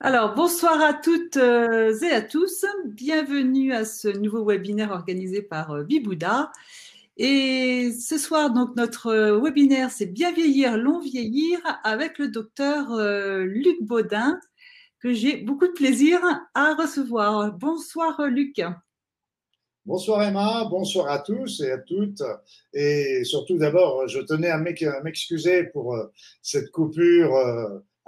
[0.00, 2.64] Alors, bonsoir à toutes euh, et à tous.
[2.86, 6.52] Bienvenue à ce nouveau webinaire organisé par euh, Bibouda.
[7.16, 12.96] Et ce soir, donc, notre euh, webinaire, c'est Bien vieillir, long vieillir avec le docteur
[13.42, 14.38] Luc Baudin,
[15.00, 16.20] que j'ai beaucoup de plaisir
[16.54, 17.52] à recevoir.
[17.54, 18.62] Bonsoir, Luc.
[19.84, 22.22] Bonsoir Emma, bonsoir à tous et à toutes.
[22.72, 25.98] Et surtout d'abord, je tenais à m'excuser pour
[26.40, 27.34] cette coupure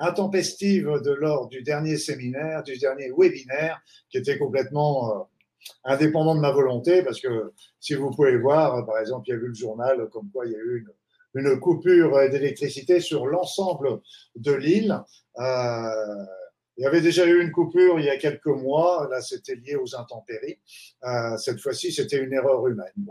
[0.01, 5.23] intempestive de lors du dernier séminaire, du dernier webinaire, qui était complètement euh,
[5.85, 9.37] indépendant de ma volonté, parce que si vous pouvez voir, par exemple, il y a
[9.37, 10.87] eu le journal comme quoi il y a eu
[11.35, 14.01] une, une coupure d'électricité sur l'ensemble
[14.37, 14.99] de l'île.
[15.39, 16.25] Euh,
[16.77, 19.77] il y avait déjà eu une coupure il y a quelques mois, là c'était lié
[19.77, 20.59] aux intempéries.
[21.05, 23.07] Euh, cette fois-ci, c'était une erreur humaine.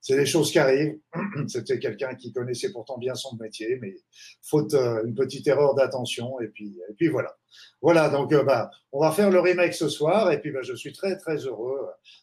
[0.00, 0.98] C'est des choses qui arrivent.
[1.48, 3.94] C'était quelqu'un qui connaissait pourtant bien son métier, mais
[4.42, 6.74] faute euh, une petite erreur d'attention, et puis,
[7.08, 7.36] voilà.
[7.82, 10.72] Voilà, donc euh, bah, on va faire le remake ce soir et puis bah, je
[10.72, 11.80] suis très très heureux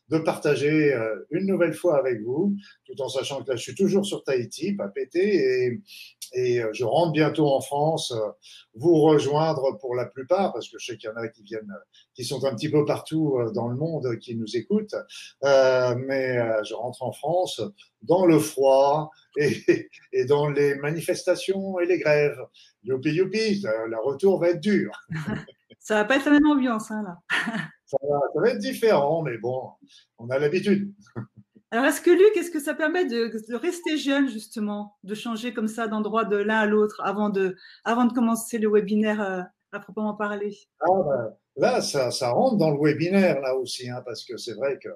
[0.10, 3.76] de partager euh, une nouvelle fois avec vous, tout en sachant que là je suis
[3.76, 5.82] toujours sur Tahiti, pas pété, et,
[6.34, 8.14] et euh, je rentre bientôt en France,
[8.76, 11.74] vous rejoindre pour la plupart, parce que je sais qu'il y en a qui viennent,
[12.14, 14.96] qui sont un petit peu partout dans le monde, qui nous écoutent,
[15.44, 17.62] euh, mais je rentre en France
[18.02, 22.40] dans le froid et, et dans les manifestations et les grèves.
[22.84, 24.92] Youpi youpi, le retour va être dur.
[25.80, 27.18] ça va pas être la même ambiance, hein, là.
[27.86, 27.98] ça,
[28.36, 29.72] va, être différent, mais bon,
[30.18, 30.94] on a l'habitude.
[31.72, 35.68] Alors, est-ce que Luc, est-ce que ça permet de, rester jeune, justement, de changer comme
[35.68, 39.80] ça d'endroit de l'un à l'autre avant de, avant de commencer le webinaire euh, à
[39.80, 40.58] proprement parler?
[40.82, 44.54] Ah, ben, Là, ça, ça, rentre dans le webinaire, là aussi, hein, parce que c'est
[44.54, 44.88] vrai que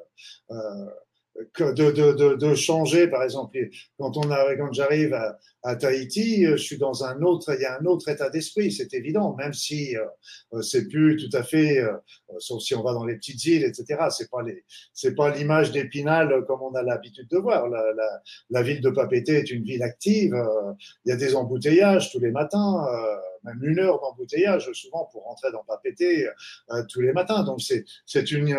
[0.52, 3.58] euh, que de, de, de, changer, par exemple,
[3.98, 7.66] quand on a, quand j'arrive à, à, Tahiti, je suis dans un autre, il y
[7.66, 11.80] a un autre état d'esprit, c'est évident, même si euh, c'est plus tout à fait,
[11.80, 11.94] euh,
[12.38, 14.08] sauf si on va dans les petites îles, etc.
[14.12, 17.68] C'est pas les, c'est pas l'image d'Épinal comme on a l'habitude de voir.
[17.68, 18.22] La, la,
[18.52, 20.35] la, ville de Papeete est une ville active.
[20.35, 20.74] Euh,
[21.06, 22.85] il y a des embouteillages tous les matins.
[22.88, 26.28] Euh, même une heure d'embouteillage souvent pour rentrer dans Papété
[26.72, 27.44] euh, tous les matins.
[27.44, 28.56] Donc c'est une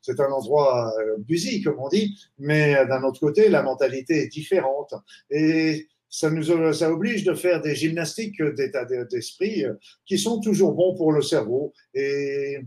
[0.00, 4.22] c'est un endroit euh, busy comme on dit, mais euh, d'un autre côté la mentalité
[4.22, 4.94] est différente
[5.30, 9.64] et ça nous ça oblige de faire des gymnastiques d'état d'esprit
[10.04, 12.58] qui sont toujours bons pour le cerveau et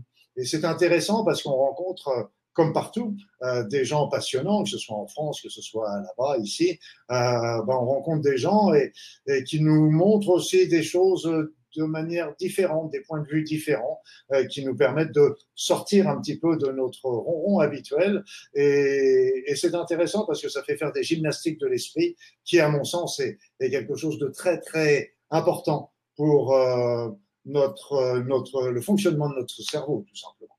[0.42, 5.06] c'est intéressant parce qu'on rencontre comme partout, euh, des gens passionnants, que ce soit en
[5.06, 6.80] France, que ce soit là-bas, ici.
[7.10, 8.92] Euh, ben, on rencontre des gens et,
[9.28, 11.30] et, qui nous montrent aussi des choses
[11.76, 14.00] de manière différente, des points de vue différents,
[14.32, 18.24] euh, qui nous permettent de sortir un petit peu de notre ronron habituel.
[18.54, 22.70] Et, et c'est intéressant parce que ça fait faire des gymnastiques de l'esprit, qui, à
[22.70, 27.10] mon sens, est, est, quelque chose de très très important pour euh,
[27.44, 30.55] notre notre le fonctionnement de notre cerveau, tout simplement.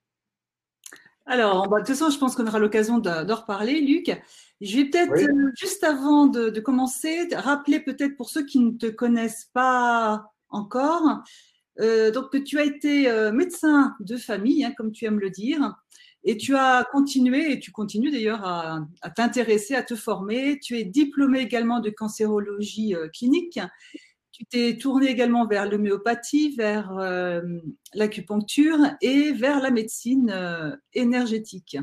[1.27, 4.09] Alors, bah, de toute façon, je pense qu'on aura l'occasion d'en reparler, Luc.
[4.61, 8.71] Je vais peut-être, euh, juste avant de, de, commencer, rappeler peut-être pour ceux qui ne
[8.71, 11.21] te connaissent pas encore,
[11.81, 15.29] euh, donc que tu as été euh, médecin de famille, hein, comme tu aimes le
[15.29, 15.75] dire,
[16.23, 20.57] et tu as continué, et tu continues d'ailleurs à, à t'intéresser, à te former.
[20.59, 23.59] Tu es diplômé également de cancérologie clinique
[24.37, 27.41] tu t'es tourné également vers l'homéopathie, vers euh,
[27.95, 31.77] l'acupuncture et vers la médecine euh, énergétique.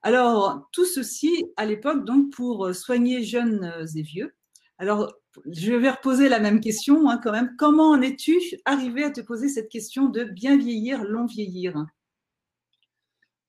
[0.00, 4.34] Alors, tout ceci à l'époque, donc, pour soigner jeunes et vieux.
[4.78, 5.12] Alors,
[5.52, 7.54] je vais reposer la même question hein, quand même.
[7.58, 11.84] Comment en es-tu arrivé à te poser cette question de bien vieillir, long vieillir?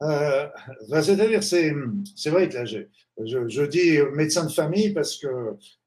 [0.01, 0.49] Euh,
[0.89, 2.65] ben, C'est-à-dire, c'est vrai que là,
[3.25, 5.27] je, dis médecin de famille parce que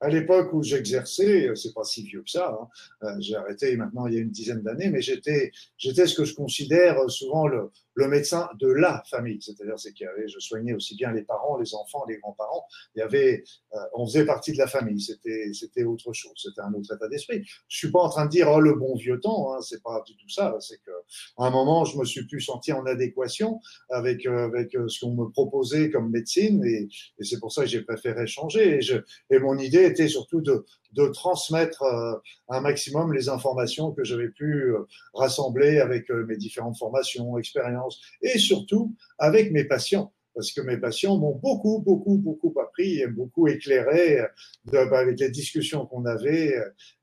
[0.05, 2.59] à l'époque où j'exerçais, c'est pas si vieux que ça.
[2.61, 2.69] Hein,
[3.05, 6.25] euh, j'ai arrêté maintenant il y a une dizaine d'années, mais j'étais j'étais ce que
[6.25, 9.41] je considère souvent le, médecin de la famille.
[9.41, 12.67] C'est-à-dire, c'est qu'il y avait, je soignais aussi bien les parents, les enfants, les grands-parents.
[12.95, 15.01] Il y avait, euh, on faisait partie de la famille.
[15.01, 16.35] C'était c'était autre chose.
[16.37, 17.43] C'était un autre état d'esprit.
[17.69, 19.55] Je suis pas en train de dire oh le bon vieux temps.
[19.55, 20.57] Hein, c'est pas du tout ça.
[20.61, 20.91] C'est que
[21.39, 25.15] à un moment, je me suis plus senti en adéquation avec euh, avec ce qu'on
[25.15, 26.89] me proposait comme médecine et
[27.25, 28.79] c'est pour ça que j'ai préféré changer.
[28.79, 32.15] Et, et mon idée était surtout de, de transmettre euh,
[32.49, 38.01] un maximum les informations que j'avais pu euh, rassembler avec euh, mes différentes formations, expériences
[38.23, 43.07] et surtout avec mes patients parce que mes patients m'ont beaucoup, beaucoup, beaucoup appris et
[43.07, 44.19] beaucoup éclairé
[44.65, 46.53] bah, avec les discussions qu'on avait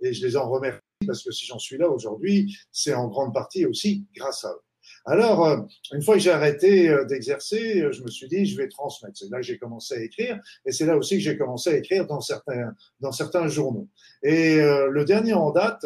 [0.02, 3.34] et je les en remercie parce que si j'en suis là aujourd'hui, c'est en grande
[3.34, 4.71] partie aussi grâce à eux.
[5.06, 5.58] Alors, euh,
[5.94, 9.18] une fois que j'ai arrêté euh, d'exercer, euh, je me suis dit, je vais transmettre.
[9.18, 11.78] C'est là que j'ai commencé à écrire, et c'est là aussi que j'ai commencé à
[11.78, 13.88] écrire dans certains, dans certains journaux.
[14.24, 15.86] Et le dernier en date,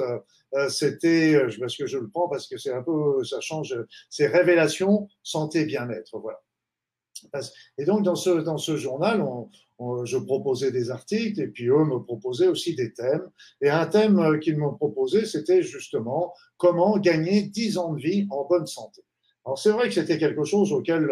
[0.69, 3.75] c'était, parce que je le prends parce que c'est un peu, ça change,
[4.09, 6.41] c'est révélation, santé, bien-être, voilà.
[7.77, 9.23] Et donc, dans ce, journal,
[10.03, 13.29] je proposais des articles et puis eux me proposaient aussi des thèmes.
[13.61, 18.45] Et un thème qu'ils m'ont proposé, c'était justement comment gagner 10 ans de vie en
[18.45, 19.01] bonne santé.
[19.45, 21.09] Alors, c'est vrai que c'était quelque chose auquel,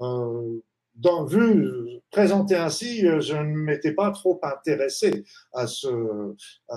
[0.00, 0.60] euh,
[0.96, 1.70] dans, vu
[2.10, 5.66] présenté ainsi, je ne m'étais pas trop intéressé à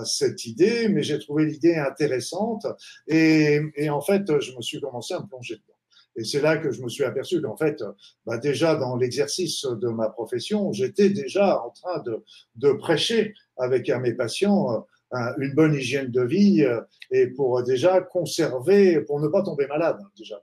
[0.04, 2.66] cette idée, mais j'ai trouvé l'idée intéressante
[3.06, 5.77] et, et en fait, je me suis commencé à me plonger dedans.
[6.18, 7.82] Et c'est là que je me suis aperçu qu'en fait,
[8.26, 12.02] bah déjà dans l'exercice de ma profession, j'étais déjà en train
[12.56, 14.84] de, prêcher avec mes patients
[15.14, 16.80] euh, une bonne hygiène de vie euh,
[17.10, 20.42] et pour déjà conserver, pour ne pas tomber malade, déjà,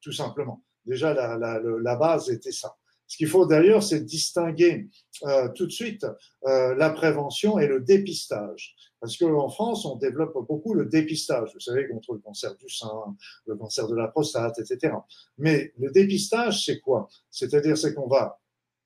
[0.00, 0.62] tout simplement.
[0.84, 2.76] Déjà, la base était ça.
[3.06, 4.88] Ce qu'il faut d'ailleurs, c'est distinguer
[5.24, 6.06] euh, tout de suite
[6.46, 8.74] euh, la prévention et le dépistage.
[9.00, 13.14] Parce qu'en France, on développe beaucoup le dépistage, vous savez, contre le cancer du sein,
[13.46, 14.94] le cancer de la prostate, etc.
[15.36, 17.08] Mais le dépistage, c'est quoi?
[17.30, 18.40] C'est-à-dire, c'est qu'on va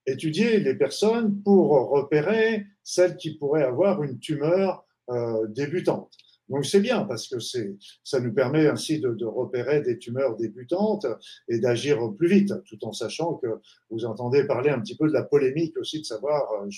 [0.07, 6.13] étudier les personnes pour repérer celles qui pourraient avoir une tumeur euh, débutante.
[6.49, 10.37] Donc c'est bien parce que c'est, ça nous permet ainsi de, de, repérer des tumeurs
[10.37, 11.07] débutantes
[11.49, 13.47] et d'agir plus vite, tout en sachant que
[13.91, 16.69] vous entendez parler un petit peu de la polémique aussi de savoir euh,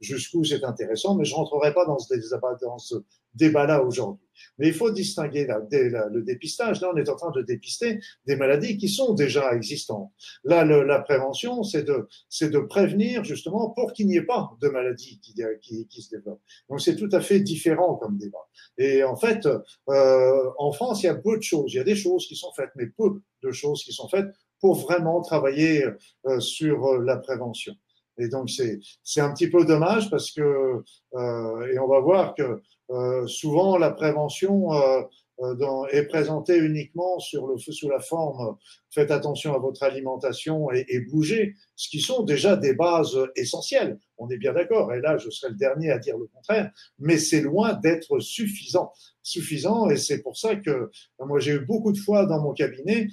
[0.00, 2.14] jusqu'où c'est intéressant, mais je rentrerai pas dans ce,
[2.60, 2.94] dans ce
[3.38, 4.28] débat-là aujourd'hui.
[4.58, 6.80] Mais il faut distinguer le dépistage.
[6.80, 10.12] Là, on est en train de dépister des maladies qui sont déjà existantes.
[10.44, 12.08] Là, la prévention, c'est de,
[12.42, 16.42] de prévenir justement pour qu'il n'y ait pas de maladies qui, se développent.
[16.68, 18.46] Donc, c'est tout à fait différent comme débat.
[18.76, 19.46] Et en fait,
[19.88, 21.72] euh, en France, il y a peu de choses.
[21.72, 24.28] Il y a des choses qui sont faites, mais peu de choses qui sont faites
[24.60, 25.84] pour vraiment travailler
[26.26, 27.74] euh, sur la prévention.
[28.18, 30.82] Et donc c'est un petit peu dommage parce que
[31.14, 32.60] euh, et on va voir que
[32.90, 35.02] euh, souvent la prévention euh,
[35.40, 38.56] euh, dans, est présentée uniquement sur le sous la forme
[38.90, 43.98] faites attention à votre alimentation et, et bougez, ce qui sont déjà des bases essentielles.
[44.16, 44.92] On est bien d'accord.
[44.94, 48.90] Et là, je serai le dernier à dire le contraire, mais c'est loin d'être suffisant,
[49.22, 49.90] suffisant.
[49.90, 50.90] Et c'est pour ça que
[51.20, 53.08] moi j'ai eu beaucoup de fois dans mon cabinet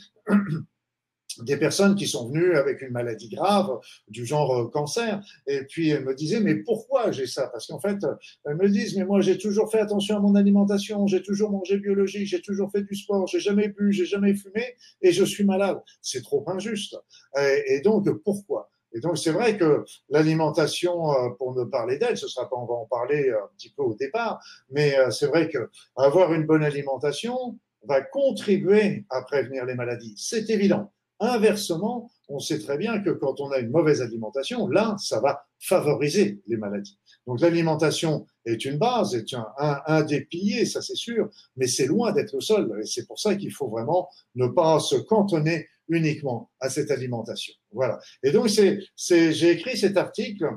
[1.43, 5.89] des personnes qui sont venues avec une maladie grave du genre euh, cancer et puis
[5.89, 7.47] elles me disaient mais pourquoi j'ai ça?
[7.47, 7.97] Parce qu'en fait
[8.45, 11.77] elles me disent mais moi j'ai toujours fait attention à mon alimentation j'ai toujours mangé
[11.77, 15.43] biologique j'ai toujours fait du sport j'ai jamais bu j'ai jamais fumé et je suis
[15.43, 16.95] malade c'est trop injuste
[17.37, 18.69] et, donc pourquoi?
[18.93, 22.65] Et donc c'est vrai que l'alimentation, euh, pour ne parler d'elle, ce sera pas, on
[22.65, 26.45] va en parler un petit peu au départ, mais euh, c'est vrai que avoir une
[26.45, 30.15] bonne alimentation va contribuer à prévenir les maladies.
[30.17, 30.91] C'est évident.
[31.19, 35.45] Inversement, on sait très bien que quand on a une mauvaise alimentation, là, ça va
[35.59, 36.99] favoriser les maladies.
[37.25, 41.87] Donc l'alimentation est une base, est un, un, des piliers, ça c'est sûr, mais c'est
[41.87, 42.79] loin d'être le seul.
[42.81, 47.53] Et c'est pour ça qu'il faut vraiment ne pas se cantonner uniquement à cette alimentation.
[47.71, 47.99] Voilà.
[48.23, 50.49] Et donc c'est, c'est, j'ai écrit cet article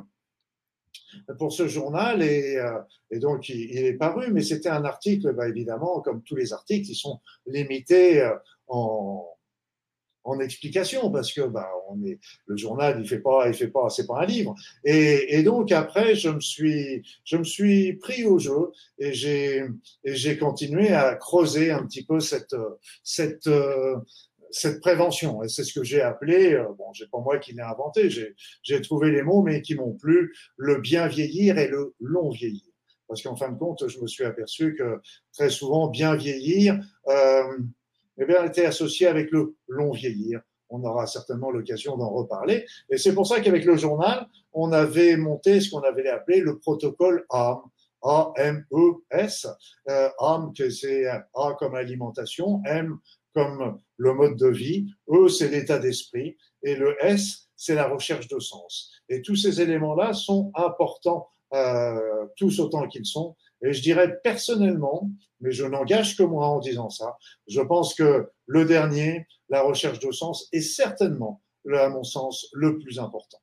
[1.38, 2.78] pour ce journal et, euh,
[3.10, 6.52] et donc il, il, est paru, mais c'était un article, bah, évidemment, comme tous les
[6.52, 8.34] articles, qui sont limités euh,
[8.66, 9.26] en
[10.24, 13.88] en explication parce que bah, on est le journal il fait pas il fait pas
[13.88, 14.54] c'est pas un livre.
[14.84, 19.64] Et, et, donc après je me suis je me suis pris au jeu et j'ai
[20.04, 22.56] j'ai continué à creuser un petit peu cette
[23.02, 23.48] cette
[24.50, 25.42] cette prévention.
[25.42, 28.34] Et c'est ce que j'ai appelé euh, bon j'ai pas moi qui l'ai inventé j'ai
[28.62, 32.62] j'ai trouvé les mots mais qui m'ont plu le bien vieillir et le long vieillir.
[33.08, 35.00] Parce qu'en fin de compte je me suis aperçu que
[35.32, 37.58] très souvent bien vieillir euh,
[38.18, 40.40] eh bien, était associé avec le long vieillir.
[40.70, 42.66] On aura certainement l'occasion d'en reparler.
[42.90, 46.58] Et c'est pour ça qu'avec le journal, on avait monté ce qu'on avait appelé le
[46.58, 47.60] protocole AM.
[48.02, 49.48] A-M-E-S.
[49.88, 50.08] Euh,
[50.70, 52.98] c'est A comme alimentation, M
[53.34, 58.28] comme le mode de vie, E, c'est l'état d'esprit, et le S, c'est la recherche
[58.28, 58.90] de sens.
[59.08, 65.10] Et tous ces éléments-là sont importants, euh, tous autant qu'ils sont, et je dirais personnellement,
[65.40, 69.98] mais je n'engage que moi en disant ça, je pense que le dernier, la recherche
[70.00, 73.38] de sens, est certainement, à mon sens, le plus important.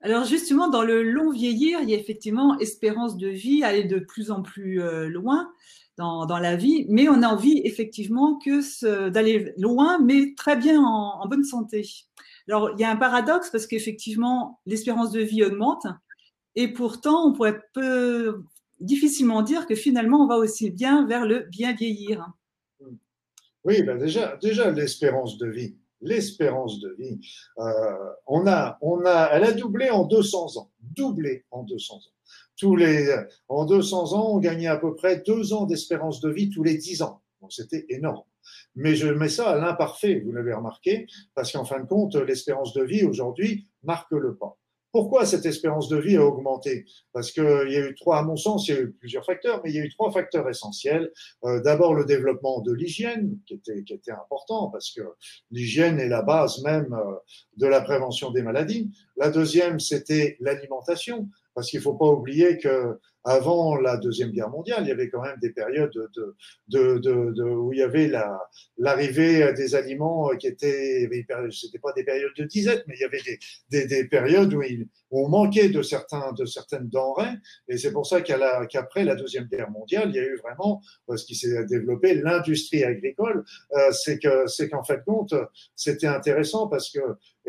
[0.00, 3.98] Alors justement, dans le long vieillir, il y a effectivement espérance de vie, aller de
[3.98, 5.50] plus en plus euh, loin
[5.96, 8.38] dans, la vie, mais on a envie effectivement
[8.82, 11.88] d'aller loin, mais très bien en, en bonne santé.
[12.48, 15.86] Alors il y a un paradoxe parce qu'effectivement l'espérance de vie augmente,
[16.56, 18.44] et pourtant, on pourrait peu,
[18.80, 22.26] difficilement dire que finalement, on va aussi bien vers le bien vieillir.
[23.64, 25.76] Oui, ben déjà, déjà l'espérance de vie.
[26.00, 27.18] L'espérance de vie,
[27.58, 27.64] euh,
[28.26, 32.00] on a, on a, elle a doublé en 200 ans, doublé en 200 ans.
[32.58, 33.08] tous les,
[33.48, 36.76] en 200 ans, on gagnait à peu près deux ans d'espérance de vie tous les
[36.76, 37.22] dix ans.
[37.40, 38.24] Donc c'était énorme.
[38.74, 42.74] Mais je mets ça à l'imparfait, vous l'avez remarqué, parce qu'en fin de compte, l'espérance
[42.74, 44.58] de vie aujourd'hui marque le pas.
[44.94, 46.84] Pourquoi cette espérance de vie a augmenté?
[47.12, 49.60] Parce qu'il y a eu trois, à mon sens, il y a eu plusieurs facteurs,
[49.64, 51.10] mais il y a eu trois facteurs essentiels.
[51.42, 55.00] Euh, D'abord, le développement de l'hygiène, qui était, qui était important, parce que
[55.50, 57.16] l'hygiène est la base même euh,
[57.56, 58.92] de la prévention des maladies.
[59.16, 64.50] La deuxième, c'était l'alimentation, parce qu'il ne faut pas oublier que avant la Deuxième Guerre
[64.50, 66.36] mondiale, il y avait quand même des périodes de,
[66.68, 68.10] de, de, de où il y avait
[68.78, 71.08] l'arrivée des aliments qui étaient,
[71.50, 73.38] c'était pas des périodes de disette, mais il y avait des,
[73.70, 77.34] des, des périodes où, il, où, on manquait de, certains, de certaines denrées.
[77.68, 81.16] Et c'est pour ça qu'après la Deuxième Guerre mondiale, il y a eu vraiment euh,
[81.16, 83.44] ce qui s'est développé, l'industrie agricole.
[83.72, 85.34] Euh, c'est que c'est qu'en fait compte,
[85.74, 87.00] c'était intéressant parce que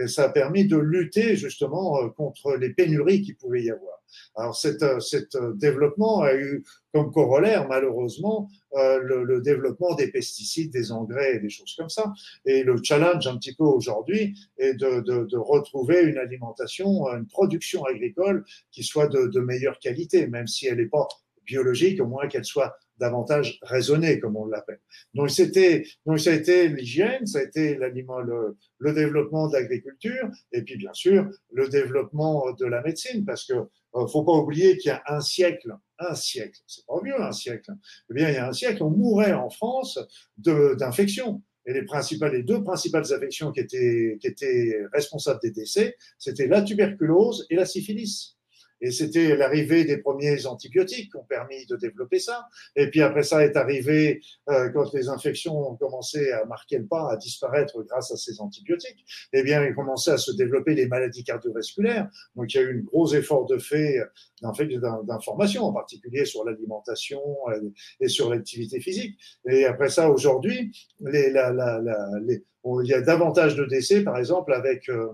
[0.07, 4.01] ça a permis de lutter justement euh, contre les pénuries qui pouvaient y avoir.
[4.35, 4.99] Alors, cet, euh,
[5.35, 11.39] euh, développement a eu comme corollaire, malheureusement, euh, le, développement des pesticides, des engrais et
[11.39, 12.13] des choses comme ça.
[12.45, 18.45] Et le challenge un petit peu aujourd'hui est de, retrouver une alimentation, une production agricole
[18.71, 21.07] qui soit de, meilleure qualité, même si elle n'est pas
[21.45, 24.79] biologique, au moins qu'elle soit davantage raisonnée, comme on l'appelle.
[25.13, 30.29] Donc c'était, donc ça a été l'hygiène, ça a été le, le, développement de l'agriculture,
[30.51, 33.53] et puis bien sûr le développement de la médecine, parce que
[33.95, 37.31] euh, faut pas oublier qu'il y a un siècle, un siècle, c'est pas mieux un
[37.31, 37.71] siècle.
[38.09, 39.99] Eh bien, il y a un siècle, on mourait en France
[40.37, 41.41] d'infections.
[41.67, 46.47] Et les principales, les deux principales affections qui étaient, qui étaient responsables des décès, c'était
[46.47, 48.34] la tuberculose et la syphilis.
[48.85, 52.47] Et c'était l'arrivée des premiers antibiotiques qui ont permis de développer ça.
[52.75, 56.85] Et puis après ça est arrivé euh, quand les infections ont commencé à marquer le
[56.85, 59.03] pas, à disparaître grâce à ces antibiotiques.
[59.33, 62.07] Eh bien, il commençait à se développer les maladies cardiovasculaires.
[62.35, 63.97] Donc il y a eu un gros effort de fait
[64.41, 67.21] d'information, en particulier sur l'alimentation
[67.99, 69.17] et sur l'activité physique.
[69.49, 72.43] Et après ça, aujourd'hui, les, la, la, la, les,
[72.83, 75.07] il y a davantage de décès, par exemple, avec euh,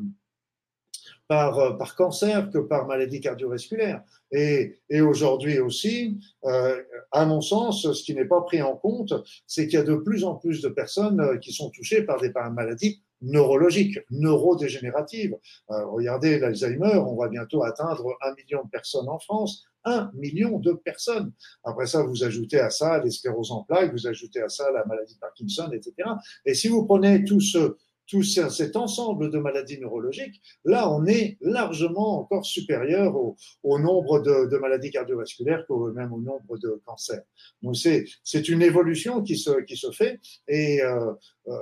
[1.32, 4.04] par, euh, par cancer que par maladie cardiovasculaire.
[4.34, 6.76] Et, aujourd'hui aussi, euh,
[7.14, 9.14] à mon sens, ce qui n'est pas pris en compte,
[9.48, 12.20] c'est qu'il y a de plus en plus de personnes euh, qui sont touchées par
[12.20, 15.38] des maladies neurologiques, neurodégénératives.
[15.70, 19.64] Regardez l'Alzheimer, on va bientôt atteindre un million de personnes en France.
[19.86, 21.32] Un million de personnes.
[21.64, 24.86] Après ça, vous ajoutez à ça les scléroses en plaques, vous ajoutez à ça la
[24.86, 26.10] maladie de Parkinson, etc.
[26.46, 27.78] Et si vous prenez tout ce,
[28.12, 34.58] tout cet ensemble de maladies neurologiques, là, on est largement encore supérieur au, nombre de,
[34.58, 37.24] maladies cardiovasculaires qu'au même au nombre de cancers.
[37.62, 40.20] Donc, c'est une évolution qui se, fait.
[40.50, 41.14] Et euh,
[41.48, 41.58] euh,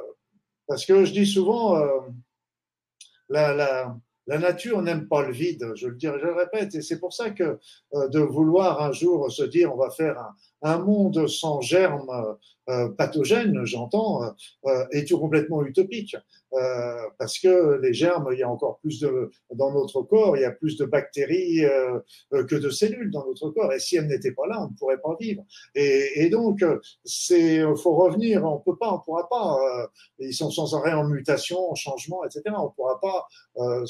[0.67, 1.99] parce que je dis souvent, euh,
[3.29, 3.95] la,
[4.29, 7.13] la nature n'aime pas le vide, je le dis, je le répète, et c'est pour
[7.13, 7.57] ça que
[7.95, 10.23] euh, de vouloir un jour se dire on va faire
[10.61, 12.35] un, monde sans germes
[12.69, 14.21] euh, pathogènes, j'entends,
[14.67, 16.15] euh, est tout complètement utopique.
[16.53, 20.41] Euh, parce que les germes, il y a encore plus de dans notre corps, il
[20.41, 21.99] y a plus de bactéries euh,
[22.31, 23.71] que de cellules dans notre corps.
[23.73, 25.43] Et si elles n'étaient pas là, on ne pourrait pas vivre.
[25.75, 26.63] Et, donc,
[27.03, 28.43] c'est faut revenir.
[28.45, 29.57] On peut pas, on pourra pas.
[29.57, 29.87] Euh,
[30.19, 32.43] ils sont sans arrêt en mutation, en changement, etc.
[32.57, 33.85] On pourra pas euh,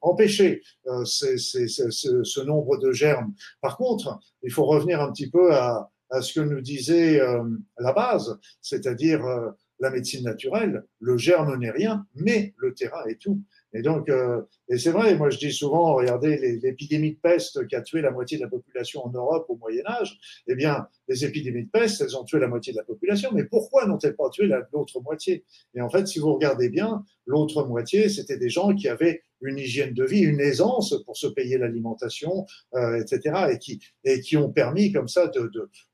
[0.00, 0.62] empêcher
[1.04, 3.34] ces, ce nombre de germes.
[3.60, 7.42] Par contre, il faut revenir un petit peu à, à ce que nous disait euh,
[7.78, 13.20] la base, c'est-à-dire euh, la médecine naturelle, le germe n'est rien, mais le terrain est
[13.20, 13.42] tout.
[13.74, 17.76] Et donc, euh, et c'est vrai, moi je dis souvent, regardez l'épidémie de peste qui
[17.76, 21.26] a tué la moitié de la population en Europe au Moyen Âge, eh bien, les
[21.26, 24.30] épidémies de peste, elles ont tué la moitié de la population, mais pourquoi n'ont-elles pas
[24.30, 25.44] tué l'autre moitié?
[25.74, 29.58] Et en fait, si vous regardez bien, l'autre moitié, c'était des gens qui avaient une
[29.58, 34.36] hygiène de vie, une aisance pour se payer l'alimentation, euh, etc., et qui, et qui
[34.36, 35.50] ont permis comme ça de,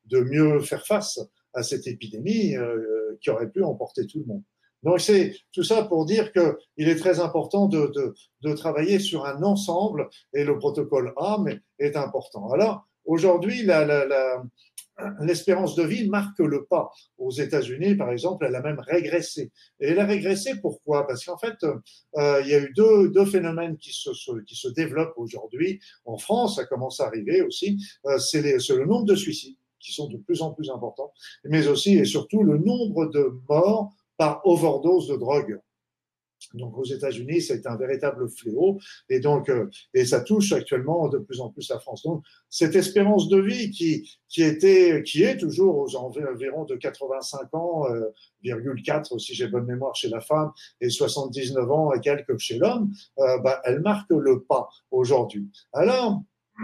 [0.06, 1.21] de, mieux faire face
[1.54, 4.42] à cette épidémie euh, qui aurait pu emporter tout le monde.
[4.82, 9.26] Donc c'est tout ça pour dire qu'il est très important de, de, de, travailler sur
[9.26, 12.50] un ensemble et le protocole AM est important.
[12.50, 13.66] Alors aujourd'hui,
[15.21, 16.90] l'espérance de vie marque le pas.
[17.18, 19.50] Aux États-Unis, par exemple, elle a même régressé.
[19.80, 21.06] Et elle a régressé pourquoi?
[21.06, 21.56] Parce qu'en fait,
[22.16, 24.11] euh, il y a eu deux, deux phénomènes qui se,
[24.42, 25.80] qui se développent aujourd'hui.
[26.04, 27.78] En France, ça commence à arriver aussi.
[28.06, 31.12] Euh, c'est le nombre de suicides qui sont de plus en plus importants,
[31.44, 35.59] mais aussi et surtout le nombre de morts par overdose de drogue.
[36.54, 38.78] Donc aux États-Unis, c'est un véritable fléau
[39.09, 42.02] et donc euh, et ça touche actuellement de plus en plus la France.
[42.02, 47.54] Donc cette espérance de vie qui qui était qui est toujours aux environs de 85
[47.54, 48.11] ans, euh,
[48.85, 52.92] 4 si j'ai bonne mémoire chez la femme et 79 ans et quelques chez l'homme,
[53.18, 55.49] euh, bah, elle marque le pas aujourd'hui.
[55.73, 56.23] Alors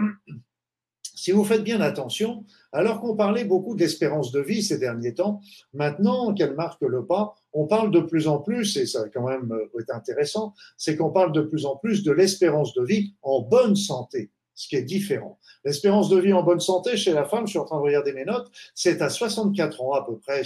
[1.19, 5.41] si vous faites bien attention, alors qu'on parlait beaucoup d'espérance de vie ces derniers temps,
[5.73, 9.51] maintenant qu'elle marque le pas, on parle de plus en plus, et ça quand même
[9.51, 13.41] euh, est intéressant, c'est qu'on parle de plus en plus de l'espérance de vie en
[13.41, 15.39] bonne santé, ce qui est différent.
[15.65, 18.13] L'espérance de vie en bonne santé chez la femme, je suis en train de regarder
[18.13, 20.43] mes notes, c'est à 64 ans à peu près,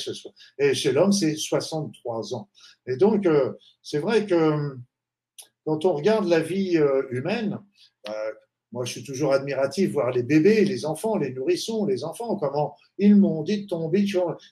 [0.60, 2.50] et chez l'homme, c'est 63 ans.
[2.86, 4.78] Et donc, euh, c'est vrai que
[5.66, 7.60] quand on regarde la vie euh, humaine,
[8.74, 12.76] moi, je suis toujours admiratif voir les bébés, les enfants, les nourrissons, les enfants, comment
[12.98, 14.04] ils m'ont dit de tomber,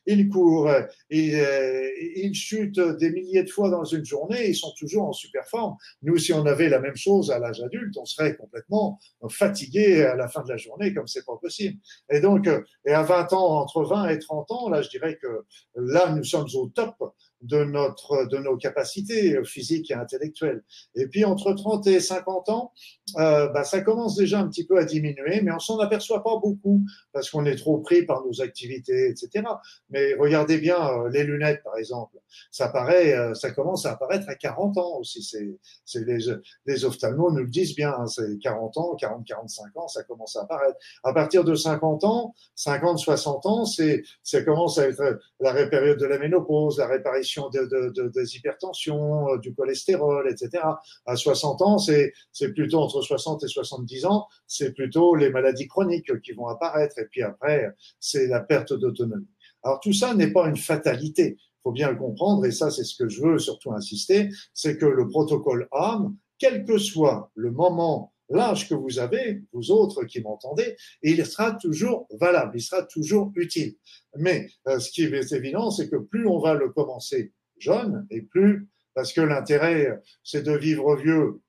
[0.06, 0.72] ils courent,
[1.10, 5.14] ils, euh, ils chutent des milliers de fois dans une journée, ils sont toujours en
[5.14, 5.76] super forme.
[6.04, 9.00] Nous, si on avait la même chose à l'âge adulte, on serait complètement
[9.30, 11.80] fatigué à la fin de la journée, comme c'est pas possible.
[12.12, 15.18] Et donc, euh, et à 20 ans, entre 20 et 30 ans, là, je dirais
[15.20, 16.96] que là, nous sommes au top
[17.42, 20.64] de notre de nos capacités physiques et intellectuelles.
[20.96, 22.72] Et puis entre 30 et 50 ans,
[23.18, 26.38] euh, bah, ça commence déjà un petit peu à diminuer, mais on s'en aperçoit pas
[26.38, 29.46] beaucoup parce qu'on est trop pris par nos activités, etc.
[29.90, 32.18] Mais regardez bien euh, les lunettes, par exemple.
[32.52, 35.24] Ça paraît, euh, ça commence à apparaître à 40 ans aussi.
[35.24, 36.20] C'est, c'est les,
[36.66, 37.94] les ophtalmos nous le disent bien.
[37.98, 40.78] Hein, c'est 40 ans, 40, 45 ans, ça commence à apparaître.
[41.04, 45.98] À partir de 50 ans, 50, 60 ans, c'est, ça commence à être la période
[45.98, 50.64] de la ménopause, la réparation de, des hypertensions, du cholestérol, etc.
[51.06, 55.68] À 60 ans, c'est, c'est plutôt entre 60 et 70 ans, c'est plutôt les maladies
[55.68, 56.98] chroniques qui vont apparaître.
[57.00, 57.68] Et puis après,
[58.00, 59.28] c'est la perte d'autonomie.
[59.64, 61.38] Alors tout ça n'est pas une fatalité.
[61.40, 64.78] Il faut bien le comprendre, et ça c'est ce que je veux surtout insister, c'est
[64.78, 70.06] que le protocole âme, quel que soit le moment l'âge que vous avez, vous autres
[70.06, 73.76] qui m'entendez, il sera toujours valable, il sera toujours utile.
[74.18, 78.22] Mais euh, ce qui est évident, c'est que plus on va le commencer jeune, et
[78.22, 81.42] plus, parce que l'intérêt, c'est de vivre vieux,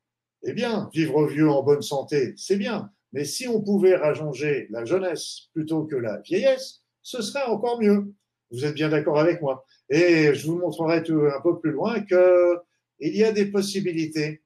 [0.45, 2.91] eh bien, vivre vieux en bonne santé, c'est bien.
[3.13, 8.13] Mais si on pouvait rajonger la jeunesse plutôt que la vieillesse, ce serait encore mieux.
[8.51, 9.65] Vous êtes bien d'accord avec moi.
[9.89, 12.59] Et je vous montrerai un peu plus loin que
[12.99, 14.43] il y a des possibilités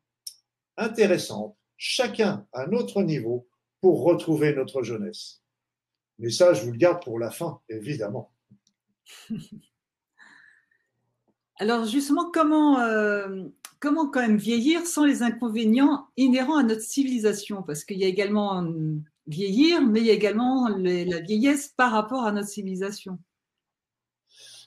[0.77, 3.47] intéressantes chacun à notre niveau
[3.81, 5.43] pour retrouver notre jeunesse.
[6.19, 8.33] Mais ça, je vous le garde pour la fin, évidemment.
[11.59, 13.45] Alors justement, comment, euh,
[13.87, 17.63] comment quand même vieillir sans les inconvénients inhérents à notre civilisation?
[17.63, 18.97] Parce qu'il y a également euh,
[19.29, 23.21] vieillir, mais il y a également la vieillesse par rapport à notre civilisation.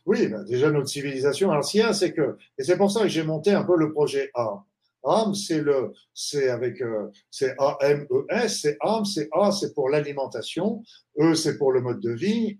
[0.06, 3.52] Oui, ben, déjà notre civilisation ancienne, c'est que, et c'est pour ça que j'ai monté
[3.52, 4.64] un peu le projet A.
[5.04, 9.52] Âme, c'est le, c'est avec, euh, c'est A M E S, c'est âme, c'est A,
[9.52, 10.82] c'est pour l'alimentation,
[11.20, 12.58] E, c'est pour le mode de vie,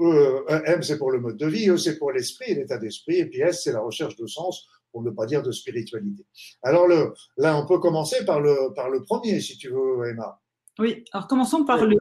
[0.00, 3.18] e, e, M, c'est pour le mode de vie, E, c'est pour l'esprit, l'état d'esprit,
[3.18, 4.66] et puis S, c'est la recherche de sens,
[4.98, 6.26] pour ne pas dire de spiritualité.
[6.60, 10.40] Alors le, là, on peut commencer par le, par le premier, si tu veux, Emma.
[10.80, 11.04] Oui.
[11.12, 11.96] Alors commençons par le.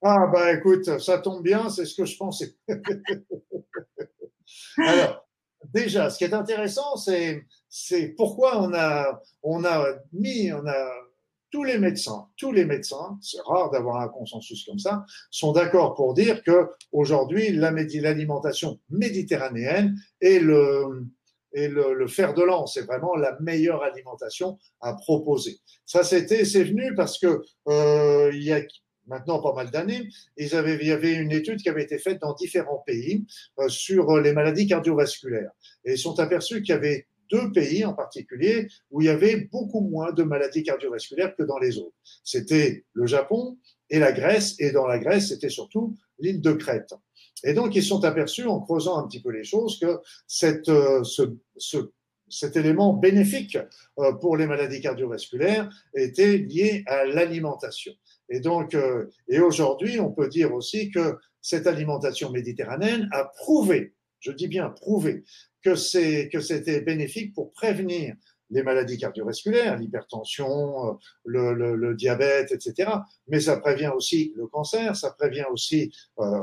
[0.00, 2.54] Ah bah écoute, ça tombe bien, c'est ce que je pensais.
[4.78, 5.28] Alors,
[5.74, 10.90] déjà, ce qui est intéressant, c'est, c'est pourquoi on a, on a mis, on a,
[11.50, 15.94] tous les médecins, tous les médecins, c'est rare d'avoir un consensus comme ça, sont d'accord
[15.94, 21.04] pour dire que aujourd'hui, l'alimentation méditerranéenne est le,
[21.52, 22.74] et le, le, fer de lance.
[22.74, 25.58] C'est vraiment la meilleure alimentation à proposer.
[25.86, 28.60] Ça, c'était, c'est venu parce que euh, il y a
[29.06, 32.20] maintenant pas mal d'années, ils avaient, il y avait une étude qui avait été faite
[32.20, 33.24] dans différents pays
[33.58, 35.50] euh, sur les maladies cardiovasculaires.
[35.84, 39.48] Et ils sont aperçus qu'il y avait deux pays en particulier où il y avait
[39.52, 41.96] beaucoup moins de maladies cardiovasculaires que dans les autres.
[42.24, 43.58] C'était le Japon
[43.90, 46.94] et la Grèce, et dans la Grèce, c'était surtout l'île de Crète.
[47.44, 51.04] Et donc, ils sont aperçus, en creusant un petit peu les choses, que cette, euh,
[51.04, 51.22] ce,
[51.56, 51.90] ce,
[52.28, 53.58] cet élément bénéfique
[53.98, 57.92] euh, pour les maladies cardiovasculaires était lié à l'alimentation.
[58.28, 63.94] Et donc, euh, et aujourd'hui, on peut dire aussi que cette alimentation méditerranéenne a prouvé,
[64.20, 65.24] je dis bien prouvé,
[65.62, 68.14] que c'est que c'était bénéfique pour prévenir
[68.50, 70.92] les maladies cardiovasculaires, l'hypertension, euh,
[71.24, 72.90] le, le, le, diabète, etc.
[73.28, 76.40] Mais ça prévient aussi le cancer, ça prévient aussi euh,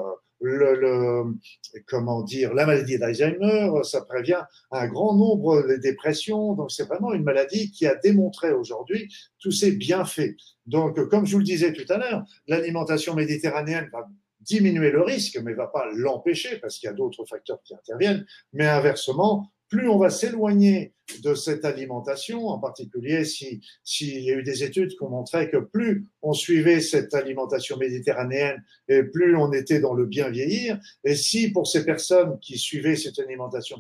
[1.88, 6.54] comment dire la maladie d'Alzheimer, ça prévient un grand nombre de dépressions.
[6.54, 10.36] Donc c'est vraiment une maladie qui a démontré aujourd'hui tous ses bienfaits.
[10.66, 14.08] Donc comme je vous le disais tout à l'heure, l'alimentation méditerranéenne va
[14.42, 18.26] diminuer le risque, mais va pas l'empêcher parce qu'il y a d'autres facteurs qui interviennent.
[18.54, 24.36] Mais inversement, plus on va s'éloigner de cette alimentation, en particulier s'il si y a
[24.36, 29.36] eu des études qui ont montré que plus on suivait cette alimentation méditerranéenne et plus
[29.36, 33.78] on était dans le bien vieillir, et si pour ces personnes qui suivaient cette alimentation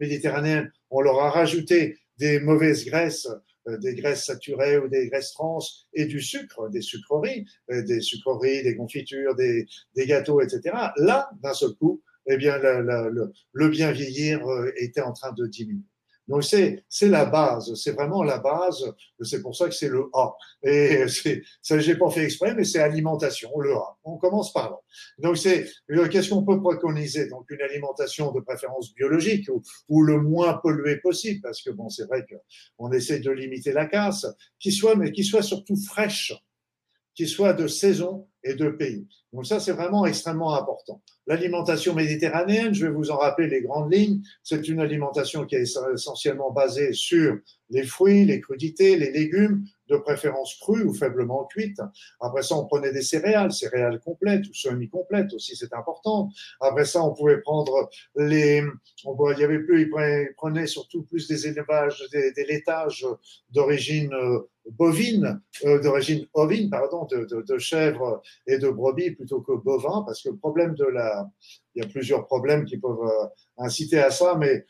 [0.00, 3.28] méditerranéenne, on leur a rajouté des mauvaises graisses
[3.66, 5.60] des graisses saturées ou des graisses trans
[5.92, 10.74] et du sucre, des sucreries, des sucreries, des confitures, des, des gâteaux, etc.
[10.96, 14.40] Là, d'un seul coup, eh bien, le, le bien vieillir
[14.76, 15.84] était en train de diminuer.
[16.30, 18.84] Donc c'est la base, c'est vraiment la base.
[19.20, 20.32] C'est pour ça que c'est le A.
[20.62, 21.04] Et
[21.62, 23.98] ça j'ai pas fait exprès, mais c'est alimentation, le A.
[24.04, 24.76] On commence par là.
[25.18, 27.28] Donc c'est euh, qu'est-ce qu'on peut préconiser?
[27.28, 31.88] Donc une alimentation de préférence biologique ou, ou le moins polluée possible, parce que bon
[31.88, 32.24] c'est vrai
[32.78, 34.24] qu'on essaie de limiter la casse,
[34.60, 36.32] qui soit mais qui soit surtout fraîche,
[37.16, 39.06] qui soit de saison et de pays.
[39.32, 41.00] Donc ça, c'est vraiment extrêmement important.
[41.26, 45.76] L'alimentation méditerranéenne, je vais vous en rappeler les grandes lignes, c'est une alimentation qui est
[45.94, 47.36] essentiellement basée sur
[47.70, 51.80] les fruits, les crudités, les légumes, de préférence crus ou faiblement cuites.
[52.20, 56.30] Après ça, on prenait des céréales, céréales complètes ou semi-complètes aussi, c'est important.
[56.60, 58.62] Après ça, on pouvait prendre les,
[59.04, 63.06] on, il y avait plus, ils prenaient surtout plus des élevages, des, des laitages
[63.50, 69.52] d'origine euh, bovine, euh, d'origine ovine, pardon, de, de, chèvres et de brebis plutôt que
[69.52, 71.28] bovins, parce que le problème de la,
[71.74, 73.26] il y a plusieurs problèmes qui peuvent euh,
[73.58, 74.64] inciter à ça, mais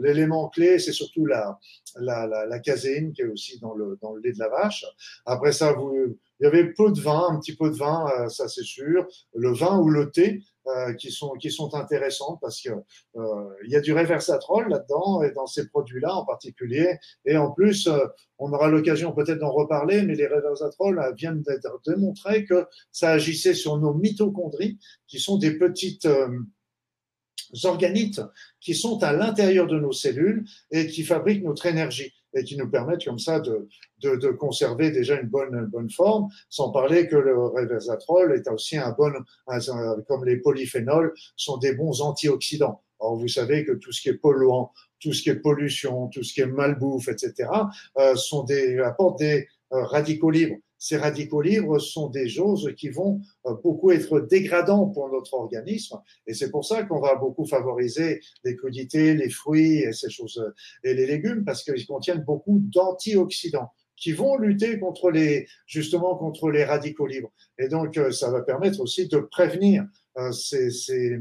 [0.00, 1.58] l'élément clé, c'est surtout la,
[1.96, 4.84] la, la, la, caséine qui est aussi dans le, dans le lait de la vache.
[5.24, 8.28] Après ça, vous, il y avait peu de vin, un petit peu de vin, euh,
[8.28, 9.06] ça c'est sûr.
[9.34, 13.70] Le vin ou le thé, euh, qui sont qui sont intéressants parce que euh, il
[13.70, 16.98] y a du réversatrol là-dedans et dans ces produits-là en particulier.
[17.24, 18.04] Et en plus, euh,
[18.38, 23.54] on aura l'occasion peut-être d'en reparler, mais les réversatrol viennent d'être démontrés que ça agissait
[23.54, 26.08] sur nos mitochondries, qui sont des petites
[27.62, 28.20] organites
[28.60, 32.70] qui sont à l'intérieur de nos cellules et qui fabriquent notre énergie et qui nous
[32.70, 33.68] permettent comme ça de,
[34.02, 38.48] de, de conserver déjà une bonne, une bonne forme, sans parler que le réversatrol est
[38.48, 39.12] aussi un bon,
[40.06, 42.82] comme les polyphénols, sont des bons antioxydants.
[43.00, 46.22] Alors vous savez que tout ce qui est polluant, tout ce qui est pollution, tout
[46.22, 47.50] ce qui est malbouffe, etc.,
[47.98, 52.88] euh, sont des, apportent des euh, radicaux libres ces radicaux libres sont des choses qui
[52.88, 56.00] vont euh, beaucoup être dégradants pour notre organisme.
[56.26, 60.52] Et c'est pour ça qu'on va beaucoup favoriser les crudités, les fruits et ces choses,
[60.84, 66.50] et les légumes, parce qu'ils contiennent beaucoup d'antioxydants qui vont lutter contre les, justement, contre
[66.50, 67.32] les radicaux libres.
[67.58, 69.86] Et donc, euh, ça va permettre aussi de prévenir
[70.18, 71.18] euh, ces, ces,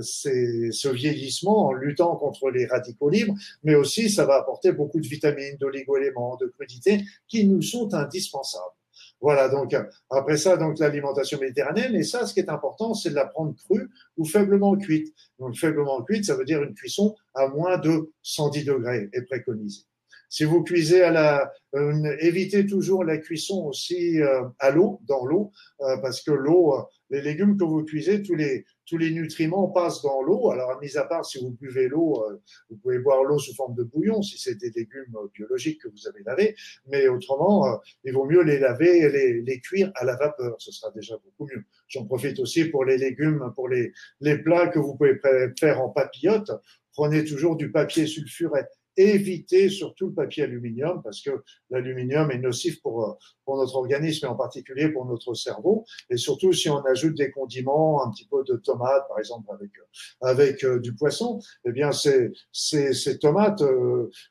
[0.00, 5.00] ces, ce vieillissement en luttant contre les radicaux libres, mais aussi ça va apporter beaucoup
[5.00, 8.77] de vitamines, d'oligo-éléments, de crudités qui nous sont indispensables.
[9.20, 9.74] Voilà, donc
[10.10, 13.54] après ça, donc l'alimentation méditerranéenne, et ça, ce qui est important, c'est de la prendre
[13.56, 15.12] crue ou faiblement cuite.
[15.40, 19.82] Donc faiblement cuite, ça veut dire une cuisson à moins de 110 degrés est préconisée.
[20.30, 25.24] Si vous cuisez à la, euh, évitez toujours la cuisson aussi euh, à l'eau, dans
[25.24, 26.76] l'eau, euh, parce que l'eau,
[27.10, 30.50] les légumes que vous cuisez, tous les tous les nutriments passent dans l'eau.
[30.50, 32.24] Alors, mis à part si vous buvez l'eau,
[32.70, 36.08] vous pouvez boire l'eau sous forme de bouillon si c'est des légumes biologiques que vous
[36.08, 36.56] avez lavés.
[36.86, 40.56] Mais autrement, il vaut mieux les laver les, les cuire à la vapeur.
[40.58, 41.64] Ce sera déjà beaucoup mieux.
[41.88, 45.20] J'en profite aussi pour les légumes, pour les, les plats que vous pouvez
[45.58, 46.50] faire en papillote.
[46.92, 48.62] Prenez toujours du papier sulfuré
[48.98, 51.30] éviter surtout le papier aluminium parce que
[51.70, 53.12] l'aluminium est nocif pour, euh,
[53.44, 55.84] pour notre organisme et en particulier pour notre cerveau.
[56.10, 59.70] Et surtout si on ajoute des condiments, un petit peu de tomates par exemple avec,
[59.78, 63.62] euh, avec euh, du poisson, eh bien ces, ces, ces tomates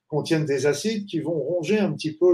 [0.07, 2.33] contiennent des acides qui vont ronger un petit peu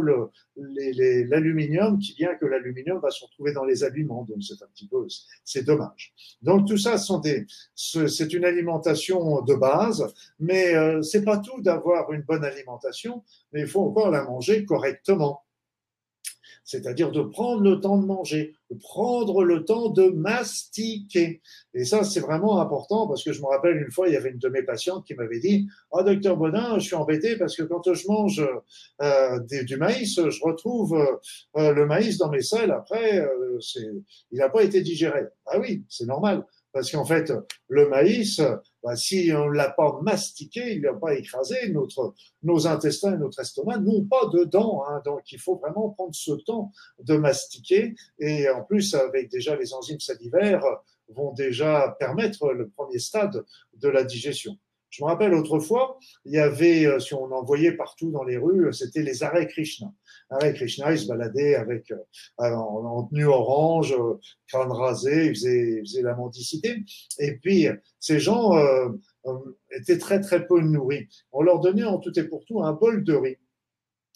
[0.55, 4.23] l'aluminium, qui vient que l'aluminium va se retrouver dans les aliments.
[4.23, 5.05] Donc c'est un petit peu,
[5.43, 6.13] c'est dommage.
[6.41, 11.61] Donc tout ça sont des, c'est une alimentation de base, mais euh, c'est pas tout
[11.61, 15.43] d'avoir une bonne alimentation, mais il faut encore la manger correctement
[16.63, 21.41] c'est-à-dire de prendre le temps de manger, de prendre le temps de mastiquer.
[21.73, 24.29] Et ça, c'est vraiment important parce que je me rappelle une fois, il y avait
[24.29, 27.55] une de mes patientes qui m'avait dit Ah, oh, docteur Bonin, je suis embêté parce
[27.55, 28.45] que quand je mange
[29.01, 30.95] euh, du maïs, je retrouve
[31.57, 32.71] euh, le maïs dans mes selles.
[32.71, 33.59] Après, euh,
[34.31, 35.23] il n'a pas été digéré.
[35.45, 36.45] Ah oui, c'est normal.
[36.71, 37.31] Parce qu'en fait,
[37.67, 38.41] le maïs,
[38.83, 41.55] bah, si on ne l'a pas mastiqué, il n'a pas écrasé,
[42.43, 44.83] nos intestins et notre estomac n'ont pas de dents.
[44.87, 47.95] Hein, donc, il faut vraiment prendre ce temps de mastiquer.
[48.19, 50.65] Et en plus, avec déjà les enzymes salivaires,
[51.09, 54.57] vont déjà permettre le premier stade de la digestion.
[54.93, 58.37] Je me rappelle autrefois, il y avait, euh, si on en voyait partout dans les
[58.37, 59.91] rues, c'était les arrêts Krishna.
[60.29, 61.97] Arrêt Krishna, ils se baladaient avec euh,
[62.37, 66.83] en, tenue orange, euh, crâne rasé, ils faisaient, la mendicité.
[67.17, 67.67] Et puis,
[67.99, 68.89] ces gens euh,
[69.71, 71.07] étaient très très peu nourris.
[71.31, 73.37] On leur donnait en tout et pour tout un bol de riz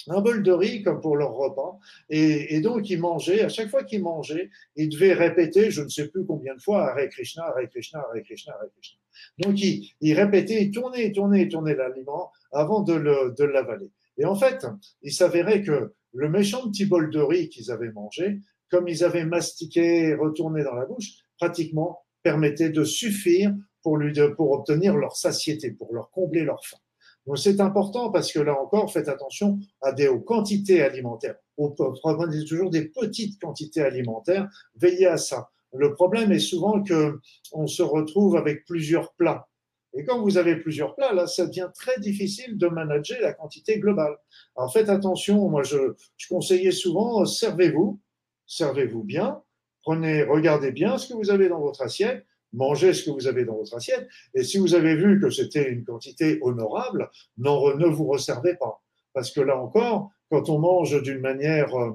[0.09, 1.79] un bol de riz comme pour leur repas.
[2.09, 5.89] Et, et donc, ils mangeaient, à chaque fois qu'ils mangeaient, ils devaient répéter, je ne
[5.89, 8.99] sais plus combien de fois, Hare Krishna, Hare Krishna, Hare Krishna, Hare Krishna.
[9.39, 13.91] Donc, ils, ils répétaient, ils tournaient, ils tournaient, ils tournaient l'aliment avant de l'avaler.
[14.17, 14.65] Et en fait,
[15.01, 19.25] il s'avérait que le méchant petit bol de riz qu'ils avaient mangé, comme ils avaient
[19.25, 25.71] mastiqué, retourné dans la bouche, pratiquement permettait de suffire pour, lui, pour obtenir leur satiété,
[25.71, 26.77] pour leur combler leur faim.
[27.25, 31.35] Donc c'est important parce que là encore, faites attention à des aux quantités alimentaires.
[31.57, 34.47] Peut prendre toujours des petites quantités alimentaires.
[34.75, 35.49] Veillez à ça.
[35.73, 37.19] Le problème est souvent que
[37.51, 39.47] on se retrouve avec plusieurs plats.
[39.93, 43.79] Et quand vous avez plusieurs plats, là, ça devient très difficile de manager la quantité
[43.79, 44.15] globale.
[44.55, 45.49] Alors faites attention.
[45.49, 45.93] Moi, je,
[46.29, 47.99] conseillais souvent, servez-vous,
[48.45, 49.41] servez-vous bien,
[49.81, 53.45] prenez, regardez bien ce que vous avez dans votre assiette mangez ce que vous avez
[53.45, 54.07] dans votre assiette.
[54.33, 58.81] Et si vous avez vu que c'était une quantité honorable, ne vous resservez pas.
[59.13, 61.91] Parce que là encore, quand on mange d'une manière euh,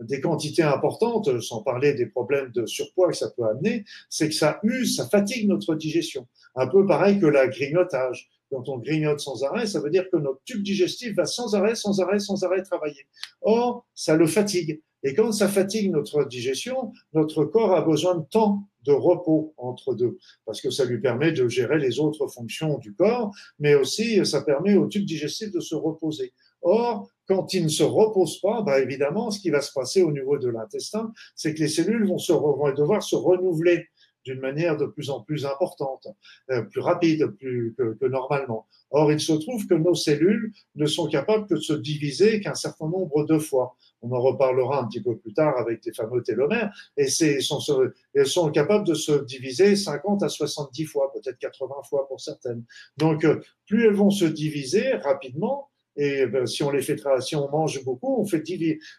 [0.00, 4.34] des quantités importantes, sans parler des problèmes de surpoids que ça peut amener, c'est que
[4.34, 6.26] ça use, ça fatigue notre digestion.
[6.54, 8.28] Un peu pareil que la grignotage.
[8.50, 11.74] Quand on grignote sans arrêt, ça veut dire que notre tube digestif va sans arrêt,
[11.74, 13.06] sans arrêt, sans arrêt travailler.
[13.40, 14.80] Or, ça le fatigue.
[15.02, 19.94] Et quand ça fatigue notre digestion, notre corps a besoin de temps de repos entre
[19.94, 24.24] deux, parce que ça lui permet de gérer les autres fonctions du corps, mais aussi
[24.24, 26.32] ça permet au tube digestif de se reposer.
[26.64, 30.10] Or, quand il ne se repose pas, bah évidemment, ce qui va se passer au
[30.10, 33.86] niveau de l'intestin, c'est que les cellules vont, se, vont devoir se renouveler
[34.24, 36.08] d'une manière de plus en plus importante,
[36.50, 38.66] euh, plus rapide plus, que, que, normalement.
[38.90, 42.54] Or, il se trouve que nos cellules ne sont capables que de se diviser qu'un
[42.54, 43.76] certain nombre de fois.
[44.02, 48.50] On en reparlera un petit peu plus tard avec les fameux télomères, et elles sont
[48.50, 52.64] capables de se diviser 50 à 70 fois, peut-être 80 fois pour certaines.
[52.96, 57.36] Donc, euh, plus elles vont se diviser rapidement, et ben, si on les fait, si
[57.36, 58.42] on mange beaucoup, on fait,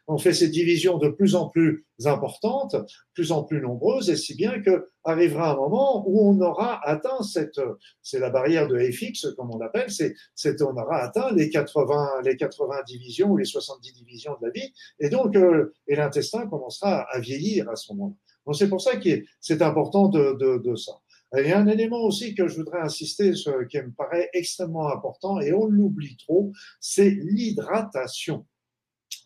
[0.07, 2.75] on fait ces divisions de plus en plus importantes,
[3.13, 7.21] plus en plus nombreuses, et si bien que arrivera un moment où on aura atteint
[7.21, 7.61] cette,
[8.01, 12.21] c'est la barrière de FX, comme on l'appelle, c'est, c'est, on aura atteint les 80,
[12.23, 16.47] les 80 divisions ou les 70 divisions de la vie, et donc, euh, et l'intestin
[16.47, 18.15] commencera à vieillir à ce moment-là.
[18.45, 20.93] Donc c'est pour ça que c'est important de, de, de ça.
[21.37, 25.41] Il y a un élément aussi que je voudrais insister, qui me paraît extrêmement important,
[25.41, 28.45] et on l'oublie trop, c'est l'hydratation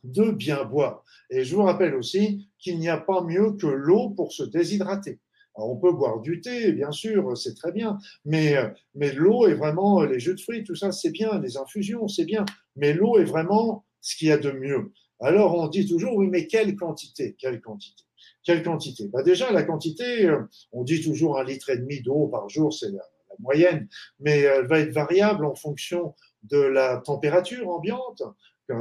[0.03, 1.03] de bien boire.
[1.29, 5.19] Et je vous rappelle aussi qu'il n'y a pas mieux que l'eau pour se déshydrater.
[5.55, 8.55] on peut boire du thé, bien sûr, c'est très bien, mais,
[8.95, 12.25] mais l'eau est vraiment, les jus de fruits, tout ça, c'est bien, les infusions, c'est
[12.25, 14.93] bien, mais l'eau est vraiment ce qu'il y a de mieux.
[15.19, 17.35] Alors on dit toujours, oui, mais quelle quantité?
[17.37, 18.03] Quelle quantité?
[18.43, 19.07] Quelle quantité?
[19.07, 22.73] Bah Déjà, la quantité, euh, on dit toujours un litre et demi d'eau par jour,
[22.73, 23.03] c'est la,
[23.39, 23.87] moyenne,
[24.19, 28.21] mais elle va être variable en fonction de la température ambiante,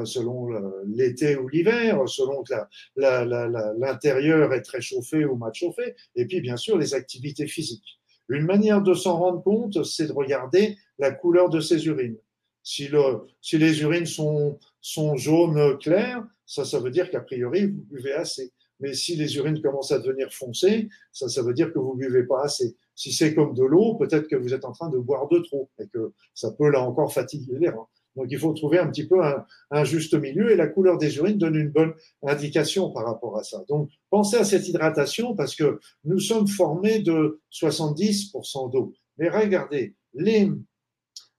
[0.05, 0.48] selon
[0.87, 2.55] l'été ou l'hiver, selon que
[2.96, 8.01] l'intérieur est très chauffé ou mal chauffé, et puis bien sûr les activités physiques.
[8.29, 12.18] Une manière de s'en rendre compte, c'est de regarder la couleur de ses urines.
[12.62, 18.12] Si les urines sont, sont jaunes claires, ça, ça veut dire qu'a priori, vous buvez
[18.12, 18.53] assez.
[18.80, 22.24] Mais si les urines commencent à devenir foncées, ça, ça veut dire que vous buvez
[22.24, 22.76] pas assez.
[22.94, 25.70] Si c'est comme de l'eau, peut-être que vous êtes en train de boire de trop
[25.78, 27.88] et que ça peut là encore fatiguer les reins.
[28.16, 31.18] Donc il faut trouver un petit peu un, un, juste milieu et la couleur des
[31.18, 33.64] urines donne une bonne indication par rapport à ça.
[33.68, 38.92] Donc pensez à cette hydratation parce que nous sommes formés de 70% d'eau.
[39.18, 40.50] Mais regardez, les,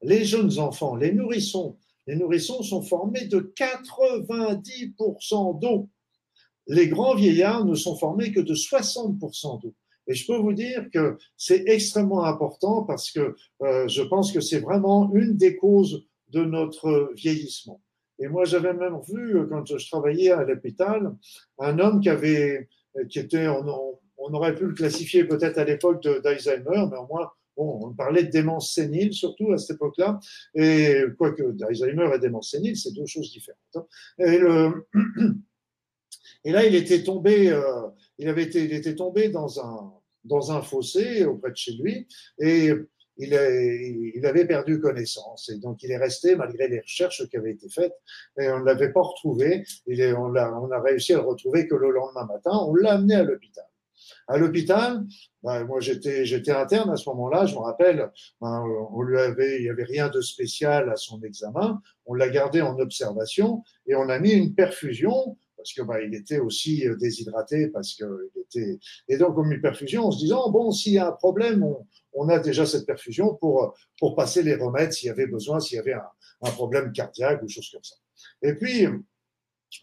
[0.02, 5.90] les jeunes enfants, les nourrissons, les nourrissons sont formés de 90% d'eau
[6.70, 9.74] les grands vieillards ne sont formés que de 60% d'eau.
[10.08, 14.40] Et je peux vous dire que c'est extrêmement important parce que euh, je pense que
[14.40, 17.82] c'est vraiment une des causes de notre vieillissement.
[18.20, 21.16] Et moi, j'avais même vu, quand je travaillais à l'hôpital,
[21.58, 22.68] un homme qui avait,
[23.10, 27.94] qui était, on, aurait pu le classifier peut-être à l'époque d'Alzheimer, mais au moins, on
[27.94, 30.20] parlait de démence sénile surtout à cette époque-là.
[30.54, 33.60] Et quoique d'Alzheimer et démence sénile, c'est deux choses différentes.
[33.76, 33.86] Hein.
[34.20, 34.88] Et le,
[36.46, 41.56] Et là, il était tombé, euh, il avait été, tombé dans un, fossé auprès de
[41.56, 42.08] chez lui
[42.40, 42.72] et
[43.18, 45.50] il, avait perdu connaissance.
[45.50, 47.94] Et donc, il est resté malgré les recherches qui avaient été faites
[48.40, 49.64] et on ne l'avait pas retrouvé.
[49.88, 52.52] On, a, réussi à le retrouver que le lendemain matin.
[52.54, 53.66] On l'a amené à l'hôpital.
[54.28, 55.04] À l'hôpital,
[55.44, 57.46] ben, moi j'étais interne à ce moment-là.
[57.46, 61.22] Je me rappelle, ben, on lui avait il y avait rien de spécial à son
[61.24, 61.82] examen.
[62.06, 66.16] On l'a gardé en observation et on a mis une perfusion parce que bah, il
[66.16, 70.20] était aussi euh, déshydraté, parce que il était et donc comme une perfusion en se
[70.20, 74.16] disant bon s'il y a un problème, on, on, a déjà cette perfusion pour pour
[74.16, 76.08] passer les remèdes s'il y avait besoin, s'il y avait un,
[76.44, 77.96] un, problème cardiaque ou chose comme ça.
[78.42, 78.88] Et puis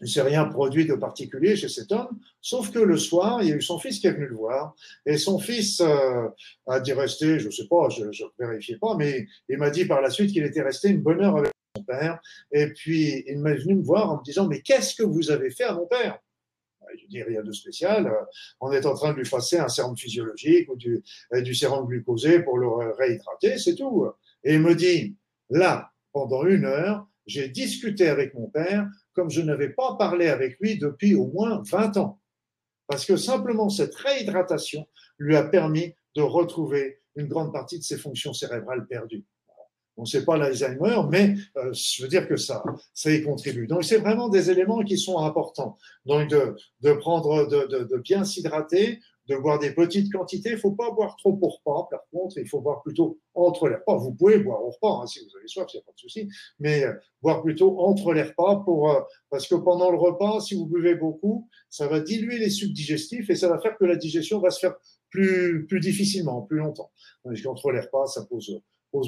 [0.01, 3.49] il ne s'est rien produit de particulier chez cet homme, sauf que le soir, il
[3.49, 6.27] y a eu son fils qui est venu le voir, et son fils euh,
[6.67, 10.01] a dit rester, je sais pas, je ne vérifiais pas, mais il m'a dit par
[10.01, 11.51] la suite qu'il était resté une bonne heure avec
[11.83, 12.19] père.
[12.51, 15.49] Et puis, il m'est venu me voir en me disant, mais qu'est-ce que vous avez
[15.49, 16.19] fait à mon père?
[16.97, 18.11] Je dis rien de spécial.
[18.61, 22.39] On est en train de lui passer un sérum physiologique ou du, du sérum glucosé
[22.39, 24.07] pour le réhydrater, c'est tout.
[24.43, 25.17] Et il me dit,
[25.49, 30.59] là, pendant une heure, j'ai discuté avec mon père comme je n'avais pas parlé avec
[30.59, 32.21] lui depuis au moins 20 ans.
[32.87, 34.87] Parce que simplement cette réhydratation
[35.17, 39.25] lui a permis de retrouver une grande partie de ses fonctions cérébrales perdues.
[39.97, 43.67] On ne sait pas l'Alzheimer, mais euh, je veux dire que ça, ça y contribue.
[43.67, 45.77] Donc, c'est vraiment des éléments qui sont importants.
[46.05, 50.49] Donc, de, prendre, de bien s'hydrater, de boire des petites quantités.
[50.49, 51.87] Il ne faut pas boire trop au repas.
[51.89, 53.97] Par contre, il faut boire plutôt entre les repas.
[53.97, 55.99] Vous pouvez boire au repas hein, si vous avez soif, il n'y a pas de
[55.99, 56.29] souci.
[56.59, 60.55] Mais euh, boire plutôt entre les repas pour, euh, parce que pendant le repas, si
[60.55, 63.95] vous buvez beaucoup, ça va diluer les sucs digestifs et ça va faire que la
[63.95, 64.75] digestion va se faire
[65.09, 66.91] plus, plus difficilement, plus longtemps.
[67.23, 68.61] Tandis qu'entre les repas, ça pose,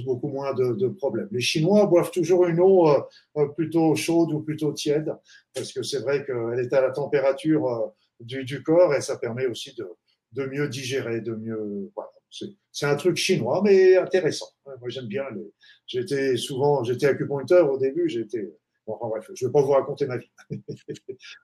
[0.03, 1.27] beaucoup moins de, problèmes.
[1.31, 5.13] Les Chinois boivent toujours une eau euh, plutôt chaude ou plutôt tiède
[5.53, 9.45] parce que c'est vrai qu'elle est à la température du, du corps et ça permet
[9.45, 11.91] aussi de, mieux digérer, de mieux.
[12.71, 14.47] C'est un truc chinois, mais intéressant.
[14.65, 15.23] Moi, j'aime bien.
[15.35, 15.51] Les...
[15.87, 18.07] J'étais souvent, j'étais acupuncteur au début.
[18.07, 18.53] J'étais.
[18.89, 20.31] Bon, bref, je ne vais pas vous raconter ma vie.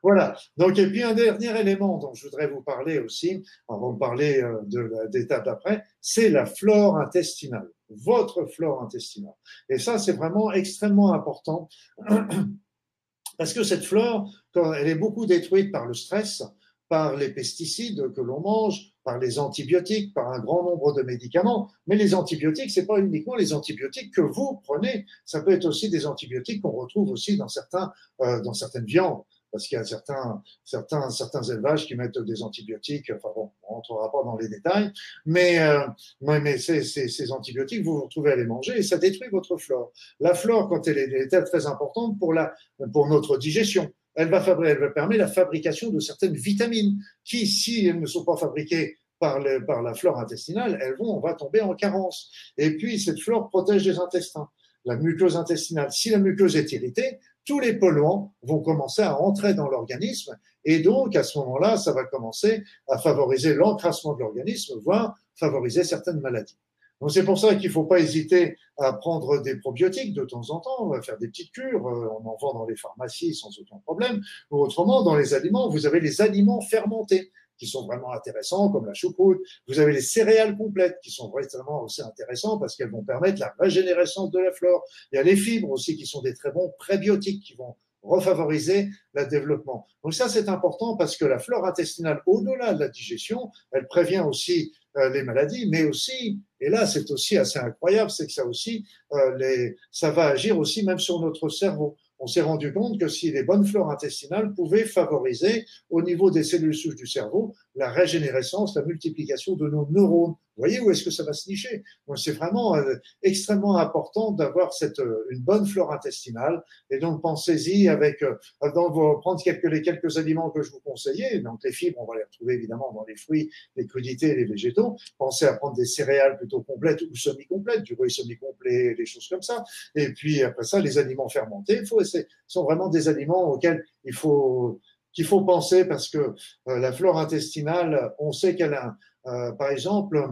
[0.03, 0.35] voilà.
[0.57, 4.41] Donc, et puis un dernier élément dont je voudrais vous parler aussi, avant de parler
[4.41, 9.35] euh, de d'étape d'après, c'est la flore intestinale, votre flore intestinale.
[9.69, 11.69] Et ça, c'est vraiment extrêmement important
[13.37, 16.41] parce que cette flore, quand elle est beaucoup détruite par le stress,
[16.89, 21.69] par les pesticides que l'on mange, par les antibiotiques, par un grand nombre de médicaments.
[21.87, 25.89] Mais les antibiotiques, c'est pas uniquement les antibiotiques que vous prenez, ça peut être aussi
[25.89, 29.21] des antibiotiques qu'on retrouve aussi dans certains, euh, dans certaines viandes.
[29.51, 33.09] Parce qu'il y a certains, certains, certains élevages qui mettent des antibiotiques.
[33.15, 34.91] Enfin bon, on rentrera pas dans les détails,
[35.25, 35.87] mais, euh,
[36.19, 39.93] mais ces, antibiotiques, vous vous retrouvez à les manger et ça détruit votre flore.
[40.19, 42.53] La flore, quand elle est, elle est très importante pour la,
[42.91, 47.87] pour notre digestion elle va, elle va permettre la fabrication de certaines vitamines qui, si
[47.87, 51.33] elles ne sont pas fabriquées par, le, par la flore intestinale, elles vont, on va
[51.33, 52.31] tomber en carence.
[52.57, 54.49] Et puis, cette flore protège les intestins,
[54.83, 55.91] la muqueuse intestinale.
[55.91, 60.79] Si la muqueuse est irritée, tous les polluants vont commencer à entrer dans l'organisme et
[60.79, 66.19] donc à ce moment-là, ça va commencer à favoriser l'encrassement de l'organisme, voire favoriser certaines
[66.19, 66.57] maladies.
[66.99, 70.49] Donc c'est pour ça qu'il ne faut pas hésiter à prendre des probiotiques de temps
[70.49, 70.87] en temps.
[70.87, 71.87] Va faire des petites cures.
[71.87, 74.21] Euh, on en vend dans les pharmacies sans aucun problème.
[74.51, 78.85] Ou autrement, dans les aliments, vous avez les aliments fermentés qui sont vraiment intéressants, comme
[78.85, 79.39] la choucroute.
[79.67, 83.53] Vous avez les céréales complètes qui sont vraiment aussi intéressants parce qu'elles vont permettre la
[83.59, 84.83] régénérescence de la flore.
[85.11, 88.89] Il y a les fibres aussi qui sont des très bons prébiotiques qui vont refavoriser
[89.13, 89.87] le développement.
[90.03, 94.19] Donc ça, c'est important parce que la flore intestinale, au-delà de la digestion, elle prévient
[94.19, 94.73] aussi
[95.13, 99.37] les maladies, mais aussi, et là c'est aussi assez incroyable, c'est que ça aussi, euh,
[99.37, 101.95] les, ça va agir aussi même sur notre cerveau.
[102.19, 106.43] On s'est rendu compte que si les bonnes flores intestinales pouvaient favoriser au niveau des
[106.43, 110.35] cellules souches du cerveau la régénérescence, la multiplication de nos neurones.
[110.55, 111.83] Vous voyez où est-ce que ça va se nicher?
[112.07, 116.63] Donc c'est vraiment euh, extrêmement important d'avoir cette euh, une bonne flore intestinale.
[116.89, 118.35] Et donc pensez-y avec euh,
[118.73, 121.39] dans vos, prendre quelques les quelques aliments que je vous conseillais.
[121.39, 124.95] Donc les fibres, on va les retrouver évidemment dans les fruits, les crudités, les végétaux.
[125.17, 129.41] Pensez à prendre des céréales plutôt complètes ou semi-complètes, du riz semi-complet, des choses comme
[129.41, 129.63] ça.
[129.95, 132.01] Et puis après ça, les aliments fermentés, il faut
[132.47, 134.79] sont vraiment des aliments auxquels il faut
[135.15, 136.35] qu'il faut penser parce que
[136.67, 140.29] euh, la flore intestinale, on sait qu'elle a, euh, par exemple,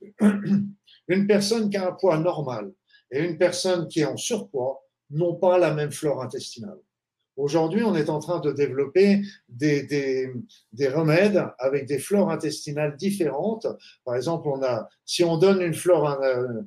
[0.20, 2.72] une personne qui a un poids normal
[3.10, 6.78] et une personne qui est en surpoids n'ont pas la même flore intestinale.
[7.36, 10.30] Aujourd'hui, on est en train de développer des, des,
[10.72, 13.66] des, remèdes avec des flores intestinales différentes.
[14.04, 16.60] Par exemple, on a, si on donne une flore, euh,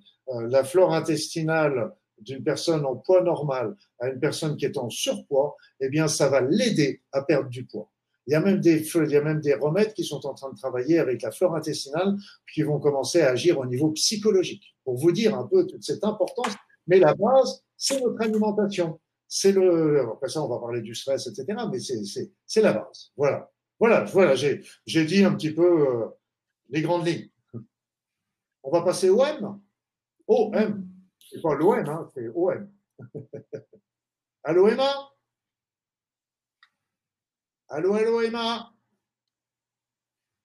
[0.47, 5.55] la flore intestinale d'une personne en poids normal à une personne qui est en surpoids,
[5.79, 7.92] eh bien, ça va l'aider à perdre du poids.
[8.27, 10.49] Il y a même des il y a même des remèdes qui sont en train
[10.51, 12.15] de travailler avec la flore intestinale
[12.53, 14.75] qui vont commencer à agir au niveau psychologique.
[14.83, 16.53] Pour vous dire un peu toute cette importance,
[16.87, 18.99] mais la base, c'est notre alimentation.
[19.27, 23.11] C'est le, après ça, on va parler du stress, etc., mais c'est, la base.
[23.17, 23.49] Voilà.
[23.79, 24.63] Voilà, voilà, j'ai,
[25.05, 26.05] dit un petit peu euh,
[26.69, 27.29] les grandes lignes.
[28.61, 29.59] On va passer au M?
[30.27, 30.87] O, M.
[31.19, 32.69] C'est pas l'OM, hein, c'est OM.
[34.43, 35.12] allô Emma?
[37.75, 38.71] Allô, allô Emma?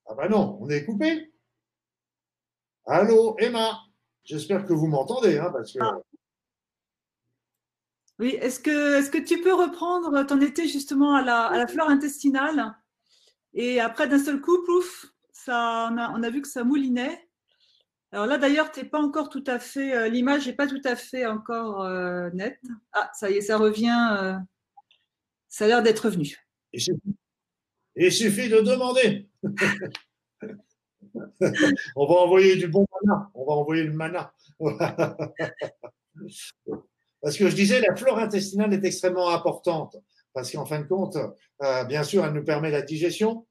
[0.07, 1.31] Ah bah non, on est coupé.
[2.87, 3.81] Allô Emma?
[4.25, 5.53] J'espère que vous m'entendez, hein.
[5.79, 5.99] Ah.
[8.19, 11.67] Oui, est-ce que, est que tu peux reprendre ton été justement à la, à la
[11.67, 12.75] flore intestinale?
[13.53, 17.29] Et après, d'un seul coup, pouf, ça, on, a, on a vu que ça moulinait.
[18.11, 20.81] Alors là, d'ailleurs, tu n'es pas encore tout à fait, euh, l'image n'est pas tout
[20.83, 22.63] à fait encore euh, nette.
[22.95, 24.17] Ah, ça y est, ça revient.
[24.19, 24.35] Euh,
[25.51, 26.48] ça a l'air d'être revenu.
[26.73, 29.29] Il suffit, de demander.
[31.97, 33.31] on va envoyer du bon mana.
[33.35, 34.33] On va envoyer le mana.
[37.21, 39.97] Parce que je disais, la flore intestinale est extrêmement importante.
[40.33, 41.19] Parce qu'en fin de compte,
[41.89, 43.47] bien sûr, elle nous permet la digestion,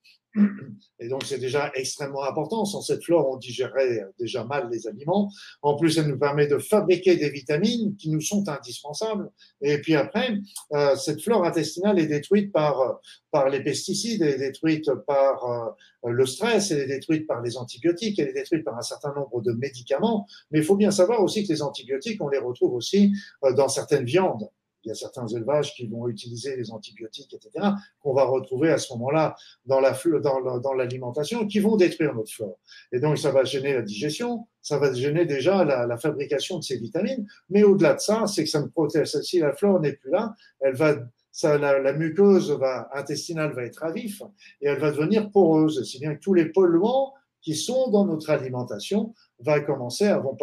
[0.99, 2.65] et donc, c'est déjà extrêmement important.
[2.65, 5.31] Sans cette flore, on digérerait déjà mal les aliments.
[5.61, 9.29] En plus, elle nous permet de fabriquer des vitamines qui nous sont indispensables.
[9.61, 10.38] Et puis après,
[10.73, 12.99] euh, cette flore intestinale est détruite par,
[13.31, 15.75] par les pesticides, elle est détruite par
[16.05, 19.13] euh, le stress, elle est détruite par les antibiotiques, elle est détruite par un certain
[19.13, 20.27] nombre de médicaments.
[20.51, 23.13] Mais il faut bien savoir aussi que les antibiotiques, on les retrouve aussi
[23.43, 24.49] euh, dans certaines viandes
[24.84, 27.67] il y a certains élevages qui vont utiliser les antibiotiques, etc.,
[27.99, 32.57] qu'on va retrouver à ce moment-là dans la dans, l'alimentation, qui vont détruire notre flore.
[32.91, 36.78] Et donc, ça va gêner la digestion, ça va gêner déjà la, fabrication de ces
[36.78, 37.28] vitamines.
[37.49, 39.09] Mais au-delà de ça, c'est que ça me protège.
[39.21, 40.95] Si la flore n'est plus là, elle va
[41.43, 42.57] la, muqueuse
[42.93, 44.21] intestinale va être à vif
[44.61, 45.84] et elle va devenir poreuse.
[45.84, 50.35] Si bien que tous les polluants qui sont dans notre alimentation va commencer à, vont,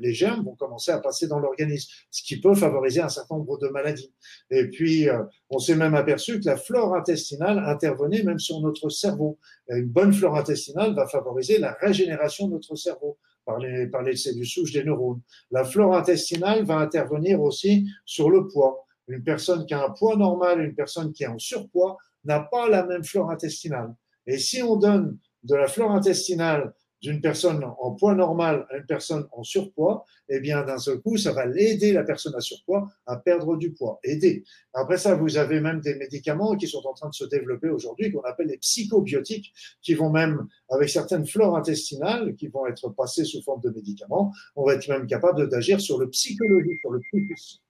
[0.00, 3.58] les germes vont commencer à passer dans l'organisme, ce qui peut favoriser un certain nombre
[3.58, 4.12] de maladies.
[4.50, 8.88] Et puis, euh, on s'est même aperçu que la flore intestinale intervenait même sur notre
[8.88, 9.38] cerveau.
[9.68, 14.16] une bonne flore intestinale va favoriser la régénération de notre cerveau par les, par les
[14.16, 15.20] cellules souches des neurones.
[15.50, 18.84] La flore intestinale va intervenir aussi sur le poids.
[19.08, 22.68] Une personne qui a un poids normal, une personne qui est en surpoids, n'a pas
[22.68, 23.94] la même flore intestinale.
[24.26, 28.86] Et si on donne de la flore intestinale d'une personne en poids normal à une
[28.86, 32.88] personne en surpoids, eh bien, d'un seul coup, ça va l'aider, la personne à surpoids,
[33.06, 34.00] à perdre du poids.
[34.02, 34.44] Aider.
[34.74, 38.12] Après ça, vous avez même des médicaments qui sont en train de se développer aujourd'hui,
[38.12, 43.24] qu'on appelle les psychobiotiques, qui vont même, avec certaines flores intestinales, qui vont être passées
[43.24, 47.00] sous forme de médicaments, on va être même capable d'agir sur le psychologique, sur le
[47.00, 47.60] psychisme.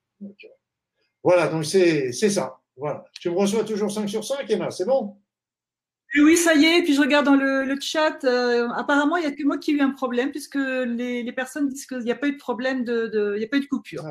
[1.23, 2.59] voilà, donc c'est ça.
[2.77, 3.05] Voilà.
[3.21, 5.17] Tu me reçois toujours 5 sur 5, Emma, c'est bon?
[6.17, 6.83] Oui, ça y est.
[6.83, 8.25] Puis je regarde dans le, chat.
[8.25, 11.69] Euh, apparemment, il n'y a que moi qui ai eu un problème, puisque les, personnes
[11.69, 13.67] disent qu'il n'y a pas eu de problème, de, il n'y a pas eu de
[13.67, 14.05] coupure.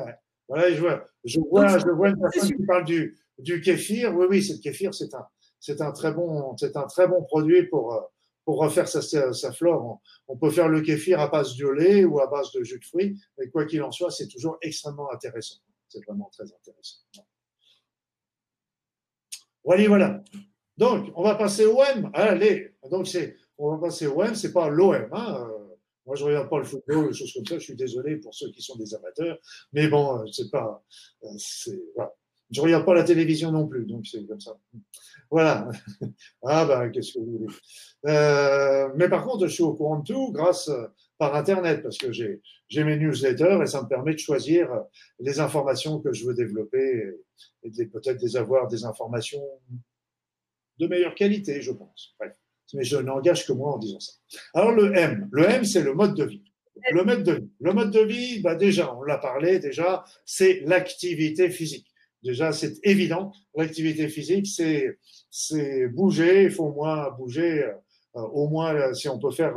[0.48, 4.14] Voilà, je vois, je vois, je vois une personne qui parle du, du kéfir.
[4.16, 5.26] Oui, oui, c'est le kéfir, c'est un,
[5.60, 8.00] c'est un très bon, c'est un très bon produit pour, euh,
[8.44, 10.00] pour refaire sa, sa, flore.
[10.26, 12.84] On, peut faire le kéfir à base de lait ou à base de jus de
[12.84, 15.56] fruits, mais quoi qu'il en soit, c'est toujours extrêmement intéressant.
[15.88, 17.00] C'est vraiment très intéressant.
[19.64, 20.24] Voilà, voilà.
[20.78, 22.08] Donc, on va passer au M.
[22.14, 25.08] Allez, donc c'est, on va passer au M, c'est pas l'OM.
[25.12, 25.50] Hein.
[26.06, 27.58] Moi, je regarde pas le football, des choses comme ça.
[27.58, 29.38] Je suis désolé pour ceux qui sont des amateurs,
[29.72, 30.82] mais bon, euh, c'est pas,
[31.24, 32.14] euh, c'est, voilà.
[32.50, 34.56] Je regarde pas la télévision non plus, donc c'est comme ça.
[35.30, 35.68] Voilà.
[36.44, 37.54] Ah ben, qu'est-ce que vous voulez.
[38.06, 40.70] Euh, mais par contre, je suis au courant de tout grâce
[41.18, 44.70] par Internet, parce que j'ai, j'ai mes newsletters et ça me permet de choisir
[45.18, 47.04] les informations que je veux développer
[47.64, 49.42] et, et peut-être des avoir des informations
[50.78, 52.14] de meilleure qualité, je pense.
[52.18, 52.34] Bref.
[52.74, 54.12] Mais je n'engage que moi en disant ça.
[54.54, 56.42] Alors le M, le M, c'est le mode de vie.
[56.92, 57.50] Le mode de vie.
[57.60, 61.86] Le mode de vie, bah déjà, on l'a parlé déjà, c'est l'activité physique.
[62.22, 63.32] Déjà, c'est évident.
[63.56, 64.98] L'activité physique, c'est
[65.30, 66.44] c'est bouger.
[66.44, 67.72] Il faut au moins bouger euh,
[68.14, 69.56] au moins euh, si on peut faire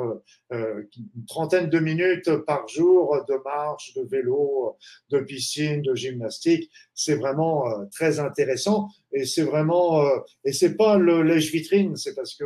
[0.51, 4.77] euh, une trentaine de minutes par jour de marche, de vélo,
[5.09, 10.03] de piscine, de gymnastique, c'est vraiment très intéressant et c'est vraiment
[10.45, 12.45] et c'est pas le lèche-vitrine, c'est parce que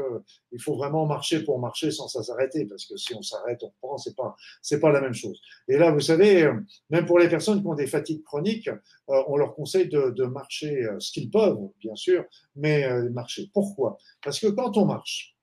[0.51, 3.97] il faut vraiment marcher pour marcher sans s'arrêter parce que si on s'arrête, on prend,
[3.97, 5.39] c'est pas c'est pas la même chose.
[5.68, 6.49] Et là, vous savez,
[6.89, 8.70] même pour les personnes qui ont des fatigues chroniques,
[9.08, 12.24] on leur conseille de, de marcher ce qu'ils peuvent, bien sûr,
[12.56, 13.49] mais marcher.
[13.53, 13.97] Pourquoi?
[14.24, 15.35] Parce que quand on marche,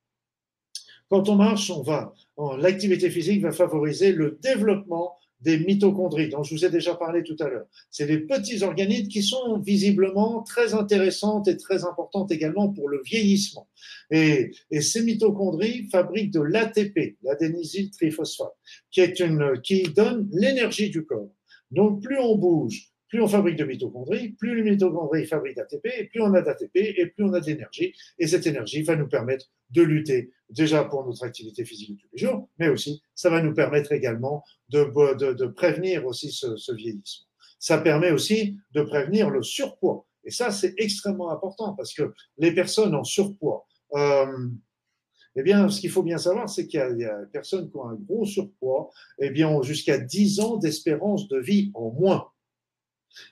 [1.13, 2.15] quand on marche, on va,
[2.59, 7.37] l'activité physique va favoriser le développement des mitochondries, dont je vous ai déjà parlé tout
[7.41, 7.67] à l'heure.
[7.91, 13.03] C'est des petits organismes qui sont visiblement très intéressantes et très importantes également pour le
[13.05, 13.69] vieillissement.
[14.11, 18.57] Et, ces mitochondries fabriquent de l'ATP, l'adénylyl triphosphate,
[18.91, 21.29] qui est une, qui donne l'énergie du corps.
[21.73, 26.05] Donc, plus on bouge, plus on fabrique de mitochondries, plus les mitochondries fabriquent d'ATP, et
[26.05, 27.93] plus on a d'ATP, et plus on a d'énergie.
[28.19, 32.09] Et cette énergie va nous permettre de lutter déjà pour notre activité physique de tous
[32.15, 37.27] les jours, mais aussi ça va nous permettre également de, prévenir aussi ce, vieillissement.
[37.59, 40.07] Ça permet aussi de prévenir le surpoids.
[40.25, 44.49] Et ça, c'est extrêmement important parce que les personnes en surpoids, euh,
[45.37, 47.77] eh bien, ce qu'il faut bien savoir, c'est qu'il y, y, a des personnes qui
[47.77, 48.89] ont un gros surpoids,
[49.19, 52.32] eh bien, ont jusqu'à 10 ans d'espérance de vie en moins.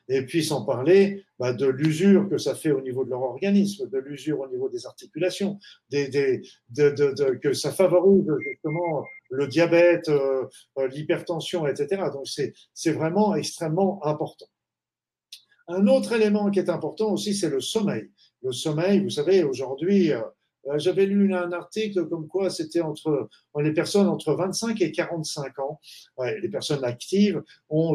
[0.08, 3.88] Et puis sans parler bah, de l'usure que ça fait au niveau de leur organisme,
[3.88, 5.58] de l'usure au niveau des articulations,
[5.90, 10.46] que ça favorise justement le diabète, euh,
[10.90, 12.02] l'hypertension, etc.
[12.12, 14.46] Donc c'est vraiment extrêmement important.
[15.68, 18.10] Un autre élément qui est important aussi, c'est le sommeil.
[18.42, 20.20] Le sommeil, vous savez, aujourd'hui, euh,
[20.76, 25.80] j'avais lu un article comme quoi c'était entre les personnes entre 25 et 45 ans,
[26.42, 27.94] les personnes actives ont,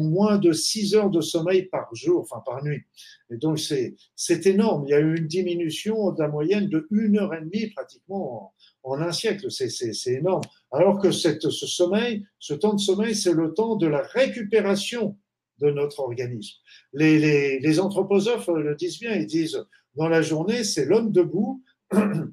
[0.00, 2.82] moins de 6 heures de sommeil par jour, enfin par nuit.
[3.30, 4.84] Et donc c'est énorme.
[4.86, 8.52] Il y a eu une diminution de la moyenne de une heure et demie pratiquement
[8.82, 9.50] en, un siècle.
[9.50, 10.42] C'est énorme.
[10.72, 15.16] Alors que ce sommeil, ce temps de sommeil, c'est le temps de la récupération
[15.58, 16.56] de notre organisme.
[16.92, 19.64] Les, les anthroposophes le disent bien, ils disent
[19.94, 21.62] dans la journée, c'est l'homme debout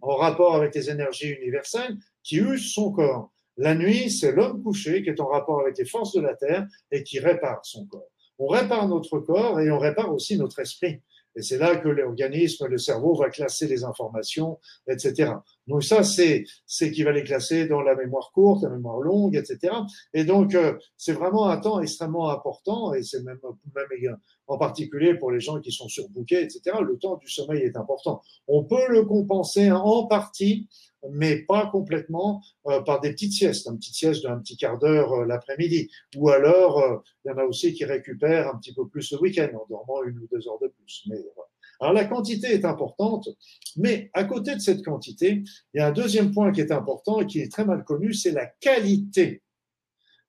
[0.01, 3.31] en rapport avec les énergies universelles qui use son corps.
[3.57, 6.67] La nuit, c'est l'homme couché qui est en rapport avec les forces de la Terre
[6.91, 8.09] et qui répare son corps.
[8.39, 11.01] On répare notre corps et on répare aussi notre esprit.
[11.35, 15.31] Et c'est là que l'organisme, le cerveau va classer les informations, etc.
[15.67, 19.35] Donc ça, c'est c'est qui va les classer dans la mémoire courte, la mémoire longue,
[19.35, 19.73] etc.
[20.13, 23.39] Et donc euh, c'est vraiment un temps extrêmement important et c'est même
[23.75, 24.17] même
[24.47, 26.77] en particulier pour les gens qui sont surbookés, etc.
[26.81, 28.21] Le temps du sommeil est important.
[28.47, 30.67] On peut le compenser en partie
[31.11, 35.13] mais pas complètement euh, par des petites siestes, un petit sieste d'un petit quart d'heure
[35.13, 35.89] euh, l'après-midi.
[36.15, 39.19] Ou alors, euh, il y en a aussi qui récupèrent un petit peu plus le
[39.19, 41.07] week-end en dormant une ou deux heures de plus.
[41.79, 43.29] Alors la quantité est importante,
[43.75, 45.43] mais à côté de cette quantité,
[45.73, 48.13] il y a un deuxième point qui est important et qui est très mal connu,
[48.13, 49.41] c'est la qualité.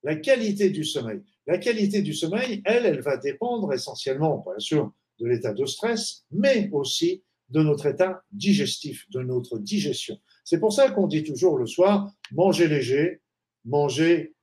[0.02, 1.20] La qualité du sommeil.
[1.46, 6.24] La qualité du sommeil, elle, elle va dépendre essentiellement, bien sûr, de l'état de stress,
[6.30, 10.18] mais aussi de notre état digestif, de notre digestion.
[10.44, 13.22] C'est pour ça qu'on dit toujours le soir, mangez léger,
[13.64, 14.34] mangez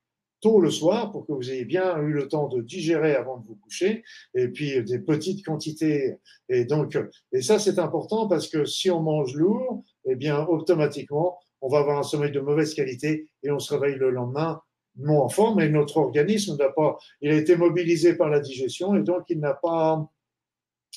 [0.42, 3.46] tôt le soir pour que vous ayez bien eu le temps de digérer avant de
[3.46, 6.16] vous coucher et puis des petites quantités.
[6.50, 6.98] Et donc
[7.32, 11.80] et ça c'est important parce que si on mange lourd eh bien automatiquement on va
[11.80, 14.62] avoir un sommeil de mauvaise qualité et on se réveille le lendemain
[14.98, 18.96] non en forme et notre organisme n'a pas il a été mobilisé par la digestion
[18.96, 20.10] et donc il n'a pas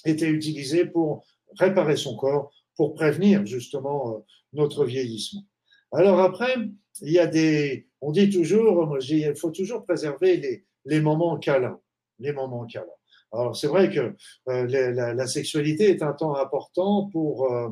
[0.06, 1.24] été utilisé pour
[1.58, 4.18] réparer son corps pour prévenir justement euh,
[4.52, 5.44] notre vieillissement.
[5.92, 6.56] Alors après,
[7.02, 11.80] il y a des, on dit toujours, il faut toujours préserver les, les moments câlins,
[12.18, 12.86] les moments câlins.
[13.32, 14.14] Alors c'est vrai que
[14.48, 17.70] euh, la, la, sexualité est un temps important pour euh,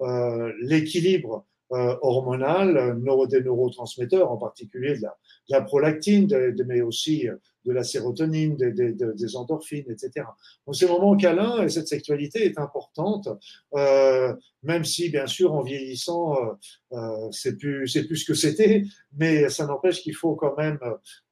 [0.00, 5.06] euh, l'équilibre euh, hormonal, neuro, des neurotransmetteurs, en particulier de
[5.48, 6.28] la, prolactine,
[6.66, 7.28] mais aussi
[7.64, 10.26] de la sérotonine, des, endorphines, etc.
[10.66, 13.28] Donc ces moments câlins et cette sexualité est importante,
[13.74, 16.52] euh, même si bien sûr en vieillissant euh,
[16.92, 18.84] euh c'est plus plus ce que c'était,
[19.16, 20.78] mais ça n'empêche qu'il faut quand même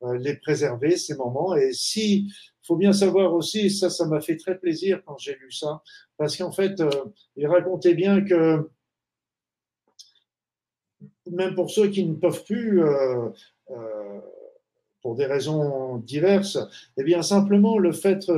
[0.03, 1.55] euh, les préserver ces moments.
[1.55, 2.33] Et si
[2.63, 5.83] faut bien savoir aussi, ça ça m'a fait très plaisir quand j'ai lu ça,
[6.17, 6.91] parce qu'en fait euh,
[7.37, 8.71] il racontait bien que
[11.33, 13.29] même pour ceux qui ne peuvent plus euh,
[13.71, 14.21] euh,
[15.03, 16.59] pour des raisons diverses,
[16.97, 18.31] eh bien simplement le fait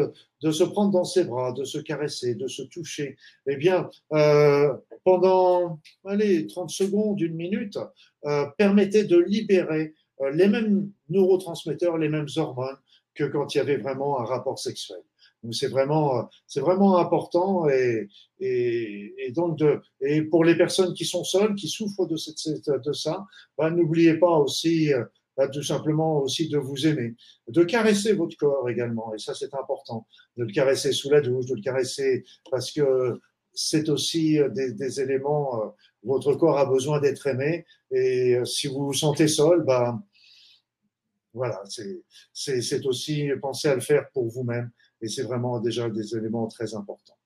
[0.43, 3.17] de se prendre dans ses bras, de se caresser, de se toucher,
[3.47, 4.73] eh bien euh,
[5.05, 7.79] pendant allez 30 secondes, une minute,
[8.25, 12.79] euh, permettait de libérer euh, les mêmes neurotransmetteurs, les mêmes hormones
[13.15, 15.01] que quand il y avait vraiment un rapport sexuel.
[15.53, 18.09] C'est vraiment c'est vraiment important et,
[19.35, 19.61] donc
[20.01, 23.27] et pour les personnes qui sont seules, qui souffrent de ça,
[23.59, 24.91] bah, n'oubliez pas aussi
[25.37, 27.15] bah, tout simplement aussi de vous aimer,
[27.49, 31.47] de caresser votre corps également, et ça c'est important, de le caresser sous la douche,
[31.47, 33.21] de le caresser parce que
[33.53, 35.69] c'est aussi des, des, éléments, euh,
[36.05, 39.99] votre corps a besoin d'être aimé, et euh, si vous vous sentez seul, bah,
[41.33, 41.61] voilà,
[42.33, 44.71] c'est aussi penser à le faire pour vous-même,
[45.05, 47.19] et c'est vraiment déjà des éléments très importants.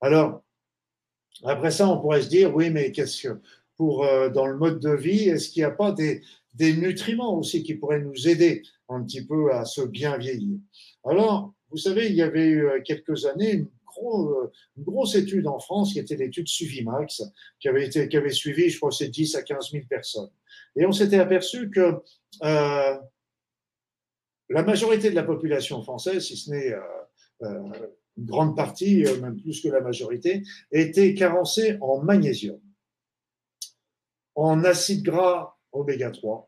[0.00, 0.42] Alors,
[1.42, 3.40] après ça, on pourrait se dire, oui, mais qu'est-ce que
[3.76, 6.22] pour euh, dans le mode de vie, est-ce qu'il n'y a pas des,
[6.60, 10.58] nutriments aussi qui pourraient nous aider un petit peu à se bien vieillir?
[11.04, 13.68] Alors, vous savez, il y avait eu euh, quelques années une,
[14.04, 14.46] euh,
[14.76, 17.22] une grosse étude en France qui était l'étude Suvimax,
[17.58, 20.30] qui avait qui avait suivi, je crois, c'est 10 à 15 000 personnes.
[20.76, 21.96] Et on s'était aperçu que
[24.52, 26.80] la majorité de la population française, si ce n'est euh,
[27.42, 27.88] euh
[28.18, 32.60] une grande partie, même plus que la majorité, était carencée en magnésium,
[34.34, 36.46] en acide gras oméga 3,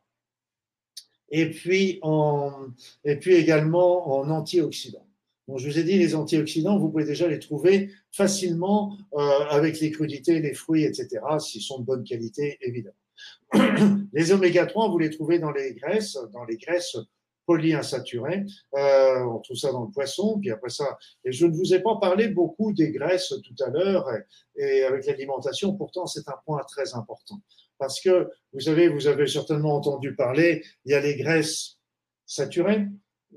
[1.30, 2.00] et puis,
[3.26, 5.09] également en antioxydants.
[5.48, 9.18] Bon, je vous ai dit, les antioxydants, vous pouvez déjà les trouver facilement euh,
[9.50, 12.94] avec les crudités, les fruits, etc., s'ils sont de bonne qualité, évidemment.
[14.12, 16.96] Les oméga 3, vous les trouvez dans les graisses, dans les graisses
[17.47, 18.45] polyinsaturées.
[18.74, 20.99] Euh, on trouve ça dans le poisson, puis après ça.
[21.24, 24.07] Et je ne vous ai pas parlé beaucoup des graisses tout à l'heure,
[24.57, 27.40] et, avec l'alimentation, pourtant c'est un point très important.
[27.78, 31.78] parce que vous savez, vous avez certainement entendu parler, il y a les graisses
[32.24, 32.86] saturées,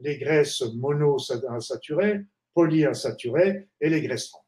[0.01, 2.21] les graisses monosaturées,
[2.53, 4.45] polyinsaturées et les graisses trans.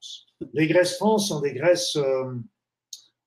[0.53, 2.33] Les graisses trans sont des graisses, euh,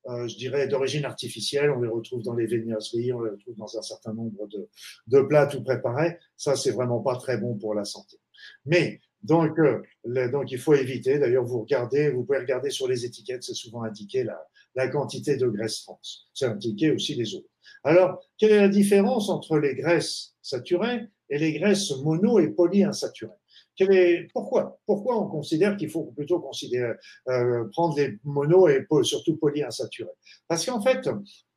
[0.07, 1.71] euh, je dirais, d'origine artificielle.
[1.71, 4.67] On les retrouve dans les viennoiseries, on les retrouve dans un certain nombre de,
[5.07, 6.17] de plats tout préparés.
[6.37, 8.17] Ça, c'est vraiment pas très bon pour la santé.
[8.65, 9.81] Mais donc, euh,
[10.29, 11.19] donc il faut éviter.
[11.19, 14.45] D'ailleurs, vous regardez, vous pouvez regarder sur les étiquettes, c'est souvent indiqué la,
[14.75, 15.99] la quantité de graisse trans.
[16.33, 17.49] C'est indiqué aussi les autres.
[17.83, 23.31] Alors, quelle est la différence entre les graisses saturées et les graisses mono et polyinsaturées
[23.79, 26.93] est, pourquoi Pourquoi on considère qu'il faut plutôt considérer,
[27.29, 30.11] euh, prendre les mono et surtout polyinsaturés?
[30.47, 31.09] Parce qu'en fait,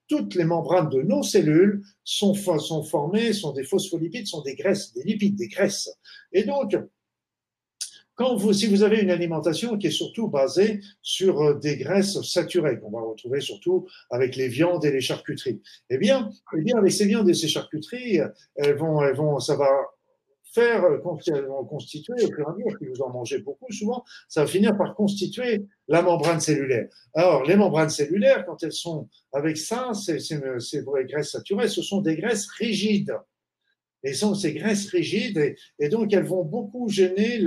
[0.08, 5.02] toutes les membranes de nos cellules sont, formées, sont des phospholipides, sont des graisses, des
[5.02, 5.90] lipides, des graisses.
[6.32, 6.76] Et donc,
[8.52, 12.90] si vous avez une alimentation qui est surtout basée sur euh, des graisses saturées, qu'on
[12.90, 15.60] va retrouver surtout avec les viandes et les charcuteries,
[15.90, 18.20] eh bien, eh bien avec ces viandes et ces charcuteries,
[18.54, 19.68] elles vont, elles vont, ça va
[20.56, 20.98] faire euh,
[21.68, 24.76] constituer au fur et à mesure que vous en mangez beaucoup, souvent, ça va finir
[24.76, 26.88] par constituer la membrane cellulaire.
[27.14, 30.40] Alors, les membranes cellulaires, quand elles sont avec ça, ces, ces,
[31.04, 33.14] graisses saturées, ce sont des graisses rigides.
[34.02, 37.38] Et sont ces graisses rigides, et, donc elles vont beaucoup gêner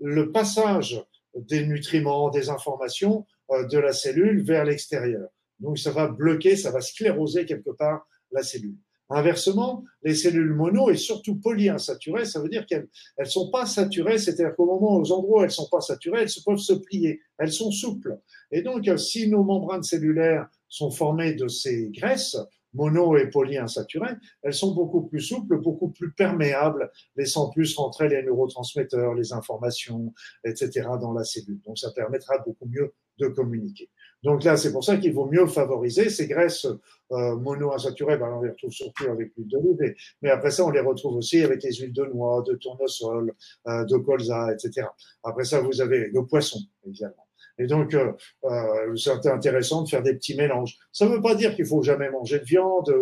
[0.00, 1.04] le passage
[1.34, 5.28] des nutriments, des informations euh, de la cellule vers l'extérieur.
[5.60, 8.76] Donc ça va bloquer, ça va scléroser quelque part la cellule.
[9.10, 14.18] Inversement, les cellules mono et surtout polyinsaturées, ça veut dire qu'elles elles sont pas saturées,
[14.18, 17.52] c'est-à-dire qu'au moment, aux endroits où elles sont pas saturées, elles peuvent se plier, elles
[17.52, 18.18] sont souples.
[18.50, 22.36] Et donc, si nos membranes cellulaires sont formées de ces graisses,
[22.74, 28.22] mono et polyinsaturées, elles sont beaucoup plus souples, beaucoup plus perméables, laissant plus rentrer les
[28.22, 30.12] neurotransmetteurs, les informations,
[30.44, 30.86] etc.
[31.00, 31.60] dans la cellule.
[31.66, 33.90] Donc ça permettra beaucoup mieux de communiquer.
[34.22, 36.66] Donc là, c'est pour ça qu'il vaut mieux favoriser ces graisses
[37.12, 38.16] euh, monoinsaturées.
[38.16, 41.42] Ben, on les retrouve surtout avec l'huile d'olive, mais après ça, on les retrouve aussi
[41.42, 43.32] avec les huiles de noix, de tournesol,
[43.68, 44.86] euh, de colza, etc.
[45.22, 47.28] Après ça, vous avez le poisson, évidemment.
[47.58, 48.12] Et donc, euh,
[48.44, 50.76] euh, c'est intéressant de faire des petits mélanges.
[50.92, 52.94] Ça ne veut pas dire qu'il faut jamais manger de viande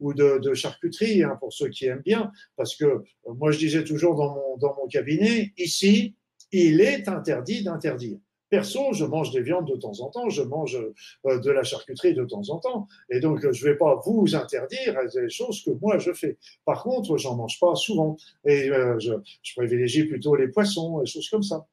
[0.00, 3.84] ou de, charcuterie, hein, pour ceux qui aiment bien, parce que euh, moi, je disais
[3.84, 6.14] toujours dans mon cabinet, ici,
[6.50, 8.18] il est interdit d'interdire.
[8.52, 10.78] Perso, je mange des viandes de temps en temps, je mange
[11.24, 14.34] euh, de la charcuterie de temps en temps, et donc je ne vais pas vous
[14.34, 16.36] interdire des choses que moi je fais.
[16.66, 19.14] Par contre, j'en mange pas souvent, et euh, je,
[19.56, 21.66] privilégie plutôt les poissons, des choses comme ça.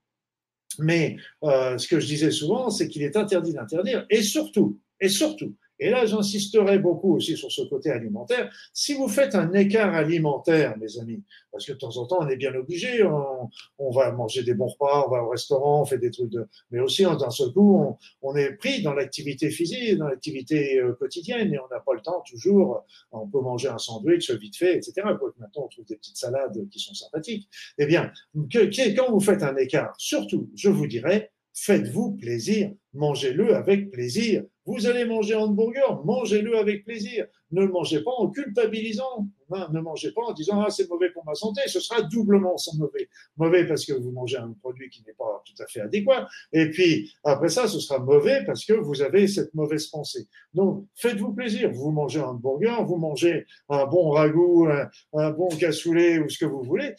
[0.77, 5.09] Mais euh, ce que je disais souvent, c'est qu'il est interdit d'interdire, et surtout, et
[5.09, 8.53] surtout, et là, j'insisterai beaucoup aussi sur ce côté alimentaire.
[8.73, 12.27] Si vous faites un écart alimentaire, mes amis, parce que de temps en temps, on
[12.27, 15.97] est bien obligé, on, va manger des bons repas, on va au restaurant, on fait
[15.97, 20.07] des trucs de, mais aussi d'un seul coup, on, est pris dans l'activité physique, dans
[20.07, 22.85] l'activité euh, quotidienne, et on n'a pas le temps toujours.
[23.11, 24.93] On peut manger un sandwich vite fait, etc.
[25.05, 27.49] maintenant, on trouve des petites salades qui sont sympathiques.
[27.77, 33.91] Eh bien, quand vous faites un écart, surtout, je vous dirais, faites-vous plaisir, mangez-le avec
[33.91, 34.43] plaisir.
[34.69, 37.25] Vous allez manger un hamburger, mangez-le avec plaisir.
[37.51, 39.27] Ne le mangez pas en culpabilisant.
[39.71, 41.61] Ne mangez pas en disant ah c'est mauvais pour ma santé.
[41.65, 43.09] Ce sera doublement mauvais.
[43.35, 46.27] Mauvais parce que vous mangez un produit qui n'est pas tout à fait adéquat.
[46.53, 50.27] Et puis après ça, ce sera mauvais parce que vous avez cette mauvaise pensée.
[50.53, 51.71] Donc faites-vous plaisir.
[51.71, 54.67] Vous mangez un hamburger, vous mangez un bon ragoût,
[55.13, 56.93] un, bon cassoulet ou ce que vous voulez.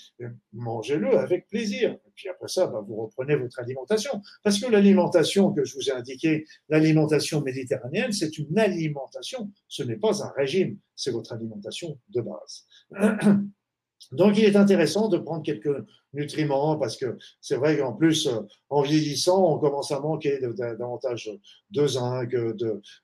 [0.53, 1.97] Mangez-le avec plaisir.
[2.21, 4.21] Puis après ça, bah, vous reprenez votre alimentation.
[4.43, 9.97] Parce que l'alimentation que je vous ai indiquée, l'alimentation méditerranéenne, c'est une alimentation, ce n'est
[9.97, 12.67] pas un régime, c'est votre alimentation de base.
[14.13, 18.41] Donc, il est intéressant de prendre quelques nutriments parce que c'est vrai qu'en plus, euh,
[18.69, 20.41] en vieillissant, on commence à manquer
[20.79, 21.31] davantage
[21.71, 22.35] de zinc,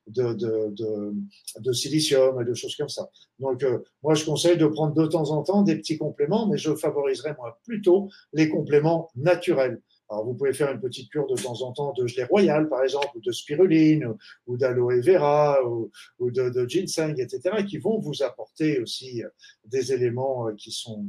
[0.07, 3.09] de, silicium et de choses comme ça.
[3.39, 6.59] Donc, euh, moi, je conseille de prendre de temps en temps des petits compléments, mais
[6.59, 9.81] je favoriserai moi plutôt les compléments naturels.
[10.09, 12.83] Alors, vous pouvez faire une petite cure de temps en temps de gelée royale, par
[12.85, 14.15] exemple, ou de spiruline,
[14.47, 15.91] ou d'aloe vera, ou,
[16.31, 19.29] de, ginseng, etc., qui vont vous apporter aussi euh,
[19.65, 21.07] des éléments euh, qui sont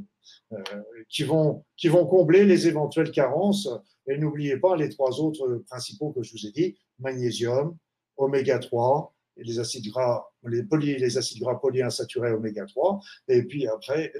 [0.53, 0.57] euh,
[1.09, 3.69] qui vont qui vont combler les éventuelles carences.
[4.07, 7.77] Et n'oubliez pas les trois autres principaux que je vous ai dit magnésium,
[8.15, 10.63] oméga 3 et les acides gras, les,
[10.97, 14.11] les acides gras polyinsaturés oméga 3, et puis après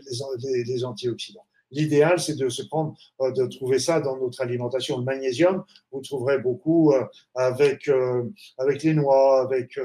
[0.43, 1.47] les, les antioxydants.
[1.71, 4.97] L'idéal, c'est de se prendre, euh, de trouver ça dans notre alimentation.
[4.97, 7.03] Le magnésium, vous trouverez beaucoup euh,
[7.35, 8.23] avec euh,
[8.57, 9.79] avec les noix, avec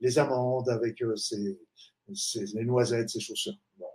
[0.00, 1.56] les amandes, avec ces,
[2.54, 3.86] les noisettes, ces choses-là.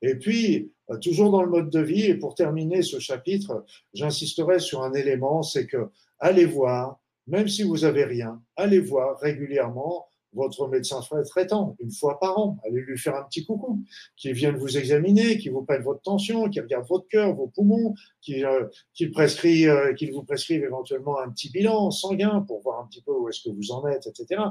[0.00, 0.70] Et puis,
[1.02, 3.64] toujours dans le mode de vie, et pour terminer ce chapitre,
[3.94, 5.90] j'insisterai sur un élément, c'est que
[6.20, 12.18] allez voir, même si vous avez rien, allez voir régulièrement votre médecin traitant une fois
[12.18, 12.58] par an.
[12.64, 13.82] Allez lui faire un petit coucou,
[14.16, 17.94] qui vienne vous examiner, qui vous prenne votre tension, qui regarde votre cœur, vos poumons,
[18.20, 18.66] qui, euh,
[19.12, 23.12] prescrit, euh, qu'il vous prescrive éventuellement un petit bilan sanguin pour voir un petit peu
[23.12, 24.42] où est-ce que vous en êtes, etc.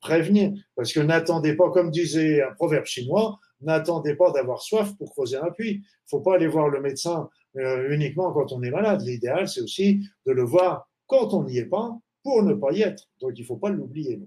[0.00, 5.12] Prévenir, parce que n'attendez pas, comme disait un proverbe chinois, n'attendez pas d'avoir soif pour
[5.12, 5.82] creuser un puits.
[6.06, 9.02] Faut pas aller voir le médecin euh, uniquement quand on est malade.
[9.02, 12.82] L'idéal, c'est aussi de le voir quand on n'y est pas pour ne pas y
[12.82, 13.08] être.
[13.20, 14.20] Donc, il faut pas l'oublier.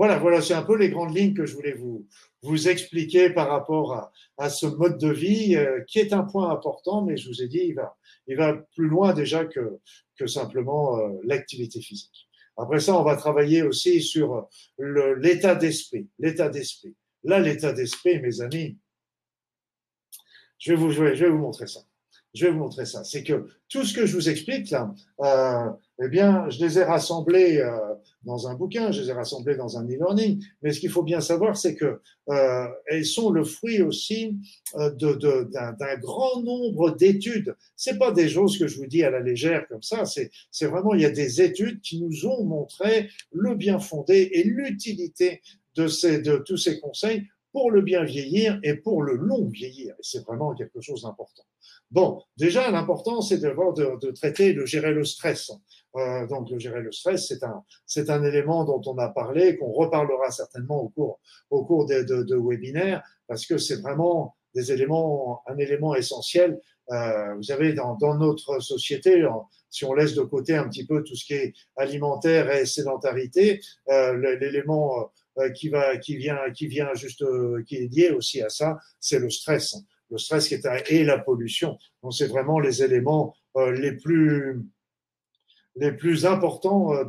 [0.00, 2.06] Voilà, voilà, c'est un peu les grandes lignes que je voulais vous,
[2.40, 7.04] vous expliquer par rapport à, ce mode de vie euh, qui est un point important,
[7.04, 9.78] mais je vous ai dit, il va, il va plus loin déjà que,
[10.16, 12.30] que simplement euh, l'activité physique.
[12.56, 14.48] Après ça, on va travailler aussi sur
[14.78, 16.08] l'état d'esprit.
[16.18, 16.96] L'état d'esprit.
[17.22, 18.78] Là, l'état d'esprit, mes amis,
[20.56, 21.80] je vais vous, je vais vous montrer ça.
[22.32, 23.04] Je vais vous montrer ça.
[23.04, 25.70] C'est que tout ce que je vous explique là, euh,
[26.02, 27.76] eh bien, je les ai rassemblés euh,
[28.22, 30.42] dans un bouquin, je les ai rassemblés dans un e-learning.
[30.62, 34.38] Mais ce qu'il faut bien savoir, c'est que euh, elles sont le fruit aussi
[34.76, 37.54] euh, d'un, grand nombre d'études.
[37.76, 40.04] C'est pas des choses que je vous dis à la légère comme ça.
[40.06, 40.30] C'est,
[40.66, 45.42] vraiment il y a des études qui nous ont montré le bien fondé et l'utilité
[45.76, 49.94] de tous ces conseils pour le bien vieillir et pour le long vieillir.
[49.94, 51.42] Et c'est vraiment quelque chose d'important.
[51.90, 55.50] Bon, déjà, l'important, c'est de, de, de, traiter, de gérer le stress.
[55.96, 59.72] Euh, donc, gérer le stress, c'est un, c'est un élément dont on a parlé, qu'on
[59.72, 61.20] reparlera certainement au cours,
[61.50, 66.60] au cours de, de, de webinaires, parce que c'est vraiment des éléments, un élément essentiel.
[66.90, 69.24] Euh, vous savez, dans, dans notre société,
[69.68, 73.60] si on laisse de côté un petit peu tout ce qui est alimentaire et sédentarité,
[73.88, 78.42] euh, l'élément euh, qui va, qui vient, qui vient juste, euh, qui est lié aussi
[78.42, 79.76] à ça, c'est le stress
[80.10, 81.78] le stress qui est et la pollution.
[82.02, 84.60] Donc c'est vraiment les éléments euh, les plus
[85.80, 87.04] les plus importants euh,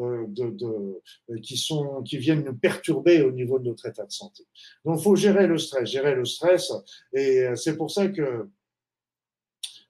[0.00, 4.42] euh, de, qui sont qui viennent nous perturber au niveau de notre état de santé.
[4.84, 6.72] Donc faut gérer le stress, gérer le stress
[7.12, 8.48] et c'est pour ça que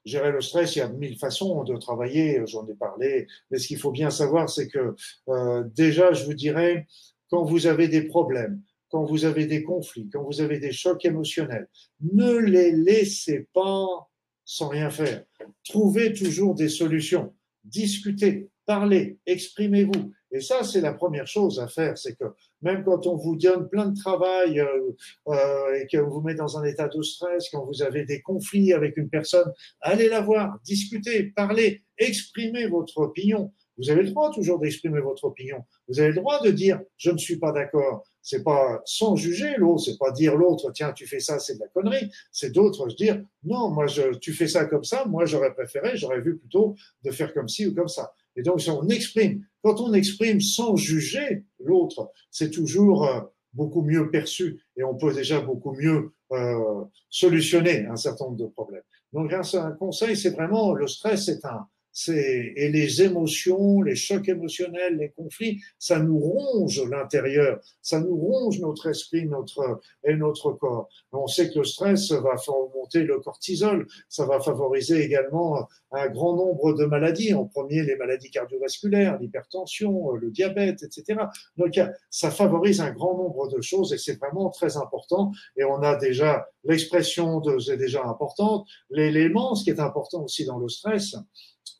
[0.04, 3.68] gérer le stress, il y a mille façons de travailler, j'en ai parlé, mais ce
[3.68, 4.94] qu'il faut bien savoir, c'est que
[5.28, 6.86] euh, déjà, je vous dirais,
[7.30, 11.04] quand vous avez des problèmes, quand vous avez des conflits, quand vous avez des chocs
[11.04, 11.68] émotionnels.
[12.00, 14.10] Ne les laissez pas
[14.44, 15.24] sans rien faire.
[15.64, 17.32] Trouvez toujours des solutions.
[17.64, 20.12] Discutez, parlez, exprimez-vous.
[20.32, 21.98] Et ça, c'est la première chose à faire.
[21.98, 22.24] C'est que
[22.62, 24.92] même quand on vous donne plein de travail euh,
[25.28, 28.72] euh, et qu'on vous met dans un état de stress, quand vous avez des conflits
[28.72, 33.52] avec une personne, allez la voir, discutez, parlez, exprimez votre opinion.
[33.82, 35.64] Vous avez le droit toujours d'exprimer votre opinion.
[35.88, 38.04] Vous avez le droit de dire je ne suis pas d'accord.
[38.20, 41.60] C'est pas sans juger l'autre, c'est pas dire l'autre tiens tu fais ça c'est de
[41.60, 42.08] la connerie.
[42.30, 43.86] C'est d'autres dire non moi
[44.20, 47.66] tu fais ça comme ça, moi j'aurais préféré, j'aurais vu plutôt de faire comme ci
[47.66, 48.14] ou comme ça.
[48.36, 53.20] Et donc si on exprime, quand on exprime sans juger l'autre, c'est toujours euh,
[53.52, 58.46] beaucoup mieux perçu et on peut déjà beaucoup mieux euh, solutionner un certain nombre de
[58.46, 58.82] problèmes.
[59.12, 61.66] Donc un, un conseil, c'est vraiment le stress, c'est un
[62.08, 68.60] et les émotions, les chocs émotionnels, les conflits, ça nous ronge l'intérieur, ça nous ronge
[68.60, 70.88] notre esprit, notre et notre corps.
[71.12, 76.08] On sait que le stress va faire augmenter le cortisol, ça va favoriser également un
[76.08, 77.34] grand nombre de maladies.
[77.34, 81.20] En premier, les maladies cardiovasculaires, l'hypertension, le diabète, etc.
[81.56, 81.78] Donc,
[82.10, 85.32] ça favorise un grand nombre de choses et c'est vraiment très important.
[85.56, 88.66] Et on a déjà l'expression de c'est déjà importante.
[88.90, 91.16] L'élément, ce qui est important aussi dans le stress,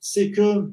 [0.03, 0.71] c'est que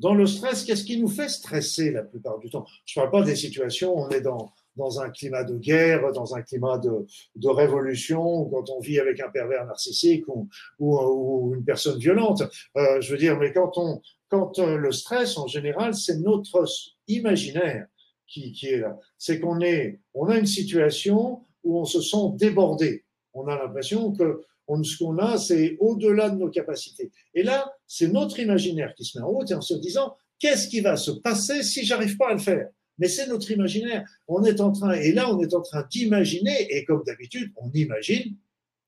[0.00, 2.66] dans le stress, qu'est-ce qui nous fait stresser la plupart du temps?
[2.84, 6.10] Je ne parle pas des situations où on est dans, dans un climat de guerre,
[6.12, 10.24] dans un climat de, de révolution, quand on vit avec un pervers narcissique
[10.80, 12.42] ou, une personne violente.
[12.76, 16.64] Euh, je veux dire, mais quand, on, quand euh, le stress, en général, c'est notre
[17.06, 17.86] imaginaire
[18.26, 18.98] qui, qui est là.
[19.18, 23.04] C'est qu'on est, on a une situation où on se sent débordé.
[23.34, 24.42] On a l'impression que
[24.82, 27.10] ce qu'on a, c'est au-delà de nos capacités.
[27.34, 30.68] Et là, c'est notre imaginaire qui se met en route et en se disant, qu'est-ce
[30.68, 32.68] qui va se passer si j'arrive pas à le faire?
[32.98, 34.04] Mais c'est notre imaginaire.
[34.28, 37.70] On est en train, et là, on est en train d'imaginer, et comme d'habitude, on
[37.72, 38.36] imagine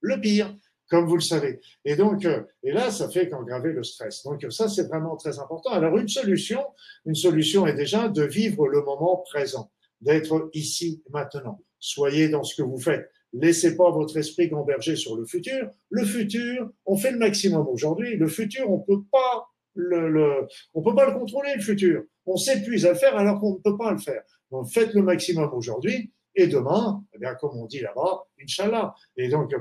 [0.00, 0.54] le pire,
[0.88, 1.60] comme vous le savez.
[1.84, 4.22] Et donc, euh, et là, ça fait qu'engraver le stress.
[4.22, 5.70] Donc, ça, c'est vraiment très important.
[5.70, 6.60] Alors, une solution,
[7.06, 9.70] une solution est déjà de vivre le moment présent,
[10.00, 11.60] d'être ici, maintenant.
[11.80, 13.10] Soyez dans ce que vous faites.
[13.34, 15.68] Laissez pas votre esprit gamberger sur le futur.
[15.90, 18.16] Le futur, on fait le maximum aujourd'hui.
[18.16, 22.04] Le futur, on peut pas le, on peut pas le contrôler, le futur.
[22.26, 24.22] On s'épuise à le faire alors qu'on ne peut pas le faire.
[24.52, 26.12] Donc, faites le maximum aujourd'hui.
[26.36, 28.94] Et demain, eh bien, comme on dit là-bas, Inch'Allah.
[29.16, 29.54] Et donc,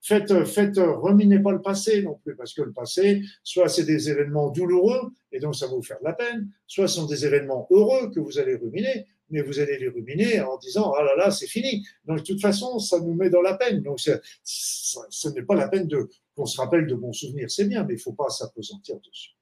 [0.00, 4.10] faites, faites, reminez pas le passé non plus, parce que le passé, soit c'est des
[4.10, 7.26] événements douloureux, et donc ça va vous faire de la peine, soit ce sont des
[7.26, 11.16] événements heureux que vous allez ruminer, mais vous allez les ruminer en disant ah là
[11.16, 11.86] là c'est fini.
[12.04, 13.82] Donc de toute façon ça nous met dans la peine.
[13.82, 17.84] Donc ce n'est pas la peine de qu'on se rappelle de bons souvenirs, c'est bien,
[17.84, 19.32] mais il faut pas s'apesantir dessus.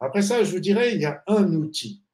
[0.00, 2.04] Après ça, je vous dirais il y a un outil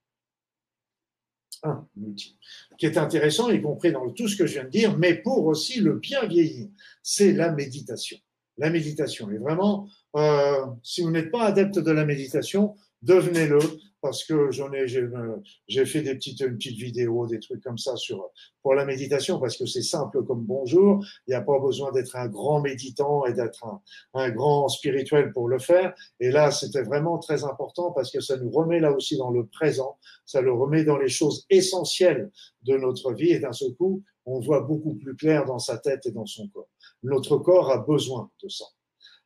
[1.62, 2.38] un outil
[2.78, 5.46] qui est intéressant, y compris dans tout ce que je viens de dire, mais pour
[5.46, 6.68] aussi le bien vieillir,
[7.02, 8.18] c'est la méditation.
[8.58, 9.30] La méditation.
[9.30, 13.58] Et vraiment, euh, si vous n'êtes pas adepte de la méditation, devenez-le
[14.00, 17.96] parce que j'en ai, j'ai fait des petites, une petite vidéo, des trucs comme ça
[17.96, 18.30] sur,
[18.62, 21.04] pour la méditation parce que c'est simple comme bonjour.
[21.26, 23.80] Il n'y a pas besoin d'être un grand méditant et d'être un,
[24.14, 25.94] un, grand spirituel pour le faire.
[26.18, 29.46] Et là, c'était vraiment très important parce que ça nous remet là aussi dans le
[29.46, 29.98] présent.
[30.24, 32.30] Ça le remet dans les choses essentielles
[32.62, 36.06] de notre vie et d'un seul coup, on voit beaucoup plus clair dans sa tête
[36.06, 36.68] et dans son corps.
[37.02, 38.66] Notre corps a besoin de ça.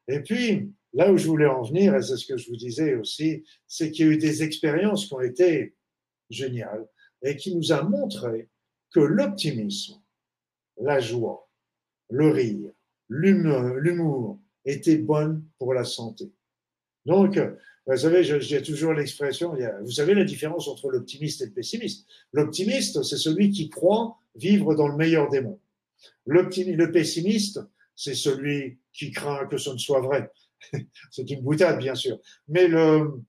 [0.09, 2.95] Et puis, là où je voulais en venir, et c'est ce que je vous disais
[2.95, 5.75] aussi, c'est qu'il y a eu des expériences qui ont été
[6.31, 6.87] géniales
[7.23, 8.49] et qui nous a montré
[8.93, 10.01] que l'optimisme,
[10.81, 11.49] la joie,
[12.11, 12.71] le rire,
[13.09, 16.33] l'humour étaient bonnes pour la santé.
[17.05, 17.39] Donc,
[17.87, 22.07] vous savez, j'ai toujours l'expression, vous savez la différence entre l'optimiste et le pessimiste.
[22.33, 25.59] L'optimiste, c'est celui qui croit vivre dans le meilleur des mondes.
[26.25, 26.49] Le
[26.91, 27.61] pessimiste,
[27.95, 30.31] c'est celui qui craint que ce ne soit vrai.
[31.11, 32.19] c'est une boutade, bien sûr.
[32.49, 33.23] Mais le,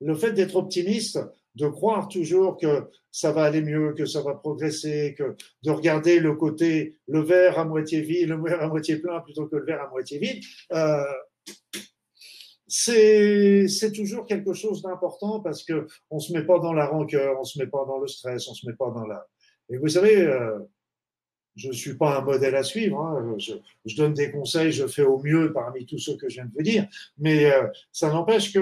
[0.00, 1.18] le fait d'être optimiste,
[1.56, 6.20] de croire toujours que ça va aller mieux, que ça va progresser, que de regarder
[6.20, 9.64] le côté, le verre à moitié vide, le verre à moitié plein plutôt que le
[9.64, 11.02] verre à moitié vide, euh,
[12.68, 17.44] c'est toujours quelque chose d'important parce que on se met pas dans la rancœur, on
[17.44, 19.26] se met pas dans le stress, on se met pas dans la.
[19.70, 20.58] Et vous savez, euh,
[21.60, 22.98] je ne suis pas un modèle à suivre.
[23.00, 23.36] Hein.
[23.38, 26.52] Je, donne des conseils, je fais au mieux parmi tous ceux que je viens de
[26.52, 26.86] vous dire.
[27.18, 28.60] Mais euh, ça n'empêche que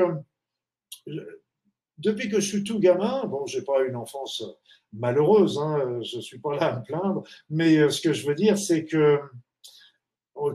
[1.98, 4.42] depuis que je suis tout gamin, bon, j'ai pas une enfance
[4.92, 8.34] malheureuse, hein, je suis pas là à me plaindre, mais euh, ce que je veux
[8.34, 9.20] dire, c'est que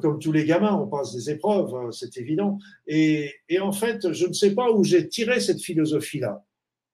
[0.02, 2.58] comme tous les gamins, on passe des épreuves, euh, c'est évident.
[2.88, 6.42] Et, et, en fait, je ne sais pas où j'ai tiré cette philosophie-là.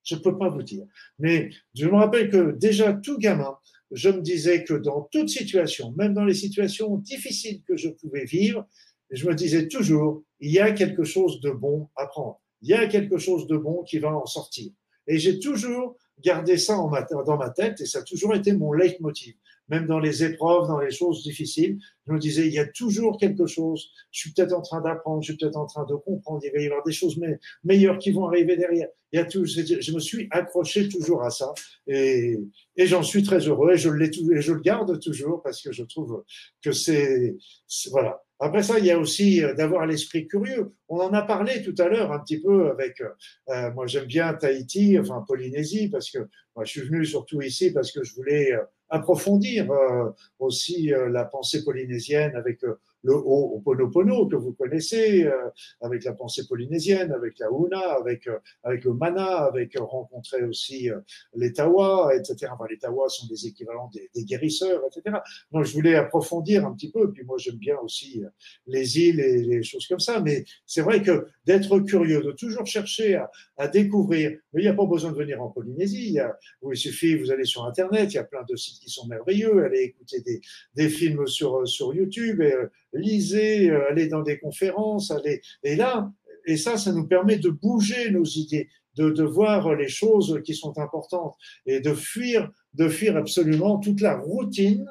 [0.04, 0.86] Je ne peux pas vous dire.
[1.20, 3.56] Mais je me rappelle que déjà tout gamin,
[3.92, 8.26] je me disais que dans toute situation, même dans les situations difficiles que je pouvais
[8.26, 8.68] vivre,
[9.10, 12.40] je me disais toujours, il y a quelque chose de bon à prendre.
[12.62, 14.72] Il y a quelque chose de bon qui va en sortir.
[15.08, 16.92] Et j'ai toujours gardé ça en
[17.26, 19.36] dans ma tête et ça a toujours été mon leitmotiv
[19.70, 23.18] même dans les épreuves, dans les choses difficiles, je me disais, il y a toujours
[23.18, 26.42] quelque chose, je suis peut-être en train d'apprendre, je suis peut-être en train de comprendre,
[26.44, 27.20] il va y avoir des choses
[27.64, 28.88] meilleures qui vont arriver derrière.
[29.12, 31.54] Il y a tout, je me suis accroché toujours à ça
[31.88, 32.38] et,
[32.78, 36.24] j'en suis très heureux et je, et je le garde toujours parce que je trouve
[36.64, 37.36] que c'est,
[37.92, 38.22] voilà.
[38.42, 40.74] Après ça, il y a aussi euh, d'avoir l'esprit curieux.
[40.88, 43.10] On en a parlé tout à l'heure un petit peu avec, euh,
[43.50, 46.20] euh moi j'aime bien Tahiti, enfin Polynésie, parce que
[46.56, 50.10] moi, je suis venu surtout ici parce que je voulais euh, approfondir euh,
[50.40, 55.30] aussi euh, la pensée polynésienne avec euh, le Ho'oponopono que vous connaissez,
[55.82, 58.30] avec la pensée polynésienne, avec la Huna, avec,
[58.64, 60.90] avec le Mana, avec rencontrer aussi
[61.36, 62.52] les Tawa, etc.
[62.54, 65.18] Enfin, les Tawa sont des équivalents des, des, guérisseurs, etc.
[65.52, 67.12] Donc, je voulais approfondir un petit peu.
[67.12, 68.24] Puis moi, j'aime bien aussi
[68.68, 70.20] les îles et les choses comme ça.
[70.20, 74.32] Mais c'est vrai que d'être curieux, de toujours chercher à, à découvrir.
[74.54, 76.08] Mais il n'y a pas besoin de venir en Polynésie.
[76.08, 76.38] Il, y a,
[76.70, 79.64] il suffit, vous allez sur Internet, il y a plein de sites qui sont merveilleux,
[79.64, 80.42] allez écouter des,
[80.76, 86.12] des films sur, sur YouTube, euh, lisez, euh, allez dans des conférences, allez, et là,
[86.46, 90.78] et ça, ça nous permet de bouger nos idées, de, voir les choses qui sont
[90.78, 91.36] importantes
[91.66, 94.86] et de fuir, de fuir absolument toute la routine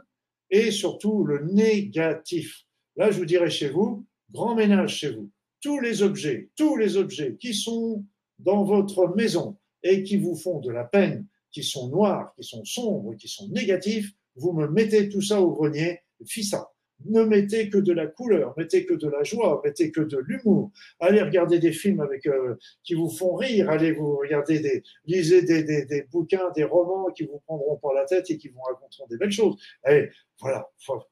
[0.50, 2.64] et surtout le négatif.
[2.96, 5.30] Là, je vous dirais chez vous, grand ménage chez vous.
[5.60, 8.04] Tous les objets, tous les objets qui sont
[8.38, 12.64] dans votre maison et qui vous font de la peine, qui sont noirs, qui sont
[12.64, 16.70] sombres, qui sont négatifs, vous me mettez tout ça au grenier, ça.
[17.04, 20.72] Ne mettez que de la couleur, mettez que de la joie, mettez que de l'humour.
[20.98, 23.70] Allez regarder des films euh, qui vous font rire.
[23.70, 27.92] Allez vous regarder des, lisez des, des, des, bouquins, des romans qui vous prendront par
[27.92, 29.56] la tête et qui vous raconteront des belles choses.
[29.84, 30.68] Allez, voilà,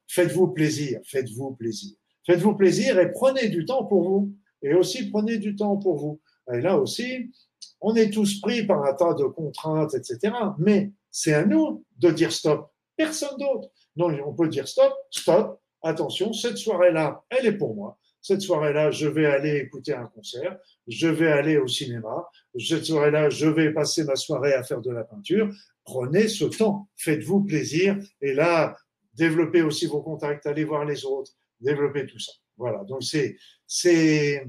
[0.07, 4.33] faites-vous plaisir, faites-vous plaisir, faites-vous plaisir et prenez du temps pour vous.
[4.61, 6.19] Et aussi prenez du temps pour vous.
[6.53, 7.31] Et là aussi,
[7.81, 10.33] on est tous pris par un tas de contraintes, etc.
[10.57, 12.71] Mais c'est à nous de dire stop.
[12.95, 13.69] Personne d'autre.
[13.95, 17.97] Donc, on peut dire stop, stop, attention, cette soirée-là, elle est pour moi.
[18.21, 20.57] Cette soirée-là, je vais aller écouter un concert,
[20.87, 22.27] je vais aller au cinéma,
[22.59, 25.49] cette soirée-là, je vais passer ma soirée à faire de la peinture.
[25.83, 28.75] Prenez ce temps, faites-vous plaisir et là,
[29.13, 32.33] développez aussi vos contacts, allez voir les autres, développer tout ça.
[32.57, 32.83] Voilà.
[32.83, 34.45] Donc c'est c'est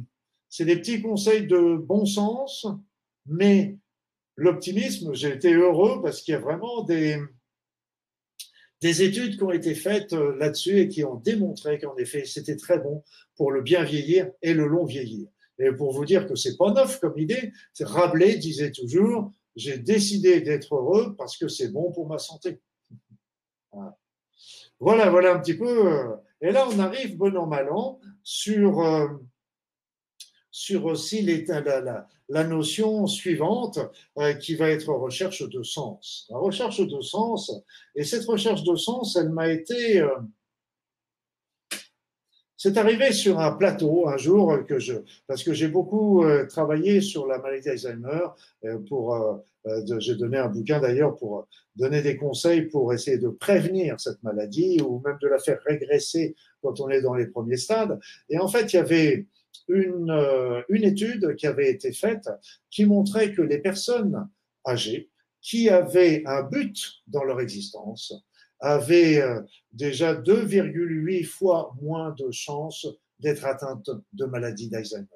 [0.48, 2.66] c'est des petits conseils de bon sens,
[3.26, 3.76] mais
[4.36, 7.18] l'optimisme, j'ai été heureux parce qu'il y a vraiment des
[8.80, 12.56] des études qui ont été faites euh, là-dessus et qui ont démontré qu'en effet, c'était
[12.56, 13.02] très bon
[13.36, 15.28] pour le bien vieillir et le long vieillir.
[15.58, 20.40] Et pour vous dire que c'est pas neuf comme idée, Rabelais disait toujours, j'ai décidé
[20.40, 22.60] d'être heureux parce que c'est bon pour ma santé.
[24.80, 25.92] Voilà, voilà un petit peu.
[25.92, 29.08] Euh, et là, on arrive, bon an, mal an, sur, euh,
[30.58, 31.22] sur aussi
[32.28, 33.78] la, notion suivante
[34.18, 36.26] euh, qui va être recherche de sens.
[36.30, 37.52] La recherche de sens,
[37.94, 40.04] et cette recherche de sens, elle m'a été...
[42.56, 44.94] c'est arrivé sur un plateau un jour que je,
[45.28, 48.26] parce que j'ai beaucoup travaillé sur la maladie d'Alzheimer
[49.68, 51.46] euh, j'ai donné un bouquin d'ailleurs pour
[51.76, 56.34] donner des conseils pour essayer de prévenir cette maladie ou même de la faire régresser
[56.62, 57.98] quand on est dans les premiers stades.
[58.28, 59.26] Et en fait, il y avait
[59.68, 62.28] une, euh, une étude qui avait été faite
[62.70, 64.28] qui montrait que les personnes
[64.66, 68.12] âgées qui avaient un but dans leur existence
[68.60, 69.40] avaient euh,
[69.72, 72.86] déjà 2,8 fois moins de chances
[73.20, 75.06] d'être atteintes de maladie d'Alzheimer.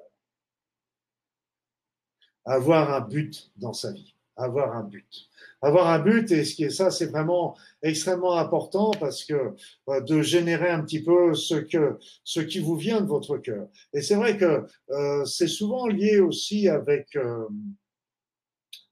[2.45, 5.29] Avoir un but dans sa vie avoir un but.
[5.61, 9.53] Avoir un but, et ce qui est ça, c'est vraiment extrêmement important parce que
[9.89, 13.67] euh, de générer un petit peu ce que ce qui vous vient de votre cœur.
[13.93, 17.47] Et c'est vrai que euh, c'est souvent lié aussi avec euh,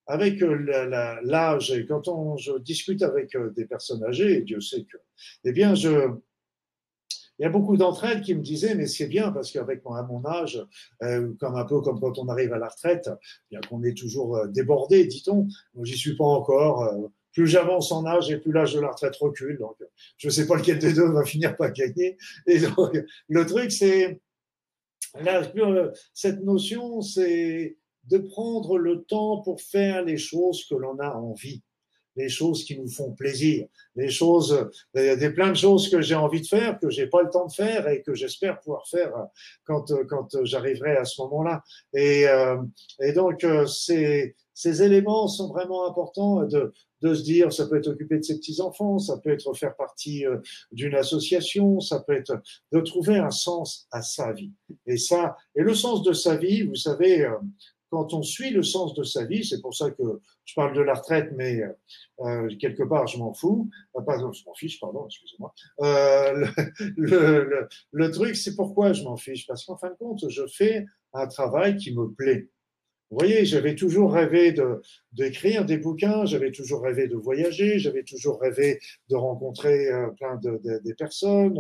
[0.07, 1.71] avec l'âge.
[1.71, 4.97] Et quand on je discute avec des personnes âgées, Dieu sait que,
[5.45, 6.09] eh bien, je
[7.41, 9.95] il y a beaucoup d'entre elles qui me disaient, mais c'est bien parce qu'avec mon,
[10.03, 10.63] mon âge,
[11.01, 13.09] euh, comme un peu comme quand on arrive à la retraite,
[13.49, 15.47] bien qu'on est toujours euh, débordé, dit-on,
[15.81, 16.83] j'y suis pas encore.
[16.83, 19.57] Euh, plus j'avance en âge et plus l'âge de la retraite recule.
[19.57, 19.75] Donc,
[20.17, 22.17] je ne sais pas lequel des deux va finir par gagner.
[22.45, 22.95] Et donc,
[23.27, 24.21] le truc, c'est
[26.13, 31.63] cette notion, c'est de prendre le temps pour faire les choses que l'on a envie
[32.15, 35.89] les choses qui nous font plaisir, les choses, il y a des plein de choses
[35.89, 38.59] que j'ai envie de faire, que j'ai pas le temps de faire et que j'espère
[38.59, 39.11] pouvoir faire
[39.63, 41.63] quand quand j'arriverai à ce moment-là.
[41.93, 42.57] Et, euh,
[43.15, 47.87] donc euh, ces ces éléments sont vraiment importants de de se dire, ça peut être
[47.87, 50.37] occuper de ses petits enfants, ça peut être faire partie euh,
[50.71, 52.39] d'une association, ça peut être
[52.71, 54.51] de trouver un sens à sa vie.
[54.85, 57.27] Et ça, et le sens de sa vie, vous savez,
[57.91, 60.81] quand on suit le sens de sa vie, c'est pour ça que je parle de
[60.81, 61.61] la retraite, mais
[62.21, 63.69] euh, quelque part, je m'en fous.
[63.97, 65.53] Euh, pas, je m'en fiche, pardon, excusez-moi.
[65.81, 66.47] Euh,
[67.91, 69.45] le, truc, c'est pourquoi je m'en fiche?
[69.45, 72.47] Parce qu'en fin de compte, je fais un travail qui me plaît.
[73.11, 74.81] Vous voyez, j'avais toujours rêvé de
[75.11, 78.79] d'écrire des bouquins, j'avais toujours rêvé de voyager, j'avais toujours rêvé
[79.09, 81.59] de rencontrer euh, plein de, de, personnes,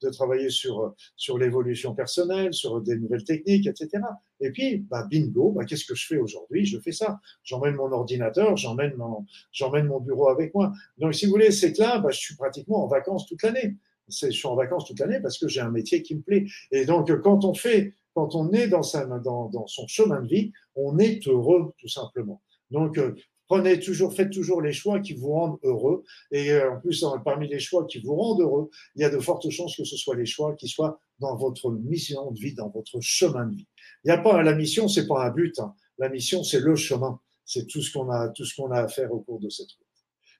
[0.00, 4.00] de travailler sur sur l'évolution personnelle, sur des nouvelles techniques, etc.
[4.42, 6.64] Et puis, bah, bingo, bah, qu'est-ce que je fais aujourd'hui?
[6.66, 7.20] Je fais ça.
[7.44, 10.72] J'emmène mon ordinateur, j'emmène mon j'emmène mon bureau avec moi.
[10.98, 13.76] Donc, si vous voulez, c'est que là, bah, je suis pratiquement en vacances toute l'année.
[14.08, 16.44] Je suis en vacances toute l'année parce que j'ai un métier qui me plaît.
[16.70, 20.28] Et donc, quand on fait quand on est dans, sa, dans, dans, son chemin de
[20.28, 22.42] vie, on est heureux tout simplement.
[22.70, 23.14] Donc, euh,
[23.48, 26.04] prenez toujours, faites toujours les choix qui vous rendent heureux.
[26.30, 29.18] Et euh, en plus, parmi les choix qui vous rendent heureux, il y a de
[29.18, 32.68] fortes chances que ce soit les choix qui soient dans votre mission de vie, dans
[32.68, 33.68] votre chemin de vie.
[34.04, 35.58] Il n'y a pas la mission, c'est pas un but.
[35.60, 35.74] Hein.
[35.98, 37.18] La mission, c'est le chemin.
[37.44, 39.70] C'est tout ce qu'on a, tout ce qu'on a à faire au cours de cette
[39.70, 39.86] route.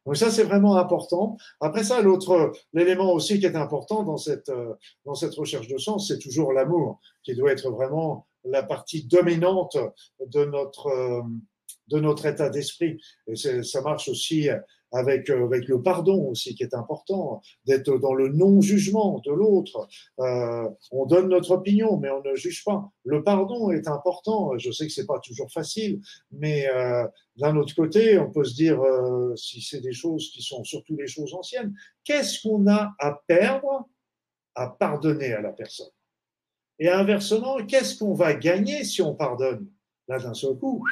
[0.05, 1.37] Donc ça, c'est vraiment important.
[1.61, 4.75] Après ça, l'autre, l'élément aussi qui est important dans cette, euh,
[5.05, 9.77] dans cette recherche de sens, c'est toujours l'amour, qui doit être vraiment la partie dominante
[10.27, 11.23] de notre, euh,
[11.89, 13.01] de notre état d'esprit.
[13.29, 14.49] Et ça marche aussi
[14.93, 19.89] avec, euh, avec le pardon aussi, qui est important, d'être dans le non-jugement de l'autre.
[20.21, 22.91] Euh, on donne notre opinion, mais on ne juge pas.
[23.05, 24.57] Le pardon est important.
[24.59, 28.55] Je sais que c'est pas toujours facile, mais euh, d'un autre côté, on peut se
[28.55, 28.81] dire,
[29.37, 31.75] si c'est des choses qui sont surtout des choses anciennes,
[32.05, 33.89] qu'est-ce qu'on a à perdre
[34.55, 35.91] à pardonner à la personne?
[36.79, 39.67] Et inversement, qu'est-ce qu'on va gagner si on pardonne?
[40.09, 40.85] Là, d'un seul coup,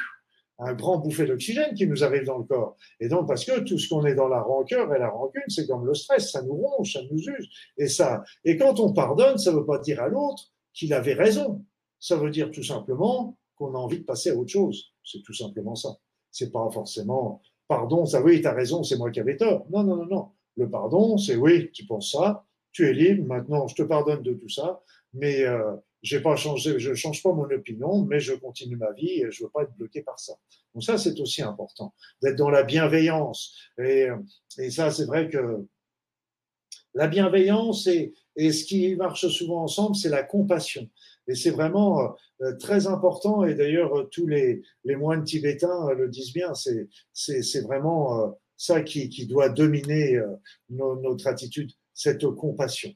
[0.61, 2.77] un grand bouffée d'oxygène qui nous arrive dans le corps.
[2.99, 5.67] Et donc, parce que tout ce qu'on est dans la rancœur et la rancune, c'est
[5.67, 7.49] comme le stress, ça nous ronge, ça nous use.
[7.77, 10.43] Et ça, et quand on pardonne, ça ne veut pas dire à l'autre
[10.73, 11.65] qu'il avait raison.
[11.99, 14.93] Ça veut dire tout simplement qu'on a envie de passer à autre chose.
[15.03, 15.89] C'est tout simplement ça.
[16.31, 19.65] C'est pas forcément, pardon, ça oui, as raison, c'est moi qui avais tort.
[19.71, 20.29] Non, non, non, non.
[20.57, 24.33] Le pardon, c'est oui, tu penses ça, tu es libre, maintenant je te pardonne de
[24.33, 24.81] tout ça,
[25.13, 29.21] mais euh, j'ai pas changé, je change pas mon opinion, mais je continue ma vie
[29.21, 30.33] et je veux pas être bloqué par ça.
[30.73, 33.55] Donc ça, c'est aussi important d'être dans la bienveillance.
[33.77, 34.07] Et,
[34.57, 35.65] et ça, c'est vrai que
[36.93, 40.89] la bienveillance, et, Et ce qui marche souvent ensemble, c'est la compassion.
[41.27, 43.45] Et c'est vraiment euh, très important.
[43.45, 46.53] Et d'ailleurs, tous les, les moines tibétains le disent bien.
[47.13, 50.19] C'est vraiment ça qui, qui doit dominer
[50.69, 52.91] notre attitude, cette compassion.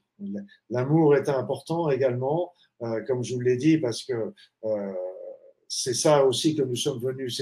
[0.70, 2.52] L'amour est important également,
[3.06, 4.32] comme je vous l'ai dit, parce que
[5.68, 7.40] c'est ça aussi que nous sommes venus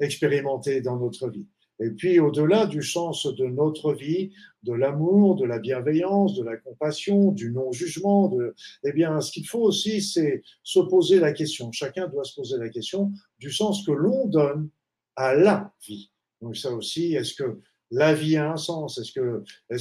[0.00, 1.46] expérimenter dans notre vie.
[1.80, 6.56] Et puis, au-delà du sens de notre vie, de l'amour, de la bienveillance, de la
[6.56, 8.54] compassion, du non-jugement, de,
[8.84, 11.72] eh bien, ce qu'il faut aussi, c'est se poser la question.
[11.72, 14.68] Chacun doit se poser la question du sens que l'on donne
[15.16, 16.12] à la vie.
[16.40, 17.58] Donc, ça aussi, est-ce que
[17.92, 19.12] la vie a un sens Est-ce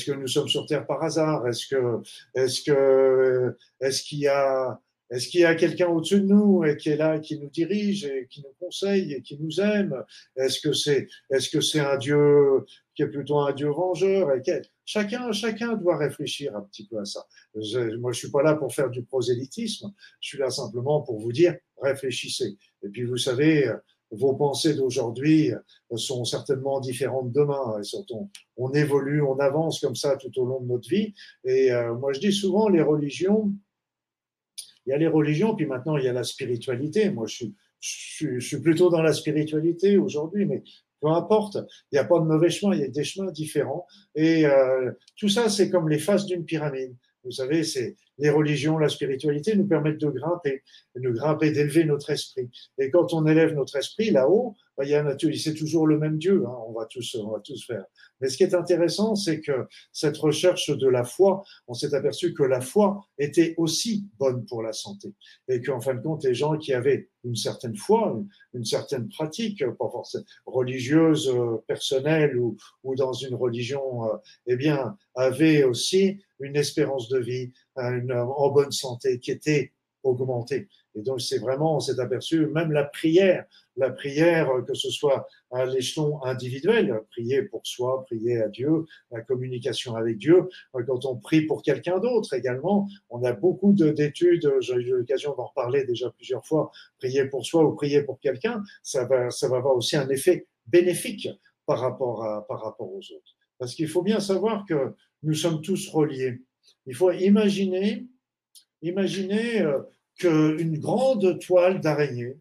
[0.05, 1.47] que, nous sommes sur Terre par hasard?
[1.47, 1.67] Est-ce
[3.79, 8.05] est-ce qu'il y a, quelqu'un au-dessus de nous et qui est là, qui nous dirige
[8.05, 9.95] et qui nous conseille et qui nous aime?
[10.35, 11.49] Est-ce que c'est, est-ce
[11.79, 14.29] un Dieu qui est plutôt un Dieu vengeur
[15.33, 17.25] chacun doit réfléchir un petit peu à ça.
[17.55, 19.93] Je, moi, je suis pas là pour faire du prosélytisme.
[20.19, 22.57] Je suis là simplement pour vous dire réfléchissez.
[22.83, 23.71] Et puis, vous savez,
[24.11, 25.51] vos pensées d'aujourd'hui
[25.95, 27.79] sont certainement différentes demain.
[27.79, 31.13] Et surtout, on, évolue, on avance comme ça tout au long de notre vie.
[31.43, 33.51] Et euh, moi, je dis souvent, les religions,
[34.85, 37.09] il y a les religions, puis maintenant il y a la spiritualité.
[37.09, 40.63] Moi, je suis, je, suis plutôt dans la spiritualité aujourd'hui, mais
[41.01, 41.57] peu importe,
[41.91, 43.87] il n'y a pas de mauvais chemin, il y a des chemins différents.
[44.15, 46.95] Et euh, tout ça, c'est comme les faces d'une pyramide.
[47.23, 50.63] Vous savez, c'est les religions, la spiritualité nous permettent de grimper,
[50.95, 52.49] de grimper, d'élever notre esprit.
[52.77, 56.43] Et quand on élève notre esprit là-haut, il y a c'est toujours le même Dieu.
[56.45, 57.85] Hein, on va tous, on va tous faire.
[58.19, 62.33] Mais ce qui est intéressant, c'est que cette recherche de la foi, on s'est aperçu
[62.33, 65.13] que la foi était aussi bonne pour la santé,
[65.47, 68.19] et qu'en fin de compte, les gens qui avaient une certaine foi,
[68.53, 72.55] une, certaine pratique, pas forcément religieuse, euh, personnelle ou,
[72.95, 74.17] dans une religion, euh,
[74.47, 79.73] eh bien, avaient aussi une espérance de vie en bonne santé qui était
[80.03, 80.67] augmentée.
[80.95, 83.45] Et donc, c'est vraiment, on s'est aperçu, même la prière,
[83.81, 89.21] la prière, que ce soit à l'échelon individuel, prier pour soi, prier à Dieu, la
[89.21, 94.75] communication avec Dieu, quand on prie pour quelqu'un d'autre également, on a beaucoup d'études, j'ai
[94.75, 99.05] eu l'occasion d'en reparler déjà plusieurs fois, prier pour soi ou prier pour quelqu'un, ça
[99.05, 101.27] va, ça va avoir aussi un effet bénéfique
[101.65, 103.35] par rapport, à, par rapport aux autres.
[103.57, 106.41] Parce qu'il faut bien savoir que nous sommes tous reliés.
[106.85, 108.07] Il faut imaginer,
[108.81, 109.79] imaginer euh,
[110.17, 112.37] qu'une grande toile d'araignée,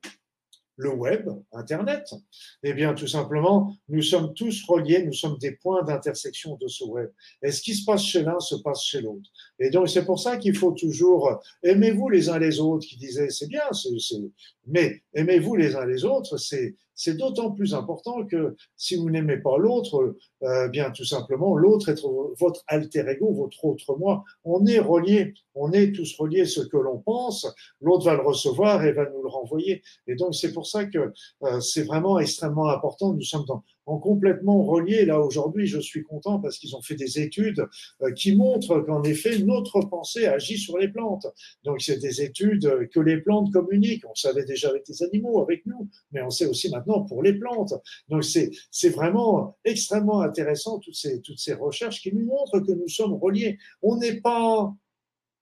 [0.80, 2.14] le web, Internet,
[2.62, 6.84] eh bien, tout simplement, nous sommes tous reliés, nous sommes des points d'intersection de ce
[6.84, 7.10] web.
[7.42, 9.28] Et ce qui se passe chez l'un se passe chez l'autre.
[9.58, 13.30] Et donc, c'est pour ça qu'il faut toujours aimez-vous les uns les autres, qui disaient
[13.30, 13.62] c'est bien,
[14.66, 19.38] mais aimez-vous les uns les autres, c'est c'est d'autant plus important que si vous n'aimez
[19.38, 22.04] pas l'autre, euh, bien tout simplement, l'autre est
[22.38, 24.22] votre alter ego, votre autre moi.
[24.44, 26.44] On est reliés, on est tous reliés.
[26.44, 27.46] Ce que l'on pense,
[27.80, 29.80] l'autre va le recevoir et va nous le renvoyer.
[30.08, 31.10] Et donc c'est pour ça que
[31.44, 33.14] euh, c'est vraiment extrêmement important.
[33.14, 33.64] Nous sommes dans,
[33.98, 35.04] complètement reliés.
[35.04, 37.66] Là, aujourd'hui, je suis content parce qu'ils ont fait des études
[38.02, 41.26] euh, qui montrent qu'en effet, notre pensée agit sur les plantes.
[41.64, 44.04] Donc, c'est des études que les plantes communiquent.
[44.08, 47.34] On savait déjà avec les animaux, avec nous, mais on sait aussi maintenant pour les
[47.34, 47.74] plantes.
[48.08, 48.50] Donc, c'est,
[48.90, 53.58] vraiment extrêmement intéressant, toutes ces, toutes ces recherches qui nous montrent que nous sommes reliés.
[53.82, 54.74] On n'est pas,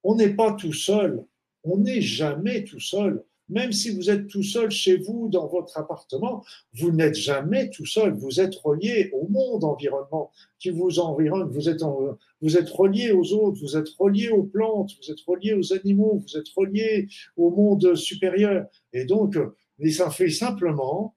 [0.02, 1.24] on n'est pas tout seul.
[1.64, 3.24] On n'est jamais tout seul.
[3.48, 6.44] Même si vous êtes tout seul chez vous, dans votre appartement,
[6.74, 8.14] vous n'êtes jamais tout seul.
[8.14, 11.50] Vous êtes relié au monde environnement qui vous environne.
[11.50, 11.82] Vous êtes,
[12.40, 16.22] vous êtes relié aux autres, vous êtes relié aux plantes, vous êtes relié aux animaux,
[16.26, 18.66] vous êtes relié au monde supérieur.
[18.92, 19.38] Et donc,
[19.90, 21.16] ça fait simplement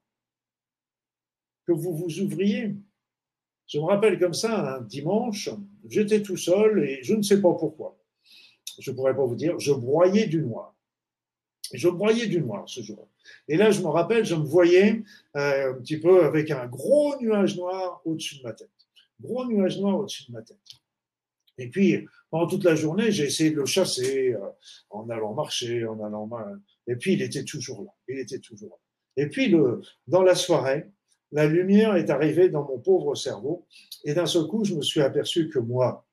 [1.65, 2.75] que vous vous ouvriez.
[3.67, 5.49] Je me rappelle comme ça, un dimanche,
[5.87, 7.97] j'étais tout seul et je ne sais pas pourquoi.
[8.79, 10.70] Je ne pourrais pas vous dire, je broyais du noir.
[11.73, 13.05] Je broyais du noir ce jour-là.
[13.47, 15.03] Et là, je me rappelle, je me voyais
[15.35, 18.69] euh, un petit peu avec un gros nuage noir au-dessus de ma tête.
[19.19, 20.57] Gros nuage noir au-dessus de ma tête.
[21.57, 24.39] Et puis, pendant toute la journée, j'ai essayé de le chasser euh,
[24.89, 26.29] en allant marcher, en allant.
[26.87, 27.91] Et puis, il était toujours là.
[28.07, 29.23] Il était toujours là.
[29.23, 29.53] Et puis,
[30.07, 30.89] dans la soirée,
[31.31, 33.65] la lumière est arrivée dans mon pauvre cerveau.
[34.03, 36.05] Et d'un seul coup, je me suis aperçu que moi,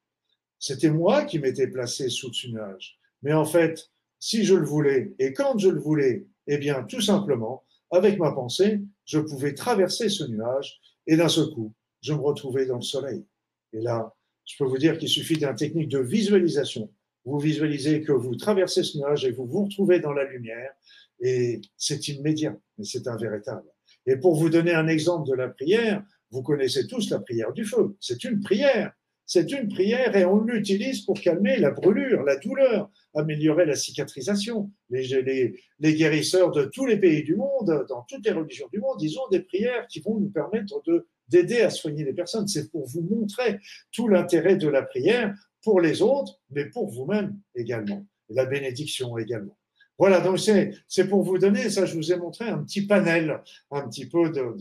[0.59, 2.99] c'était moi qui m'étais placé sous ce nuage.
[3.23, 7.01] Mais en fait, si je le voulais et quand je le voulais, eh bien, tout
[7.01, 12.21] simplement, avec ma pensée, je pouvais traverser ce nuage et d'un seul coup, je me
[12.21, 13.25] retrouvais dans le soleil.
[13.73, 14.15] Et là,
[14.45, 16.93] je peux vous dire qu'il suffit d'une technique de visualisation.
[17.25, 20.73] Vous visualisez que vous traversez ce nuage et vous vous retrouvez dans la lumière
[21.21, 23.69] et c'est immédiat, mais c'est un véritable.
[24.07, 27.65] Et pour vous donner un exemple de la prière, vous connaissez tous la prière du
[27.65, 27.97] feu.
[28.01, 28.93] C'est une prière.
[29.29, 34.71] C'est une prière et on l'utilise pour calmer la brûlure, la douleur, améliorer la cicatrisation.
[34.89, 39.19] Les, guérisseurs de tous les pays du monde, dans toutes les religions du monde, ils
[39.19, 42.49] ont des prières qui vont nous permettre de d'aider à soigner les personnes.
[42.49, 43.59] C'est pour vous montrer
[43.93, 48.07] tout l'intérêt de la prière pour les autres, mais pour vous-même également.
[48.31, 49.59] la bénédiction également.
[49.99, 53.43] Voilà, donc c'est pour vous donner, ça je vous ai montré un petit panel,
[53.73, 54.55] un petit peu de,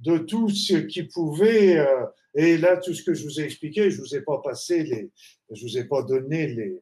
[0.00, 3.92] de, tout ce qui pouvait, euh, et là tout ce que je vous ai expliqué,
[3.92, 5.10] je vous ai pas passé les,
[5.52, 6.80] je vous ai pas donné les,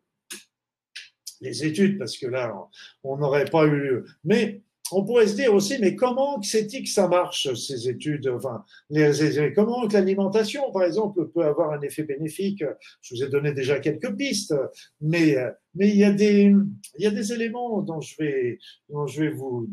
[1.43, 2.55] les études parce que là
[3.03, 4.63] on n'aurait pas eu, mais
[4.93, 9.53] on pourrait se dire aussi, mais comment c'est que ça marche, ces études enfin, les,
[9.55, 12.63] Comment l'alimentation, par exemple, peut avoir un effet bénéfique?
[13.01, 14.55] Je vous ai donné déjà quelques pistes,
[15.01, 15.37] mais,
[15.75, 16.53] mais il, y a des,
[16.99, 18.59] il y a des éléments dont je vais,
[18.91, 19.69] dont je vais vous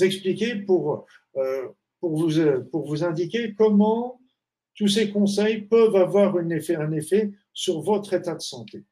[0.00, 1.06] expliquer pour,
[1.36, 1.68] euh,
[2.00, 2.32] pour, vous,
[2.70, 4.20] pour vous indiquer comment
[4.74, 8.84] tous ces conseils peuvent avoir un effet, un effet sur votre état de santé.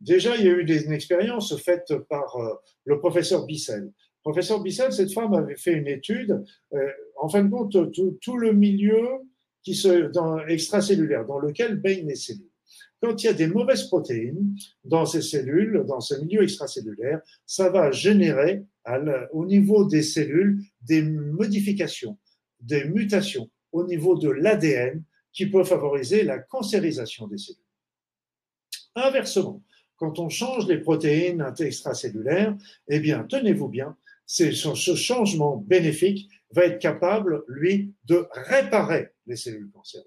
[0.00, 2.54] Déjà, il y a eu des, une expérience faite par euh,
[2.84, 3.90] le professeur Bissell
[4.28, 6.44] professeur Bissell, cette femme avait fait une étude,
[6.74, 7.74] euh, en fin de compte,
[8.20, 9.06] tout, le milieu
[9.62, 12.44] qui se, dans, extracellulaire dans lequel baignent les cellules.
[13.00, 17.70] Quand il y a des mauvaises protéines dans ces cellules, dans ce milieu extracellulaire, ça
[17.70, 18.64] va générer
[19.32, 22.18] au niveau des cellules des modifications,
[22.60, 27.62] des mutations au niveau de l'ADN qui peuvent favoriser la cancérisation des cellules.
[28.94, 29.62] Inversement,
[29.96, 32.56] quand on change les protéines extracellulaires,
[32.88, 33.96] eh bien, tenez-vous bien,
[34.28, 40.06] ce changement bénéfique va être capable, lui, de réparer les cellules cancéreuses.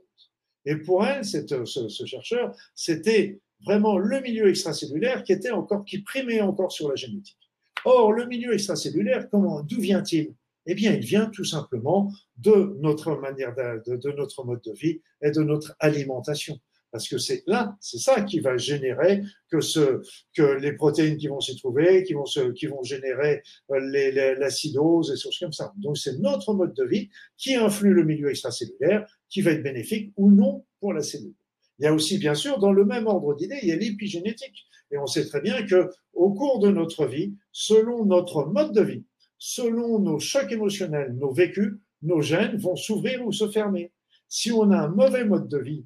[0.66, 6.42] Et pour elle, ce, chercheur, c'était vraiment le milieu extracellulaire qui était encore, qui primait
[6.42, 7.38] encore sur la génétique.
[7.84, 10.36] Or, le milieu extracellulaire, comment, d'où vient-il?
[10.68, 15.32] Eh bien, il vient tout simplement de notre manière de notre mode de vie et
[15.32, 16.60] de notre alimentation.
[16.92, 20.02] Parce que c'est là, c'est ça qui va générer que, ce,
[20.36, 23.42] que les protéines qui vont s'y trouver, qui vont, se, qui vont générer
[23.72, 25.74] euh, l'acidose et choses comme ça.
[25.78, 30.12] Donc c'est notre mode de vie qui influe le milieu extracellulaire, qui va être bénéfique
[30.18, 31.34] ou non pour la cellule.
[31.80, 34.66] Il y a aussi, bien sûr, dans le même ordre d'idées, il y a l'épigénétique.
[34.92, 38.82] Et on sait très bien que au cours de notre vie, selon notre mode de
[38.82, 39.04] vie,
[39.38, 41.74] selon nos chocs émotionnels, nos vécus,
[42.04, 43.92] nos gènes vont s'ouvrir ou se fermer.
[44.28, 45.86] Si on a un mauvais mode de vie,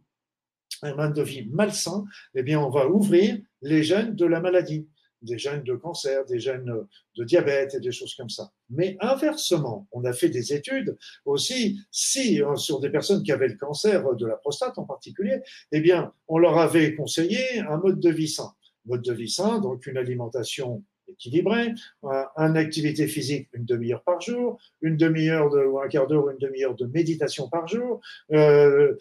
[0.85, 2.05] un mode de vie malsain,
[2.35, 4.87] eh bien, on va ouvrir les gènes de la maladie,
[5.21, 6.71] des gènes de cancer, des gènes
[7.17, 8.51] de diabète et des choses comme ça.
[8.69, 13.47] Mais inversement, on a fait des études aussi, si euh, sur des personnes qui avaient
[13.47, 15.41] le cancer de la prostate en particulier,
[15.71, 18.53] eh bien, on leur avait conseillé un mode de vie sain.
[18.85, 21.73] Mode de vie sain, donc une alimentation équilibré,
[22.03, 26.75] une activité physique une demi-heure par jour, une demi-heure ou un quart d'heure une demi-heure
[26.75, 28.01] de méditation par jour,
[28.31, 28.95] euh,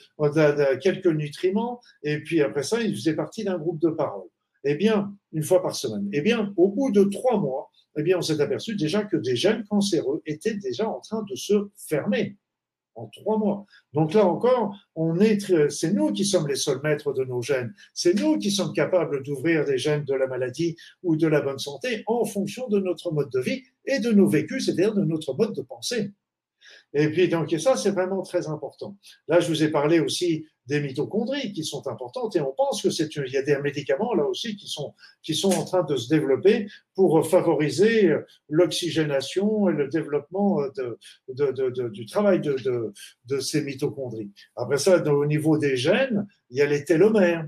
[0.81, 4.29] quelques nutriments, et puis après ça, il faisait partie d'un groupe de parole.
[4.65, 6.09] Eh bien, une fois par semaine.
[6.13, 9.65] Eh bien, au bout de trois mois, eh on s'est aperçu déjà que des gènes
[9.65, 12.37] cancéreux étaient déjà en train de se fermer
[12.95, 13.67] en trois mois.
[13.93, 17.75] Donc là encore, on est, c'est nous qui sommes les seuls maîtres de nos gènes.
[17.93, 21.59] C'est nous qui sommes capables d'ouvrir des gènes de la maladie ou de la bonne
[21.59, 25.35] santé en fonction de notre mode de vie et de nos vécus, c'est-à-dire de notre
[25.35, 26.13] mode de pensée.
[26.93, 28.97] Et puis, donc, ça, c'est vraiment très important.
[29.29, 32.91] Là, je vous ai parlé aussi des mitochondries qui sont importantes et on pense que
[32.91, 35.97] c'est, il y a des médicaments là aussi qui sont, qui sont en train de
[35.97, 38.15] se développer pour favoriser
[38.49, 42.57] l'oxygénation et le développement de, de, du travail de,
[43.27, 44.31] de, ces mitochondries.
[44.57, 47.47] Après ça, au niveau des gènes, il y a les télomères.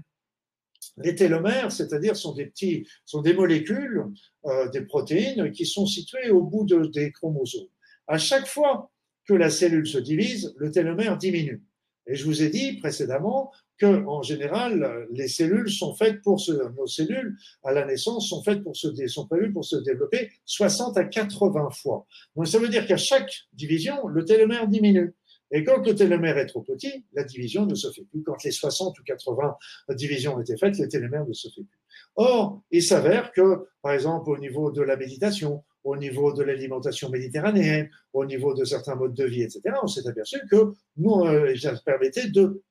[0.99, 4.05] Les télomères, c'est-à-dire sont des petits, sont des molécules,
[4.47, 7.69] euh, des protéines qui sont situées au bout de, des chromosomes.
[8.07, 8.91] À chaque fois
[9.27, 11.63] que la cellule se divise, le télomère diminue.
[12.07, 16.53] Et je vous ai dit précédemment que, en général, les cellules sont faites pour se,
[16.75, 20.97] nos cellules à la naissance sont faites pour se, sont prévues pour se développer 60
[20.97, 22.07] à 80 fois.
[22.37, 25.15] Donc ça veut dire qu'à chaque division, le télomère diminue.
[25.53, 28.23] Et quand le télomère est trop petit, la division ne se fait plus.
[28.23, 29.57] Quand les 60 ou 80
[29.91, 31.81] divisions été faites, le télomère ne se fait plus.
[32.17, 37.09] Or, il s'avère que, par exemple, au niveau de la méditation, au niveau de l'alimentation
[37.11, 41.57] méditerranéenne, au niveau de certains modes de vie, etc., on s'est aperçu que nous, euh,
[41.57, 42.63] ça permettait de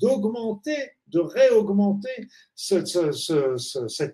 [0.00, 2.08] d'augmenter, de, réaugmenter
[2.54, 2.96] cette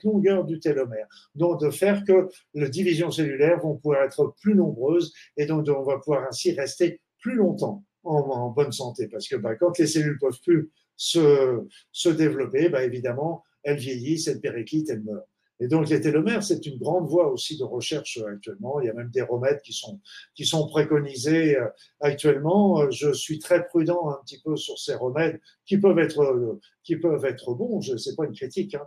[0.02, 1.06] longueur du télomère.
[1.36, 5.84] Donc, de faire que les divisions cellulaires vont pouvoir être plus nombreuses et donc on
[5.84, 9.06] va pouvoir ainsi rester plus longtemps en, bonne santé.
[9.06, 11.60] Parce que bah, quand les cellules peuvent plus se,
[11.92, 15.27] se développer, bah, évidemment, elles vieillissent, elles périclitent, elles meurent.
[15.60, 18.80] Et donc, les télomères, c'est une grande voie aussi de recherche actuellement.
[18.80, 20.00] Il y a même des remèdes qui sont,
[20.34, 21.56] qui sont préconisés
[22.00, 22.90] actuellement.
[22.90, 27.24] Je suis très prudent un petit peu sur ces remèdes qui peuvent être, qui peuvent
[27.24, 27.80] être bons.
[27.80, 28.86] Je sais pas une critique, hein.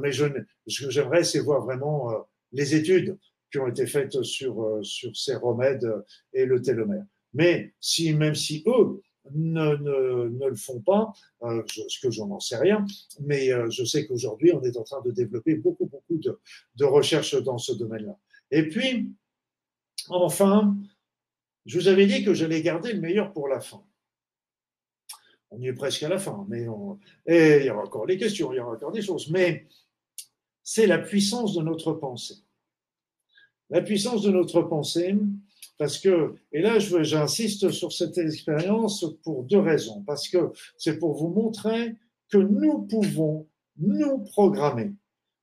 [0.00, 0.26] mais je,
[0.66, 2.12] ce que j'aimerais, c'est voir vraiment
[2.52, 3.18] les études
[3.50, 5.90] qui ont été faites sur, sur ces remèdes
[6.32, 7.04] et le télomère.
[7.34, 9.02] Mais si, même si eux
[9.34, 11.12] ne, le font pas,
[11.42, 12.84] euh, ce que j'en sais rien,
[13.20, 17.40] mais euh, je sais qu'aujourd'hui, on est en train de développer beaucoup, beaucoup de, recherches
[17.42, 18.18] dans ce domaine-là.
[18.50, 19.12] Et puis,
[20.08, 20.76] enfin,
[21.64, 23.82] je vous avais dit que j'allais garder le meilleur pour la fin.
[25.50, 28.56] On y est presque à la fin, mais il y aura encore des questions, il
[28.56, 29.66] y aura encore des choses, mais
[30.62, 32.36] c'est la puissance de notre pensée.
[33.70, 35.16] La puissance de notre pensée,
[35.78, 40.02] parce que, et là, j'insiste sur cette expérience pour deux raisons.
[40.06, 41.94] Parce que c'est pour vous montrer
[42.30, 43.46] que nous pouvons
[43.78, 44.92] nous programmer.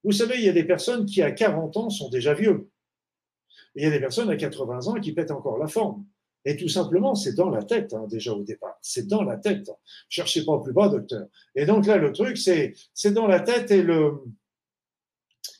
[0.04, 2.70] Vous savez, il y a des personnes qui, à 40 ans, sont déjà vieux.
[3.76, 6.06] il y a des personnes à 80 ans qui pètent encore la forme.
[6.46, 8.78] Et tout simplement, c'est dans la tête, hein, déjà au départ.
[8.82, 9.72] C'est dans la tête.
[10.10, 11.28] Cherchez pas plus bas, docteur.
[11.56, 14.24] Et donc là, le truc, c'est, c'est dans la tête et le,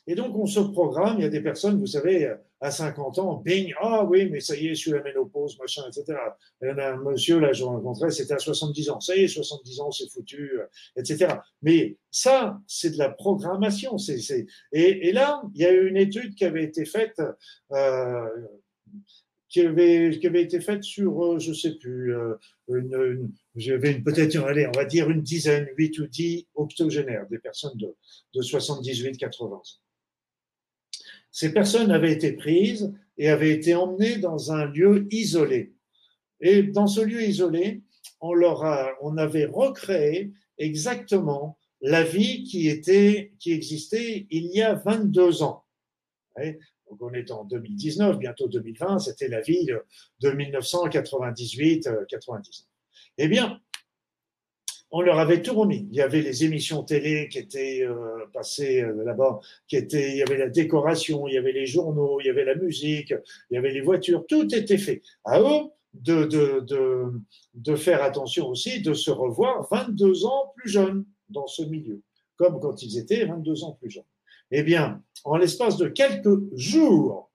[0.06, 1.18] et donc, on se programme.
[1.18, 4.56] Il y a des personnes, vous savez, à 50 ans, bing, ah oui, mais ça
[4.56, 6.18] y est, je suis la ménopause, machin, etc.
[6.62, 9.00] Il y en a un monsieur, là, je rencontrais, c'était à 70 ans.
[9.00, 10.66] Ça y est, 70 ans, c'est foutu, euh,
[10.96, 11.34] etc.
[11.62, 13.96] Mais ça, c'est de la programmation.
[14.72, 17.20] Et, là, il y a eu une étude qui avait été faite,
[17.72, 18.28] euh,
[19.54, 22.34] qui avait, qui avait été faite sur, euh, je sais plus, euh,
[22.68, 27.26] une, une j'avais une, peut-être, allez, on va dire une dizaine, 8 ou 10 octogénaires,
[27.30, 27.94] des personnes de,
[28.34, 29.62] de 78-80 ans.
[31.34, 35.74] Ces personnes avaient été prises et avaient été emmenées dans un lieu isolé.
[36.40, 37.82] Et dans ce lieu isolé,
[38.20, 44.62] on leur a, on avait recréé exactement la vie qui était, qui existait il y
[44.62, 45.64] a 22 ans.
[46.36, 49.84] Donc on est en 2019, bientôt 2020, c'était la vie de
[50.30, 52.64] 1998-99.
[53.18, 53.60] Eh bien,
[54.96, 55.88] on leur avait tout remis.
[55.90, 59.40] Il y avait les émissions télé qui étaient euh, passées euh, là-bas,
[59.72, 63.12] il y avait la décoration, il y avait les journaux, il y avait la musique,
[63.50, 65.02] il y avait les voitures, tout était fait.
[65.24, 66.28] À eux de,
[67.54, 72.00] de faire attention aussi, de se revoir 22 ans plus jeunes dans ce milieu,
[72.36, 74.04] comme quand ils étaient 22 ans plus jeunes.
[74.52, 77.32] Eh bien, en l'espace de quelques jours,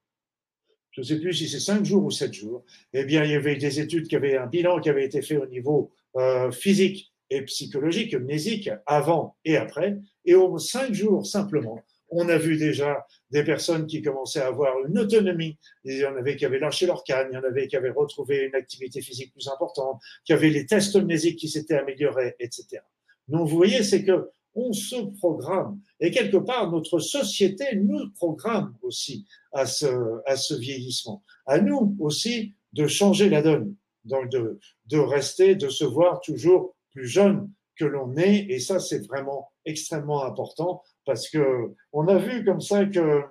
[0.92, 2.64] je ne sais plus si c'est cinq jours ou sept jours,
[2.94, 5.36] eh bien, il y avait des études qui avaient un bilan qui avait été fait
[5.36, 9.96] au niveau euh, physique et psychologique, mnésique, avant et après.
[10.24, 11.80] Et au cinq jours simplement,
[12.10, 15.56] on a vu déjà des personnes qui commençaient à avoir une autonomie.
[15.84, 17.90] Il y en avait qui avaient lâché leur canne, il y en avait qui avaient
[17.90, 22.82] retrouvé une activité physique plus importante, qui avaient les tests mnésiques qui s'étaient améliorés, etc.
[23.28, 25.80] Donc vous voyez, c'est que on se programme.
[26.00, 31.22] Et quelque part, notre société nous programme aussi à ce, à ce vieillissement.
[31.46, 33.76] À nous aussi de changer la donne.
[34.04, 38.78] Donc de, de rester, de se voir toujours plus jeune que l'on est, et ça
[38.78, 43.22] c'est vraiment extrêmement important parce que on a vu comme ça que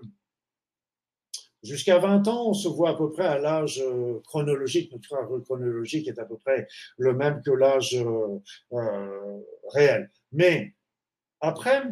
[1.62, 5.44] jusqu'à 20 ans, on se voit à peu près à l'âge euh, chronologique, notre âge
[5.44, 6.68] chronologique est à peu près
[6.98, 8.40] le même que l'âge euh,
[8.74, 9.40] euh
[9.72, 10.10] réel.
[10.32, 10.74] Mais
[11.42, 11.84] après,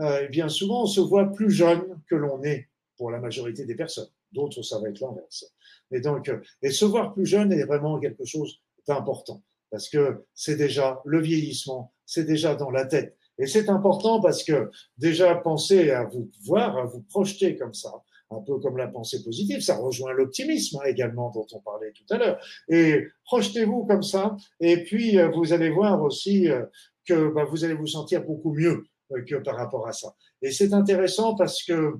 [0.00, 3.76] euh, bien souvent, on se voit plus jeune que l'on est pour la majorité des
[3.76, 4.10] personnes.
[4.32, 5.44] D'autres, ça va être l'inverse.
[5.92, 6.28] Et donc,
[6.62, 11.20] et se voir plus jeune est vraiment quelque chose d'important parce que c'est déjà le
[11.20, 13.16] vieillissement, c'est déjà dans la tête.
[13.38, 17.90] Et c'est important parce que déjà penser à vous voir, à vous projeter comme ça,
[18.30, 22.14] un peu comme la pensée positive, ça rejoint l'optimisme hein, également dont on parlait tout
[22.14, 22.40] à l'heure.
[22.68, 26.64] Et projetez-vous comme ça, et puis euh, vous allez voir aussi euh,
[27.06, 30.14] que bah, vous allez vous sentir beaucoup mieux euh, que par rapport à ça.
[30.42, 31.94] Et c'est intéressant parce que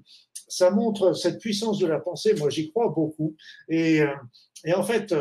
[0.46, 2.34] ça montre cette puissance de la pensée.
[2.34, 3.36] Moi, j'y crois beaucoup.
[3.68, 4.00] Et,
[4.64, 5.14] et en fait,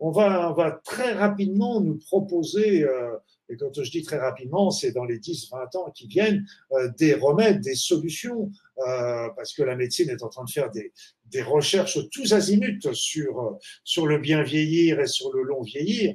[0.00, 3.16] on va, très rapidement nous proposer, euh,
[3.48, 7.14] et quand je dis très rapidement, c'est dans les 10-20 ans qui viennent, euh, des
[7.14, 8.50] remèdes, des solutions,
[8.86, 10.92] euh, parce que la médecine est en train de faire des,
[11.26, 16.14] des recherches tous azimuts sur, sur le bien vieillir et sur le long vieillir.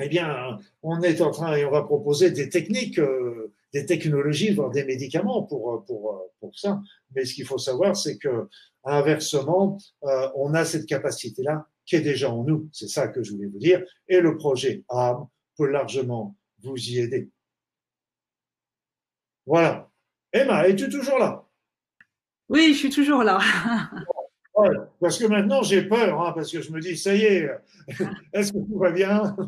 [0.00, 3.00] eh bien, on est en train et on va proposer des techniques,
[3.72, 6.80] des technologies, voire des médicaments pour, pour, pour ça.
[7.14, 8.48] Mais ce qu'il faut savoir, c'est que
[8.84, 9.78] inversement,
[10.34, 12.68] on a cette capacité-là qui est déjà en nous.
[12.72, 13.82] C'est ça que je voulais vous dire.
[14.08, 15.26] Et le projet âme
[15.56, 17.30] peut largement vous y aider.
[19.46, 19.88] Voilà.
[20.32, 21.46] Emma, es-tu toujours là?
[22.48, 23.38] Oui, je suis toujours là.
[25.00, 27.50] parce que maintenant j'ai peur, hein, parce que je me dis, ça y est,
[28.32, 29.36] est-ce que tout va bien?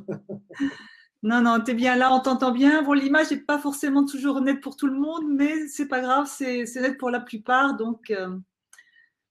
[1.25, 2.83] Non, non, tu es bien là, on t'entend bien.
[2.85, 6.29] Bon, l'image n'est pas forcément toujours nette pour tout le monde, mais c'est pas grave,
[6.33, 7.77] c'est net pour la plupart.
[7.77, 8.39] Donc, euh,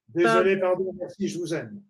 [0.10, 1.82] Désolé, pardon, merci, je vous aime.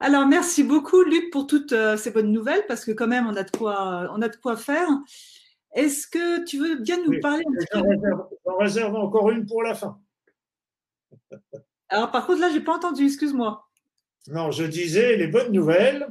[0.00, 3.36] Alors, merci beaucoup, Luc, pour toutes euh, ces bonnes nouvelles, parce que quand même, on
[3.36, 4.88] a de quoi, on a de quoi faire.
[5.74, 7.80] Est-ce que tu veux bien nous parler un petit peu?
[8.46, 10.00] J'en réserve encore une pour la fin.
[11.90, 13.62] Alors, par contre, là, je n'ai pas entendu, excuse-moi.
[14.28, 16.06] Non, je disais les bonnes nouvelles,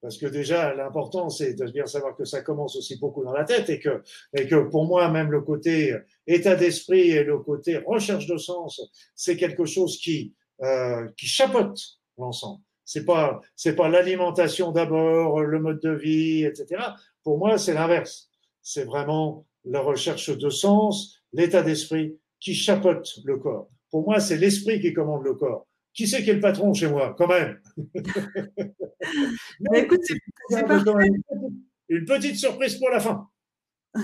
[0.00, 3.44] parce que déjà, l'important, c'est de bien savoir que ça commence aussi beaucoup dans la
[3.44, 4.02] tête et que,
[4.32, 5.94] et que pour moi, même le côté
[6.26, 8.80] état d'esprit et le côté recherche de sens,
[9.14, 12.62] c'est quelque chose qui, euh, qui chapeaute l'ensemble.
[12.84, 16.82] C'est pas, c'est pas l'alimentation d'abord, le mode de vie, etc.
[17.24, 18.30] Pour moi, c'est l'inverse.
[18.62, 23.68] C'est vraiment la recherche de sens, l'état d'esprit qui chapeaute le corps.
[23.90, 25.66] Pour moi, c'est l'esprit qui commande le corps.
[25.92, 27.58] Qui c'est qui est le patron chez moi, quand même
[29.60, 30.18] Mais écoute, c'est,
[31.88, 33.28] Une petite surprise pour la fin.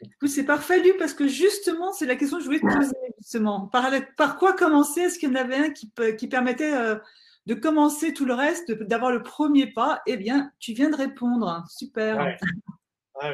[0.00, 2.94] Écoute, c'est parfait, Luc, parce que justement, c'est la question que je voulais te poser,
[3.18, 3.66] justement.
[3.66, 5.00] Par, par quoi commencer?
[5.00, 6.94] Est-ce qu'il y en avait un qui, qui permettait euh,
[7.48, 11.64] de commencer tout le reste, d'avoir le premier pas, eh bien, tu viens de répondre.
[11.70, 12.36] Super.
[13.22, 13.28] Oui.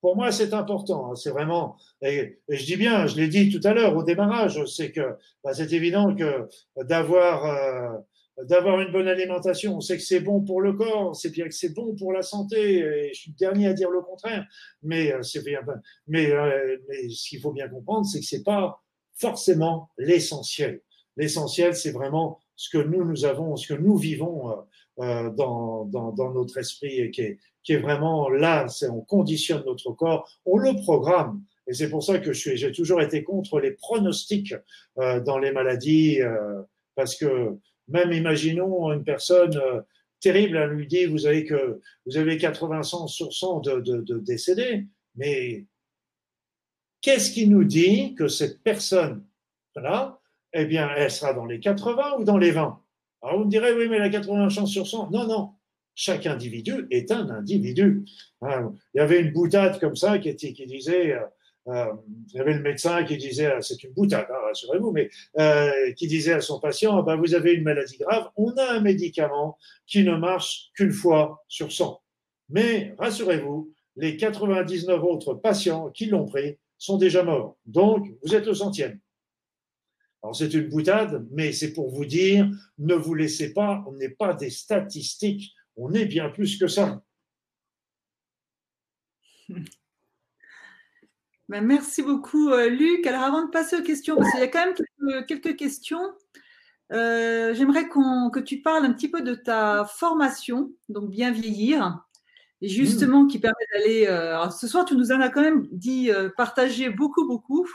[0.00, 1.12] Pour moi, c'est important.
[1.12, 1.14] Hein.
[1.14, 4.90] C'est vraiment, et, je dis bien, je l'ai dit tout à l'heure au démarrage, c'est
[4.90, 7.98] que bah, c'est évident que d'avoir euh,
[8.44, 11.54] d'avoir une bonne alimentation, on sait que c'est bon pour le corps, c'est bien que
[11.54, 13.10] c'est bon pour la santé.
[13.14, 14.44] Je suis le dernier à dire le contraire,
[14.82, 15.60] mais euh, c'est bien.
[15.60, 18.82] Euh, mais ce qu'il faut bien comprendre, c'est que c'est pas
[19.14, 20.80] forcément l'essentiel.
[21.16, 24.54] L'essentiel, c'est vraiment ce que nous, nous avons, ce que nous vivons euh,
[25.00, 29.64] euh, dans, dans, notre esprit et qui est, qui est vraiment là, c'est on conditionne
[29.66, 31.42] notre corps, on le programme.
[31.66, 34.54] Et c'est pour ça que j'ai toujours été contre les pronostics
[34.98, 36.20] euh, dans les maladies,
[36.94, 37.58] parce que
[37.88, 39.58] même imaginons une personne
[40.20, 44.18] terrible, elle lui dit vous avez que vous avez 80 sur 100 de, de, de
[44.20, 44.86] décédés,
[45.16, 45.66] mais
[47.00, 49.24] qu'est-ce qui nous dit que cette personne
[49.74, 50.21] là
[50.52, 52.80] eh bien, elle sera dans les 80 ou dans les 20.
[53.22, 55.10] Alors vous me direz, oui, mais la 80 chance sur 100.
[55.10, 55.50] Non, non.
[55.94, 58.04] Chaque individu est un individu.
[58.40, 61.20] Hein, il y avait une boutade comme ça qui, disait, euh,
[61.68, 61.92] euh
[62.32, 65.92] il y avait le médecin qui disait, euh, c'est une boutade, hein, rassurez-vous, mais euh,
[65.92, 68.80] qui disait à son patient, ah ben, vous avez une maladie grave, on a un
[68.80, 72.00] médicament qui ne marche qu'une fois sur 100.
[72.48, 77.56] Mais rassurez-vous, les 99 autres patients qui l'ont pris sont déjà morts.
[77.66, 78.98] Donc, vous êtes au centième.
[80.22, 84.08] Alors c'est une boutade, mais c'est pour vous dire, ne vous laissez pas, on n'est
[84.08, 87.02] pas des statistiques, on est bien plus que ça.
[91.48, 93.06] Ben, merci beaucoup, euh, Luc.
[93.06, 96.00] Alors avant de passer aux questions, parce qu'il y a quand même quelques, questions,
[96.92, 102.06] euh, j'aimerais que tu parles un petit peu de ta formation, donc bien vieillir,
[102.62, 104.06] et justement qui permet d'aller.
[104.06, 107.68] Euh, ce soir, tu nous en as quand même dit partager beaucoup, beaucoup.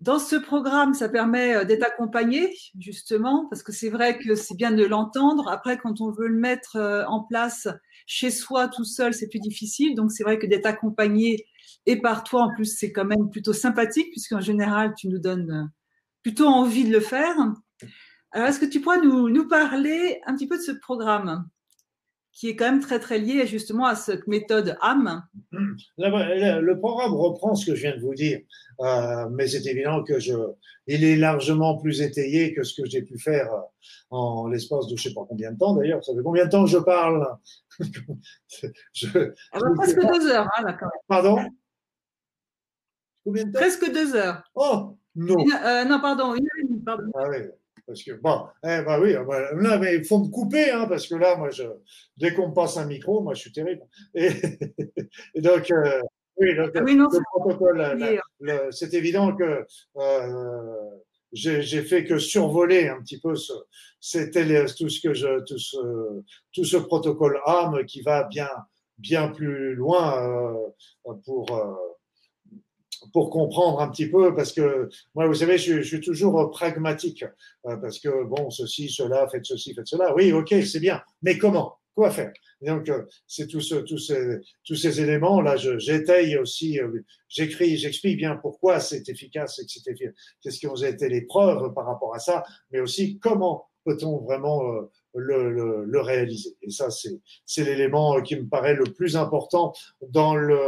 [0.00, 4.54] Dans ce programme, ça permet euh, d'être accompagné, justement, parce que c'est vrai que c'est
[4.54, 5.48] bien de l'entendre.
[5.48, 7.66] Après, quand on veut le mettre euh, en place
[8.06, 9.94] chez soi tout seul, c'est plus difficile.
[9.94, 11.46] Donc, c'est vrai que d'être accompagné
[11.86, 15.50] et par toi, en plus, c'est quand même plutôt sympathique, puisqu'en général, tu nous donnes
[15.50, 15.64] euh,
[16.22, 17.36] plutôt envie de le faire.
[18.32, 21.48] Alors, est-ce que tu pourrais nous, nous parler un petit peu de ce programme?
[22.36, 25.24] Qui est quand même très très lié justement à cette méthode âme.
[25.96, 28.40] Le programme reprend ce que je viens de vous dire,
[28.80, 30.34] euh, mais c'est évident que je,
[30.86, 33.50] il est largement plus étayé que ce que j'ai pu faire
[34.10, 36.04] en l'espace de je sais pas combien de temps d'ailleurs.
[36.04, 37.26] Ça fait combien de temps que je parle?
[38.92, 41.00] Je, ah bah, Presque deux heures, hein, là, quand même.
[41.08, 41.38] Pardon?
[43.24, 43.58] Combien de temps?
[43.58, 44.42] Presque deux heures.
[44.54, 45.36] Oh non.
[45.64, 47.10] Euh, non, pardon, une heure et demie, pardon.
[47.14, 47.38] Ah oui.
[47.86, 51.14] Parce que, bon, eh, bah oui, là, mais il faut me couper, hein, parce que
[51.14, 51.64] là, moi, je,
[52.16, 53.82] dès qu'on me passe un micro, moi, je suis terrible.
[54.14, 54.30] Et,
[55.36, 56.00] donc, euh,
[56.38, 58.20] oui, donc, ah le protocole,
[58.70, 59.64] c'est évident que
[59.96, 60.90] euh,
[61.32, 63.52] j'ai fait que survoler un petit peu ce,
[64.00, 66.22] c'était tout ce que je, tout ce,
[66.52, 68.48] tout ce protocole âme qui va bien,
[68.98, 70.22] bien plus loin
[71.06, 71.74] euh, pour euh,
[73.12, 77.24] pour comprendre un petit peu, parce que moi, vous savez, je, je suis toujours pragmatique,
[77.66, 80.14] euh, parce que bon, ceci, cela, faites ceci, faites cela.
[80.14, 81.76] Oui, ok, c'est bien, mais comment?
[81.94, 82.32] Quoi faire?
[82.60, 85.56] Donc, euh, c'est tout ce, tous ces, tous ces éléments là.
[85.56, 90.14] J'étaye aussi, euh, j'écris, j'explique bien pourquoi c'est efficace et que c'est efficace.
[90.42, 94.62] Qu'est-ce qui ont été les preuves par rapport à ça, mais aussi comment peut-on vraiment
[95.14, 96.56] le, le, le, réaliser.
[96.62, 99.72] Et ça, c'est l'élément qui me paraît le plus important
[100.02, 100.58] dans le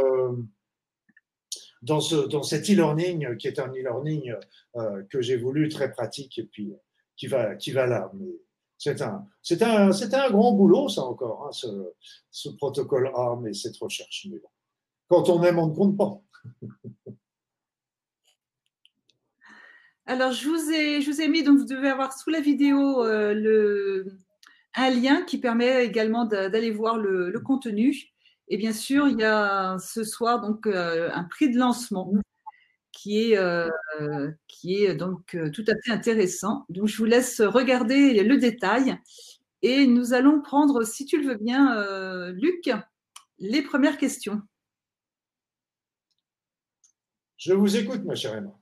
[1.81, 4.33] dans, ce, cet e-learning qui est un e-learning
[4.75, 6.73] euh, que j'ai voulu très pratique et puis
[7.15, 8.11] qui va, qui va là.
[8.77, 9.25] C'est un,
[9.61, 11.51] un, un grand boulot, ça encore, hein,
[12.31, 14.27] ce, protocole A, mais cette recherche.
[14.31, 14.47] Mais bon.
[15.09, 16.21] Quand on aime, on ne compte pas.
[20.05, 23.05] Alors, je vous ai, je vous ai mis, donc vous devez avoir sous la vidéo
[23.05, 24.17] euh, le,
[24.75, 27.95] un lien qui permet également d'aller voir le, contenu.
[28.49, 32.11] Et bien sûr, il y a ce soir donc euh, un prix de lancement
[32.91, 33.69] qui est, euh,
[34.47, 36.65] qui est donc euh, tout à fait intéressant.
[36.69, 38.97] Donc, je vous laisse regarder le détail
[39.61, 42.71] et nous allons prendre, si tu le veux bien, Luc,
[43.37, 44.41] les premières questions.
[47.37, 48.57] Je vous écoute, ma chère Emma.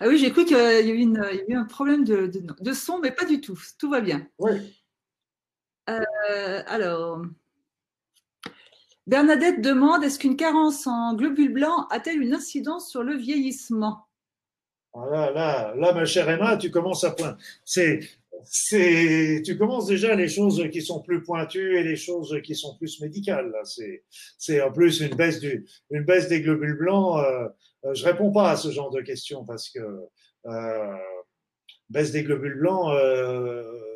[0.00, 3.40] Ah oui, j'écoute qu'il y, a eu un problème de, de, son, mais pas du
[3.40, 3.58] tout.
[3.78, 4.26] Tout va bien.
[4.38, 4.82] Oui.
[5.86, 7.22] alors.
[9.06, 14.06] Bernadette demande est-ce qu'une carence en globules blancs a-t-elle une incidence sur le vieillissement?
[14.94, 17.36] Ah là, là, là, ma chère Emma, tu commences à point.
[17.64, 18.00] C'est,
[18.44, 22.76] c'est, tu commences déjà les choses qui sont plus pointues et les choses qui sont
[22.76, 23.50] plus médicales.
[23.50, 24.04] Là, c'est,
[24.38, 27.18] c'est en plus une baisse du, une baisse des globules blancs.
[27.18, 27.48] Euh,
[27.84, 29.80] euh je réponds pas à ce genre de questions parce que
[30.46, 30.96] euh,
[31.90, 32.94] baisse des globules blancs.
[32.94, 33.93] Euh,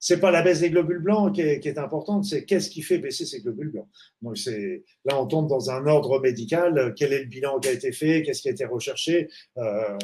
[0.00, 2.82] c'est pas la baisse des globules blancs qui est, qui est importante, c'est qu'est-ce qui
[2.82, 3.88] fait baisser ces globules blancs.
[4.22, 6.94] Donc c'est là on tombe dans un ordre médical.
[6.96, 9.98] Quel est le bilan qui a été fait Qu'est-ce qui a été recherché euh,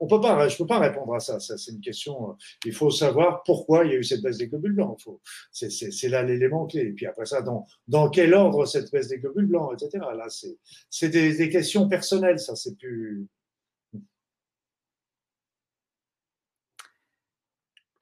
[0.00, 1.38] On peut pas, je peux pas répondre à ça.
[1.40, 2.30] ça c'est une question.
[2.30, 2.32] Euh,
[2.64, 4.98] il faut savoir pourquoi il y a eu cette baisse des globules blancs.
[5.52, 6.82] C'est là l'élément clé.
[6.82, 10.04] Et puis après ça, dans, dans quel ordre cette baisse des globules blancs, etc.
[10.16, 10.28] Là,
[10.90, 12.38] c'est des, des questions personnelles.
[12.38, 13.28] Ça, c'est plus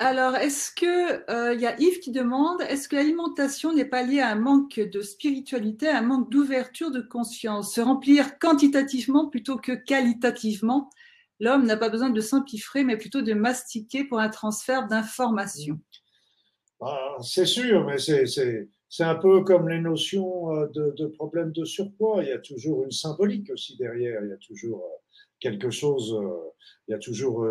[0.05, 4.03] Alors, est-ce que il euh, y a Yves qui demande est-ce que l'alimentation n'est pas
[4.03, 7.77] liée à un manque de spiritualité, à un manque d'ouverture de conscience?
[7.77, 10.91] Se remplir quantitativement plutôt que qualitativement,
[11.39, 15.79] l'homme n'a pas besoin de s'empiffrer, mais plutôt de mastiquer pour un transfert d'informations.
[16.81, 21.65] Bah, c'est sûr, mais c'est un peu comme les notions euh, de, de problèmes de
[21.65, 22.25] surpoids.
[22.25, 24.21] Il y a toujours une symbolique aussi derrière.
[24.25, 25.02] Il y a toujours euh,
[25.43, 26.17] quelque chose.
[26.87, 27.45] Il y a toujours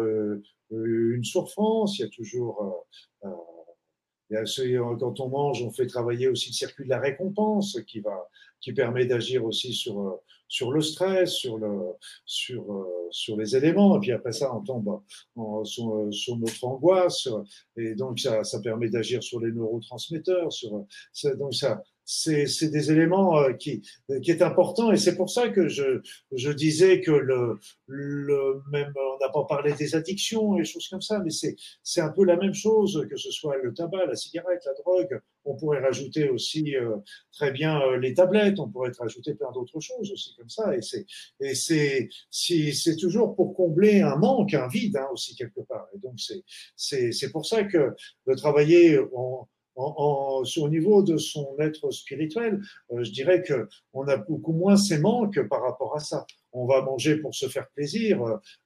[0.71, 2.85] euh, une souffrance, il y a toujours
[3.23, 7.99] euh, euh, quand on mange, on fait travailler aussi le circuit de la récompense qui
[7.99, 8.29] va,
[8.61, 11.93] qui permet d'agir aussi sur sur le stress, sur le
[12.25, 13.97] sur sur les éléments.
[13.97, 15.01] Et puis après ça, on tombe
[15.65, 17.27] sur, sur, notre angoisse.
[17.75, 20.51] Et donc ça, ça permet d'agir sur les neurotransmetteurs.
[20.53, 20.85] Sur
[21.37, 23.81] donc ça c'est des éléments euh, qui,
[24.23, 24.91] qui est important.
[24.91, 26.01] Et c'est pour ça que je,
[26.31, 31.01] je disais que le, le même on n'a pas parlé des addictions et choses comme
[31.01, 31.31] ça mais
[31.83, 35.21] c'est un peu la même chose que ce soit le tabac la cigarette la drogue.
[35.43, 36.97] On pourrait rajouter aussi euh,
[37.31, 38.59] très bien euh, les tablettes.
[38.59, 40.75] On pourrait rajouter plein d'autres choses aussi comme ça.
[40.75, 41.05] Et c'est
[41.39, 45.87] et c'est si c'est toujours pour combler un manque un vide hein, aussi quelque part.
[45.95, 46.43] Et donc c'est
[46.75, 47.95] c'est c'est pour ça que
[48.27, 49.47] de travailler en
[49.81, 54.77] en, au niveau de son être spirituel, euh, je dirais que on a beaucoup moins
[54.77, 56.25] ses manques par rapport à ça.
[56.53, 58.21] On va manger pour se faire plaisir,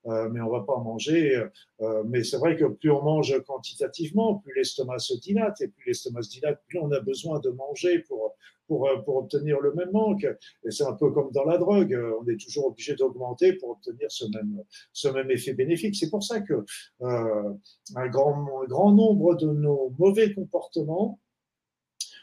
[0.07, 1.43] euh, mais on va pas manger.
[1.81, 5.87] Euh, mais c'est vrai que plus on mange quantitativement, plus l'estomac se dilate, et plus
[5.87, 8.35] l'estomac se dilate, plus on a besoin de manger pour
[8.67, 10.25] pour, euh, pour obtenir le même manque.
[10.63, 13.71] Et c'est un peu comme dans la drogue, euh, on est toujours obligé d'augmenter pour
[13.71, 14.63] obtenir ce même,
[14.93, 15.95] ce même effet bénéfique.
[15.95, 16.65] C'est pour ça que
[17.01, 17.53] euh,
[17.95, 21.19] un, grand, un grand nombre de nos mauvais comportements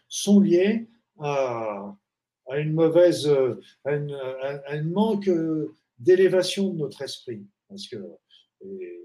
[0.09, 1.94] sont liés à,
[2.52, 3.28] à une mauvaise,
[3.84, 4.16] à, une,
[4.66, 5.30] un manque
[5.98, 7.46] d'élévation de notre esprit.
[7.68, 7.96] Parce que,
[8.62, 9.00] et,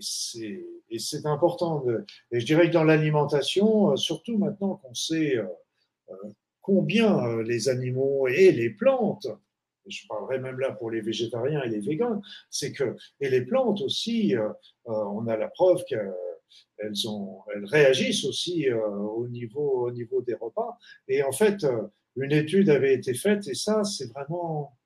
[0.00, 1.84] c'est important.
[2.30, 5.38] Et je dirais que dans l'alimentation, surtout maintenant qu'on sait
[6.62, 9.26] combien euh, les animaux et les plantes,
[9.86, 13.82] je parlerai même là pour les végétariens et les végans, c'est que, et les plantes
[13.82, 14.48] aussi, euh,
[14.88, 15.84] euh, on a la preuve
[17.08, 20.78] ont, elles réagissent aussi au niveau des repas.
[21.08, 21.64] Et en fait,
[22.16, 24.76] une étude avait été faite et ça, c'est vraiment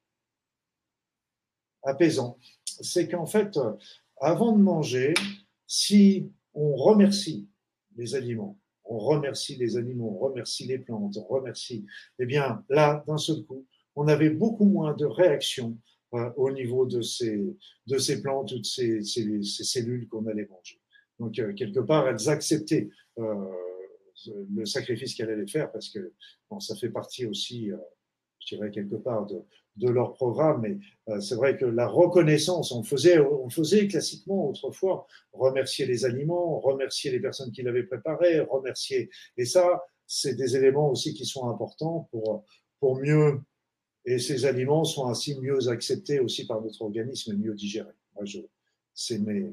[1.83, 2.39] apaisant.
[2.65, 3.59] C'est qu'en fait,
[4.21, 5.15] avant de manger,
[5.67, 7.49] si on remercie
[7.97, 11.85] les aliments, on remercie les animaux, on remercie les plantes, on remercie.
[12.19, 15.77] Eh bien, là, d'un seul coup, on avait beaucoup moins de réactions
[16.15, 17.43] euh, au niveau de ces,
[17.87, 20.81] de ces plantes ou de ces, ces, cellules qu'on allait manger.
[21.19, 22.89] Donc, euh, quelque part, elles acceptaient
[23.19, 23.51] euh,
[24.55, 26.13] le sacrifice qu'elles allaient faire parce que
[26.51, 27.77] bon, ça fait partie aussi euh,
[28.47, 29.43] je dirais quelque part, de,
[29.77, 30.63] de leur programme.
[30.63, 30.79] Mais
[31.09, 36.61] euh, c'est vrai que la reconnaissance, on faisait, on faisait classiquement autrefois remercier les aliments,
[36.61, 39.11] remercier les personnes qui l'avaient préparé, remercier.
[39.37, 42.45] Et ça, c'est des éléments aussi qui sont importants pour,
[42.81, 43.41] pour mieux.
[44.05, 47.91] Et ces aliments sont ainsi mieux acceptés aussi par notre organisme et mieux digérés.
[48.15, 48.39] Moi, je,
[48.95, 49.53] c'est mes,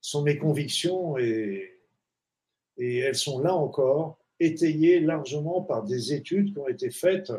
[0.00, 1.71] sont mes convictions et,
[2.78, 7.32] et elles sont là encore étayées largement par des études qui ont été faites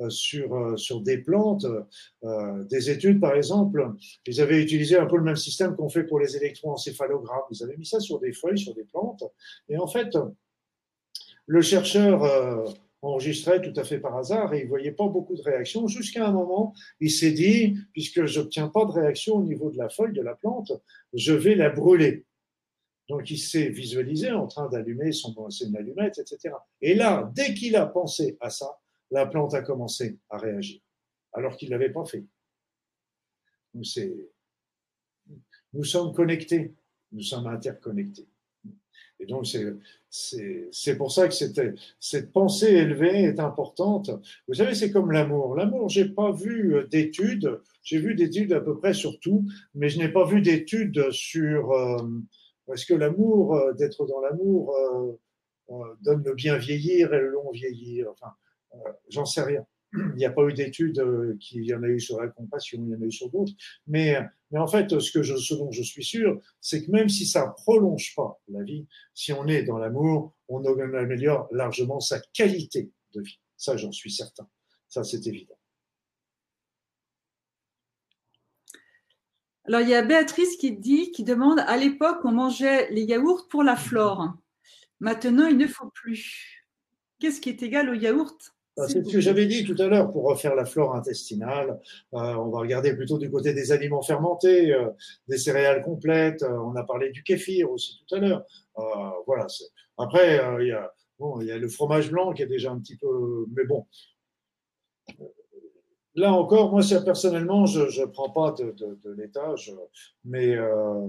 [0.00, 1.66] euh, sur, euh, sur des plantes.
[2.24, 3.92] Euh, des études, par exemple,
[4.26, 7.40] ils avaient utilisé un peu le même système qu'on fait pour les électroencéphalogrammes.
[7.50, 9.24] Ils avaient mis ça sur des feuilles, sur des plantes.
[9.68, 10.16] Et en fait,
[11.46, 12.22] le chercheur
[13.02, 16.32] enregistrait tout à fait par hasard et il voyait pas beaucoup de réactions jusqu'à un
[16.32, 20.20] moment, il s'est dit, puisque j'obtiens pas de réaction au niveau de la feuille de
[20.20, 20.72] la plante,
[21.14, 22.26] je vais la brûler.
[23.10, 26.54] Donc il s'est visualisé en train d'allumer son une allumette, etc.
[26.80, 28.78] Et là, dès qu'il a pensé à ça,
[29.10, 30.80] la plante a commencé à réagir,
[31.32, 32.24] alors qu'il l'avait pas fait.
[33.74, 33.82] nous
[35.84, 36.72] sommes connectés,
[37.10, 38.28] nous sommes interconnectés.
[39.18, 39.44] Et donc,
[40.08, 41.60] c'est pour ça que cette,
[41.98, 44.12] cette pensée élevée est importante.
[44.46, 45.56] Vous savez, c'est comme l'amour.
[45.56, 49.98] L'amour, j'ai pas vu d'études, j'ai vu d'études à peu près sur tout, mais je
[49.98, 52.08] n'ai pas vu d'études sur euh,
[52.72, 55.12] est-ce que l'amour, euh, d'être dans l'amour, euh,
[55.70, 58.32] euh, donne le bien vieillir et le long vieillir Enfin,
[59.08, 59.64] j'en sais rien.
[59.92, 62.92] Il n'y a pas eu d'études qui y en a eu sur la compassion, il
[62.92, 63.52] y en a eu sur d'autres.
[63.88, 64.16] Mais,
[64.52, 67.26] mais en fait, ce, que je, ce dont je suis sûr, c'est que même si
[67.26, 72.20] ça ne prolonge pas la vie, si on est dans l'amour, on améliore largement sa
[72.32, 73.40] qualité de vie.
[73.56, 74.48] Ça, j'en suis certain.
[74.88, 75.59] Ça, c'est évident.
[79.66, 83.46] Alors, il y a Béatrice qui dit, qui demande à l'époque, on mangeait les yaourts
[83.48, 84.34] pour la flore.
[85.00, 86.66] Maintenant, il ne faut plus.
[87.18, 90.10] Qu'est-ce qui est égal au yaourt ah, c'est ce que j'avais dit tout à l'heure
[90.10, 91.78] pour refaire la flore intestinale.
[92.14, 94.88] Euh, on va regarder plutôt du côté des aliments fermentés, euh,
[95.28, 96.42] des céréales complètes.
[96.42, 98.44] Euh, on a parlé du kéfir aussi tout à l'heure.
[99.26, 99.46] voilà.
[99.98, 102.78] Après, il y, a, bon, il y a le fromage blanc qui est déjà un
[102.78, 103.44] petit peu.
[103.54, 103.86] Mais bon,
[106.14, 109.54] là encore, moi, personnellement, je ne prends pas de, de, l'état,
[110.24, 111.06] mais euh,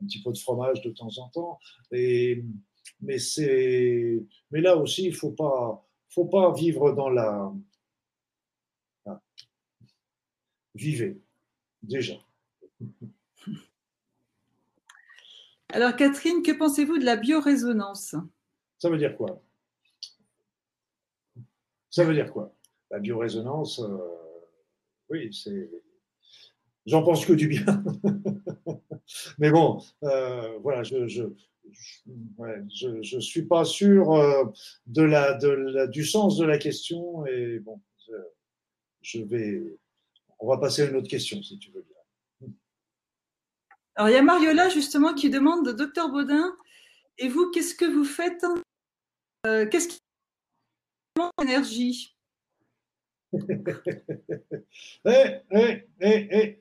[0.00, 1.58] un petit peu de fromage de temps en temps.
[1.92, 2.44] Et,
[3.00, 3.16] mais,
[4.50, 7.52] mais là aussi, il ne faut pas, faut pas vivre dans la.
[9.06, 9.20] Ah.
[10.74, 11.20] Vivez,
[11.82, 12.14] déjà.
[15.68, 18.14] Alors, Catherine, que pensez-vous de la biorésonance?
[18.78, 19.42] Ça veut dire quoi?
[21.90, 22.54] Ça veut dire quoi?
[22.90, 23.80] La biorésonance.
[23.80, 23.98] Euh,
[25.10, 25.70] oui, c'est.
[26.86, 27.82] J'en pense que du bien.
[29.38, 34.44] Mais bon, euh, voilà, je je, je, suis pas sûr euh,
[34.86, 37.80] de la, de du sens de la question et bon,
[39.02, 39.62] je, vais.
[40.38, 42.50] On va passer à une autre question si tu veux bien.
[43.96, 46.56] Alors il y a Mariola justement qui demande, docteur Baudin,
[47.18, 48.44] et vous, qu'est-ce que vous faites
[49.46, 49.98] euh, Qu'est-ce qui
[51.40, 52.13] énergie
[55.06, 56.60] eh, eh, eh, eh.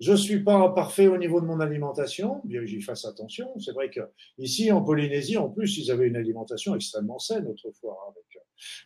[0.00, 3.48] Je suis pas parfait au niveau de mon alimentation, bien j'y fasse attention.
[3.58, 4.00] C'est vrai que
[4.38, 7.98] ici en Polynésie, en plus, ils avaient une alimentation extrêmement saine autrefois.
[8.06, 8.38] Hein, euh,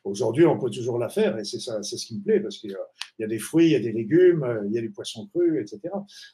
[0.04, 2.74] aujourd'hui, on peut toujours la faire et c'est ce qui me plaît parce qu'il
[3.18, 5.26] y, a des fruits, il y a des légumes, euh, il y a du poisson
[5.26, 5.80] cru, etc.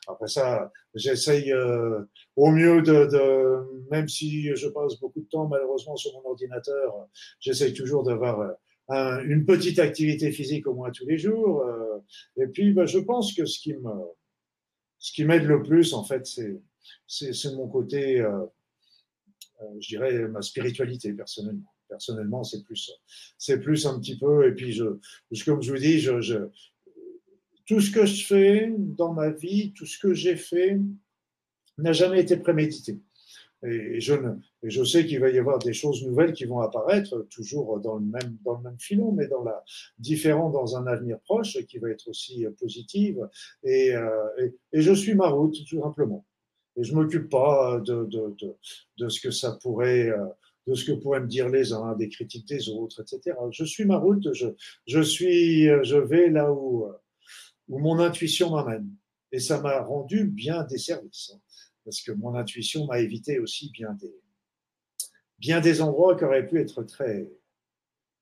[0.07, 2.01] Après ça, j'essaye euh,
[2.37, 7.09] au mieux de, même si je passe beaucoup de temps malheureusement sur mon ordinateur,
[7.41, 8.55] j'essaye toujours d'avoir
[8.91, 11.63] une petite activité physique au moins tous les jours.
[11.63, 11.99] Euh,
[12.37, 13.91] et puis, bah, je pense que ce qui me,
[14.99, 16.61] ce qui m'aide le plus, en fait, c'est,
[17.07, 18.45] c'est, mon côté, euh,
[19.63, 21.73] euh, je dirais, ma spiritualité personnellement.
[21.89, 22.91] Personnellement, c'est plus,
[23.39, 24.47] c'est plus un petit peu.
[24.47, 24.85] Et puis, je,
[25.45, 26.37] comme je vous dis, je, je,
[27.67, 30.79] tout ce que je fais dans ma vie, tout ce que j'ai fait,
[31.79, 32.99] n'a jamais été prémédité.
[33.65, 36.61] Et je, ne, et je sais qu'il va y avoir des choses nouvelles qui vont
[36.61, 39.65] apparaître, toujours dans le même, dans le même filon, mais dans la,
[39.99, 43.29] différent dans un avenir proche, qui va être aussi positive.
[43.65, 46.25] Et, euh, et, et je suis ma route, tout simplement.
[46.77, 48.57] Et je m'occupe pas de, de, de,
[48.99, 50.27] de, ce que ça pourrait, euh,
[50.69, 53.37] de ce que pourraient me dire les uns, des critiques des autres, etc.
[53.51, 54.47] Je suis ma route, je,
[54.87, 56.87] je suis, je vais là où,
[57.69, 58.89] où mon intuition m'amène.
[59.33, 61.33] Et ça m'a rendu bien des services
[61.89, 64.15] parce que mon intuition m'a évité aussi bien des,
[65.39, 67.33] bien des endroits qui auraient pu être très,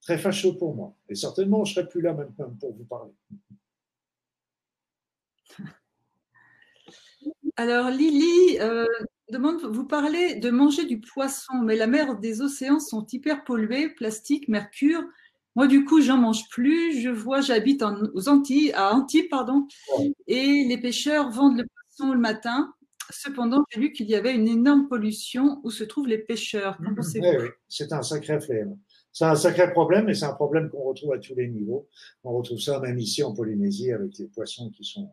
[0.02, 0.94] très fâcheux pour moi.
[1.08, 3.10] Et certainement, je ne serais plus là même pour vous parler.
[7.56, 8.86] Alors, Lily euh,
[9.32, 13.88] demande, vous parlez de manger du poisson, mais la mer des océans sont hyper polluées,
[13.88, 15.02] plastique, mercure.
[15.56, 17.00] Moi, du coup, j'en mange plus.
[17.00, 19.66] Je vois, j'habite aux Antilles, à Antibes, pardon,
[20.28, 22.72] et les pêcheurs vendent le poisson le matin.
[23.10, 26.80] Cependant, j'ai lu qu'il y avait une énorme pollution où se trouvent les pêcheurs.
[26.80, 28.78] Mmh, oui, c'est un sacré flemme.
[29.12, 31.88] C'est un sacré problème et c'est un problème qu'on retrouve à tous les niveaux.
[32.24, 35.10] On retrouve ça même ici en Polynésie avec les poissons qui sont,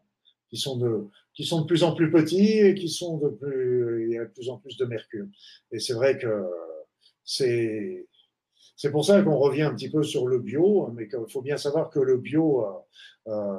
[0.49, 4.07] qui sont de, qui sont de plus en plus petits et qui sont de plus,
[4.09, 5.25] il y a de plus en plus de mercure.
[5.71, 6.45] Et c'est vrai que
[7.23, 8.07] c'est,
[8.75, 11.57] c'est pour ça qu'on revient un petit peu sur le bio, mais qu'il faut bien
[11.57, 13.57] savoir que le bio, euh, euh,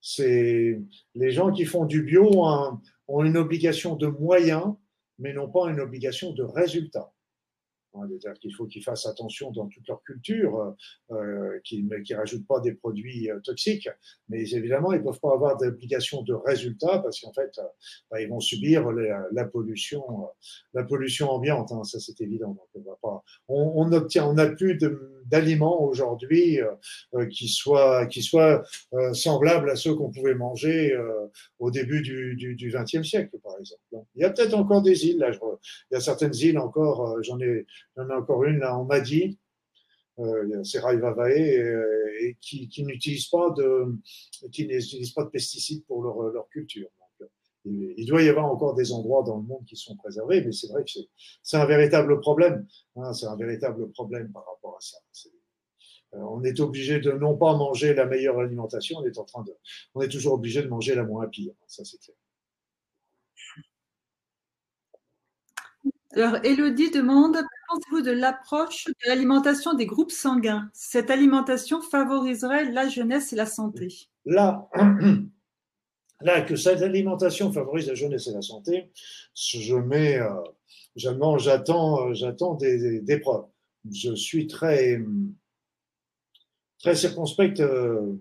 [0.00, 0.80] c'est
[1.14, 4.74] les gens qui font du bio ont une obligation de moyens,
[5.18, 7.12] mais n'ont pas une obligation de résultat.
[7.94, 10.74] C'est-à-dire qu'il faut qu'ils fassent attention dans toute leur culture,
[11.10, 13.88] euh, qu'ils ne rajoutent pas des produits euh, toxiques,
[14.28, 17.62] mais évidemment, ils ne peuvent pas avoir d'obligation de résultat parce qu'en fait, euh,
[18.10, 20.26] bah, ils vont subir la, pollution, euh,
[20.72, 21.72] la pollution ambiante.
[21.72, 22.56] Hein, ça, c'est évident.
[22.74, 24.78] On pas, on, on n'a plus
[25.26, 26.58] d'aliments aujourd'hui
[27.30, 28.62] qui soient, qui soient
[29.12, 30.96] semblables à ceux qu'on pouvait manger
[31.58, 33.80] au début du, 20e siècle, par exemple.
[34.14, 35.18] Il y a peut-être encore des îles.
[35.18, 35.38] Là, je,
[35.90, 37.22] il y a certaines îles encore.
[37.22, 37.66] J'en ai
[37.96, 39.38] il y en a encore une là en Madi,
[40.18, 41.74] euh, c'est Raivavae, et,
[42.20, 43.96] et qui, qui n'utilisent pas de,
[44.50, 46.88] qui n'utilisent pas de pesticides pour leur, leur culture.
[47.64, 50.68] Il, doit y avoir encore des endroits dans le monde qui sont préservés, mais c'est
[50.68, 50.90] vrai que
[51.42, 52.66] c'est un véritable problème.
[52.96, 54.98] Hein, c'est un véritable problème par rapport à ça.
[56.14, 59.42] Euh, on est obligé de non pas manger la meilleure alimentation, on est en train
[59.44, 59.52] de,
[59.94, 61.54] on est toujours obligé de manger la moins pire.
[61.66, 62.16] Ça c'est clair.
[66.14, 70.68] Alors, Elodie demande, pensez-vous de l'approche de l'alimentation des groupes sanguins?
[70.74, 73.88] Cette alimentation favoriserait la jeunesse et la santé
[74.26, 74.68] Là,
[76.24, 78.90] là que cette alimentation favorise la jeunesse et la santé,
[79.34, 80.30] je mets, euh,
[80.96, 83.46] j'attends, j'attends des, preuves.
[83.90, 85.00] Je suis très,
[86.78, 88.14] très circonspect euh,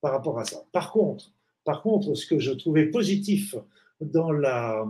[0.00, 0.64] par rapport à ça.
[0.72, 1.32] Par contre,
[1.64, 3.54] par contre, ce que je trouvais positif
[4.00, 4.84] dans la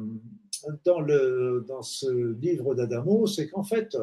[0.84, 3.96] dans, le, dans ce livre d'Adamo, c'est qu'en fait,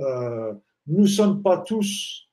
[0.00, 0.52] euh,
[0.86, 2.28] nous sommes pas tous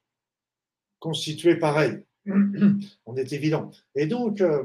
[0.99, 2.03] constitués pareil.
[3.05, 3.71] On est évident.
[3.95, 4.63] Et donc, euh,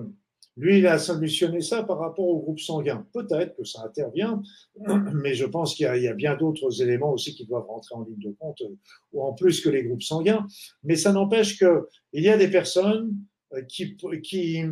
[0.57, 3.07] lui, il a solutionné ça par rapport au groupe sanguin.
[3.13, 4.41] Peut-être que ça intervient,
[5.13, 8.19] mais je pense qu'il y, a bien d'autres éléments aussi qui doivent rentrer en ligne
[8.19, 8.63] de compte,
[9.13, 10.47] ou en plus que les groupes sanguins.
[10.85, 13.17] Mais ça n'empêche qu'il y a des personnes
[13.53, 14.63] euh, qui, qui,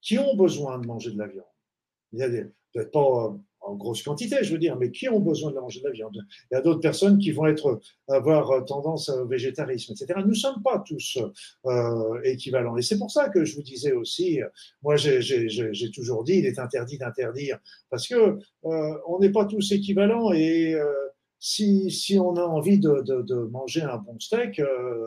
[0.00, 1.44] qui ont besoin de manger de la viande.
[2.12, 3.36] Il y a des, peut-être pas
[3.66, 6.24] en grosse quantité, je veux dire, mais qui ont besoin de manger de la viande?
[6.50, 10.20] Il y a d'autres personnes qui vont être, avoir tendance au végétarisme, etc.
[10.22, 11.18] Nous ne sommes pas tous
[11.66, 12.76] euh, équivalents.
[12.76, 14.40] Et c'est pour ça que je vous disais aussi,
[14.82, 17.58] moi j'ai toujours dit, il est interdit d'interdire,
[17.90, 20.92] parce que euh, on n'est pas tous équivalents et euh,
[21.38, 25.06] si, on a envie de, manger un bon steak, euh,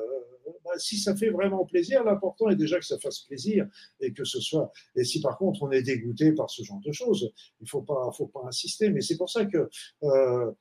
[0.78, 3.68] si ça fait vraiment plaisir, l'important est déjà que ça fasse plaisir
[4.00, 4.72] et que ce soit.
[4.96, 7.32] Et si par contre on est dégoûté par ce genre de choses,
[7.62, 8.90] il faut pas, faut pas insister.
[8.90, 9.70] Mais c'est pour ça que
[10.04, 10.52] euh,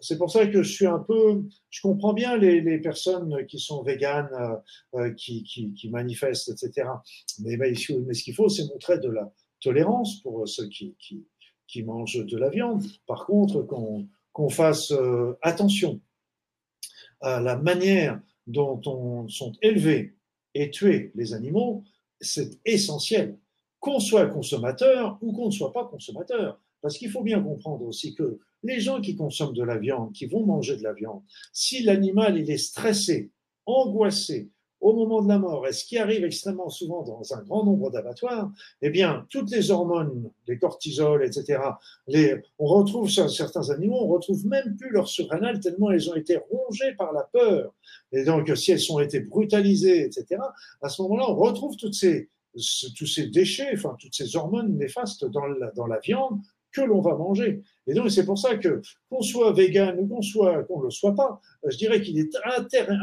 [0.00, 3.82] c'est pour ça que je suis un peu, je comprends bien les, personnes qui sont
[3.82, 4.28] véganes,
[4.94, 6.88] euh, qui, qui, manifestent, etc.
[7.40, 7.72] Mais, mais,
[8.06, 11.24] mais ce qu'il faut, c'est montrer de la tolérance pour ceux qui,
[11.84, 12.84] mangent de la viande.
[13.06, 16.00] Par contre, qu'on fasse euh, attention
[17.20, 20.14] à la manière dont on, sont élevés
[20.54, 21.84] et tués les animaux,
[22.20, 23.38] c'est essentiel,
[23.80, 26.60] qu'on soit consommateur ou qu'on ne soit pas consommateur.
[26.80, 30.26] Parce qu'il faut bien comprendre aussi que les gens qui consomment de la viande, qui
[30.26, 31.22] vont manger de la viande,
[31.52, 33.30] si l'animal il est stressé,
[33.66, 34.50] angoissé,
[34.84, 37.90] au moment de la mort, et ce qui arrive extrêmement souvent dans un grand nombre
[37.90, 38.52] d'abattoirs,
[38.82, 41.58] eh bien, toutes les hormones, les cortisols, etc.,
[42.06, 46.14] les, on retrouve sur certains animaux, on retrouve même plus leur surrénal tellement elles ont
[46.14, 47.72] été rongées par la peur.
[48.12, 50.36] Et donc, si elles ont été brutalisées, etc.,
[50.82, 52.28] à ce moment-là, on retrouve ces,
[52.94, 56.40] tous ces déchets, enfin, toutes ces hormones néfastes dans la viande
[56.74, 57.62] que l'on va manger.
[57.86, 61.40] Et donc, c'est pour ça que, qu'on soit vegan ou qu'on soit, le soit pas,
[61.66, 62.36] je dirais qu'il est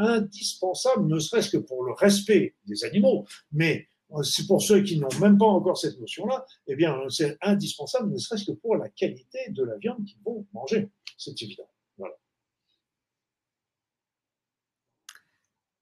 [0.00, 3.88] indispensable, ne serait-ce que pour le respect des animaux, mais
[4.22, 8.18] c'est pour ceux qui n'ont même pas encore cette notion-là, eh bien, c'est indispensable, ne
[8.18, 10.90] serait-ce que pour la qualité de la viande qu'ils vont manger.
[11.16, 11.68] C'est évident.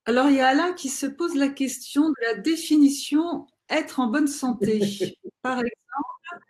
[0.07, 4.09] Alors, il y a Alain qui se pose la question de la définition être en
[4.09, 4.81] bonne santé.
[5.43, 6.47] Par exemple,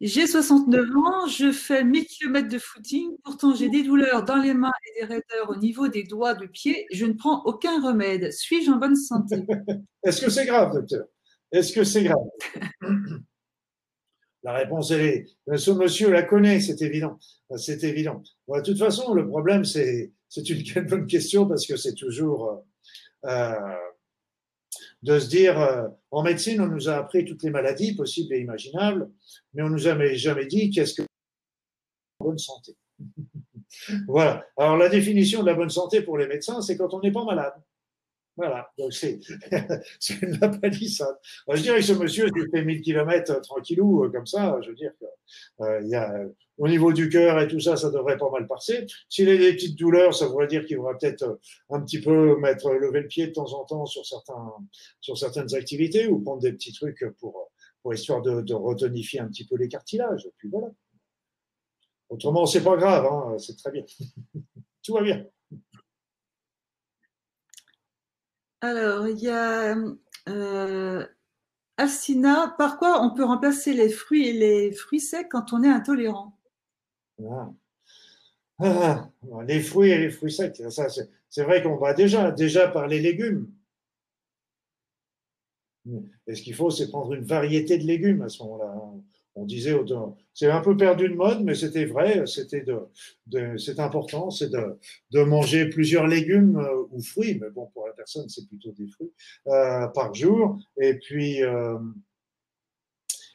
[0.00, 4.52] j'ai 69 ans, je fais 1000 km de footing, pourtant j'ai des douleurs dans les
[4.52, 8.32] mains et des raideurs au niveau des doigts de pied, je ne prends aucun remède.
[8.32, 9.36] Suis-je en bonne santé?
[10.04, 11.06] Est-ce que c'est grave, docteur?
[11.52, 12.24] Est-ce que c'est grave?
[14.44, 17.16] La réponse, elle est, ce monsieur la connaît, c'est évident.
[17.56, 18.24] C'est évident.
[18.48, 22.64] de toute façon, le problème, c'est, c'est une bonne question parce que c'est toujours,
[23.24, 23.54] euh,
[25.02, 28.40] de se dire, euh, en médecine, on nous a appris toutes les maladies possibles et
[28.40, 29.10] imaginables,
[29.52, 32.76] mais on nous a jamais dit qu'est-ce que la bonne santé.
[34.06, 34.44] voilà.
[34.56, 37.24] Alors la définition de la bonne santé pour les médecins, c'est quand on n'est pas
[37.24, 37.54] malade.
[38.36, 39.20] Voilà, donc c'est
[40.22, 41.18] une la palissade.
[41.48, 44.92] je dirais que ce monsieur, s'il fait 1000 km tranquillou, comme ça, je veux dire
[44.96, 46.24] qu'il y a,
[46.56, 48.86] au niveau du cœur et tout ça, ça devrait pas mal passer.
[49.10, 52.70] S'il a des petites douleurs, ça voudrait dire qu'il devrait peut-être un petit peu mettre,
[52.70, 54.54] lever le pied de temps en temps sur certains,
[55.00, 57.50] sur certaines activités ou prendre des petits trucs pour,
[57.82, 60.24] pour histoire de, de retonifier un petit peu les cartilages.
[60.24, 60.68] Et puis voilà.
[62.08, 63.84] Autrement, c'est pas grave, hein, c'est très bien.
[64.82, 65.26] Tout va bien.
[68.62, 69.76] Alors, il y a
[70.30, 71.06] euh,
[71.76, 72.54] Alcina.
[72.58, 76.38] Par quoi on peut remplacer les fruits et les fruits secs quand on est intolérant?
[77.24, 77.52] Ah.
[78.58, 79.10] Ah,
[79.46, 80.62] Les fruits et les fruits secs,
[81.28, 83.50] c'est vrai qu'on va déjà, déjà par les légumes.
[86.26, 88.74] Et ce qu'il faut, c'est prendre une variété de légumes à ce moment-là.
[89.34, 89.74] On disait,
[90.34, 95.22] c'est un peu perdu de mode, mais c'était vrai, c'était de, c'est important, c'est de,
[95.22, 99.12] manger plusieurs légumes euh, ou fruits, mais bon, pour la personne, c'est plutôt des fruits
[99.48, 100.58] euh, par jour.
[100.78, 101.78] Et puis, euh,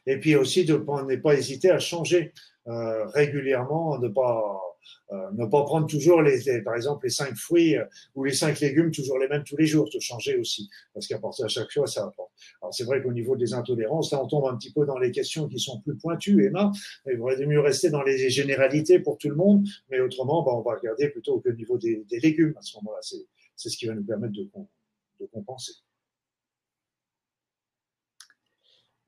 [0.05, 2.33] et puis aussi de ne pas hésiter à changer
[2.65, 4.66] régulièrement, de pas euh,
[5.11, 7.85] ne pas prendre toujours les, par exemple les cinq fruits euh,
[8.15, 11.19] ou les cinq légumes toujours les mêmes tous les jours, te changer aussi, parce qu'à
[11.19, 12.31] partir à chaque fois ça apporte.
[12.61, 15.11] Alors c'est vrai qu'au niveau des intolérances, là on tombe un petit peu dans les
[15.11, 16.71] questions qui sont plus pointues, Emma.
[17.09, 20.61] Il vaudrait mieux rester dans les généralités pour tout le monde, mais autrement, bah, on
[20.61, 22.99] va regarder plutôt au niveau des, des légumes à ce moment-là.
[23.01, 24.49] C'est ce qui va nous permettre de,
[25.19, 25.73] de compenser.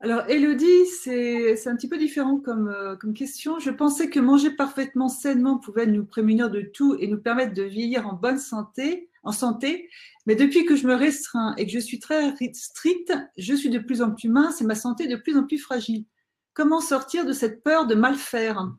[0.02, 3.58] Alors, Elodie, c'est un petit peu différent comme, euh, comme, question.
[3.58, 7.64] Je pensais que manger parfaitement sainement pouvait nous prémunir de tout et nous permettre de
[7.64, 9.90] vieillir en bonne santé, en santé.
[10.24, 13.78] Mais depuis que je me restreins et que je suis très stricte, je suis de
[13.78, 16.06] plus en plus mince et ma santé de plus en plus fragile.
[16.54, 18.70] Comment sortir de cette peur de mal faire?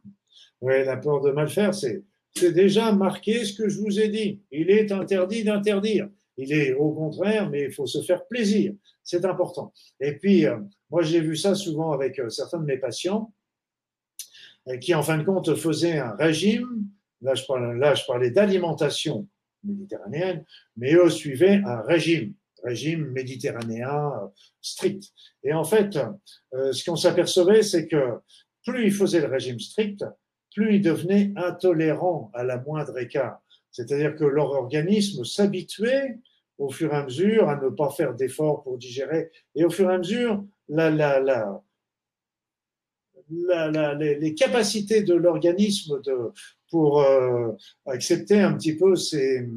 [0.59, 2.03] Oui, la peur de mal faire, c'est
[2.51, 4.41] déjà marqué ce que je vous ai dit.
[4.51, 6.09] Il est interdit d'interdire.
[6.37, 8.73] Il est au contraire, mais il faut se faire plaisir.
[9.03, 9.73] C'est important.
[9.99, 10.57] Et puis, euh,
[10.89, 13.33] moi, j'ai vu ça souvent avec euh, certains de mes patients
[14.67, 16.85] euh, qui, en fin de compte, faisaient un régime.
[17.21, 19.27] Là, je parlais, là, je parlais d'alimentation
[19.63, 20.45] méditerranéenne,
[20.77, 22.33] mais eux suivaient un régime,
[22.63, 24.11] régime méditerranéen
[24.59, 25.11] strict.
[25.43, 25.99] Et en fait,
[26.51, 28.21] ce qu'on s'apercevait, c'est que
[28.65, 30.03] plus ils faisaient le régime strict,
[30.55, 33.39] plus ils devenaient intolérants à la moindre écart.
[33.71, 36.19] C'est-à-dire que leur organisme s'habituait
[36.57, 39.31] au fur et à mesure à ne pas faire d'efforts pour digérer.
[39.55, 40.45] Et au fur et à mesure,
[43.29, 46.01] les, capacités de l'organisme
[46.69, 47.51] pour euh,
[47.87, 49.47] accepter un petit peu ces,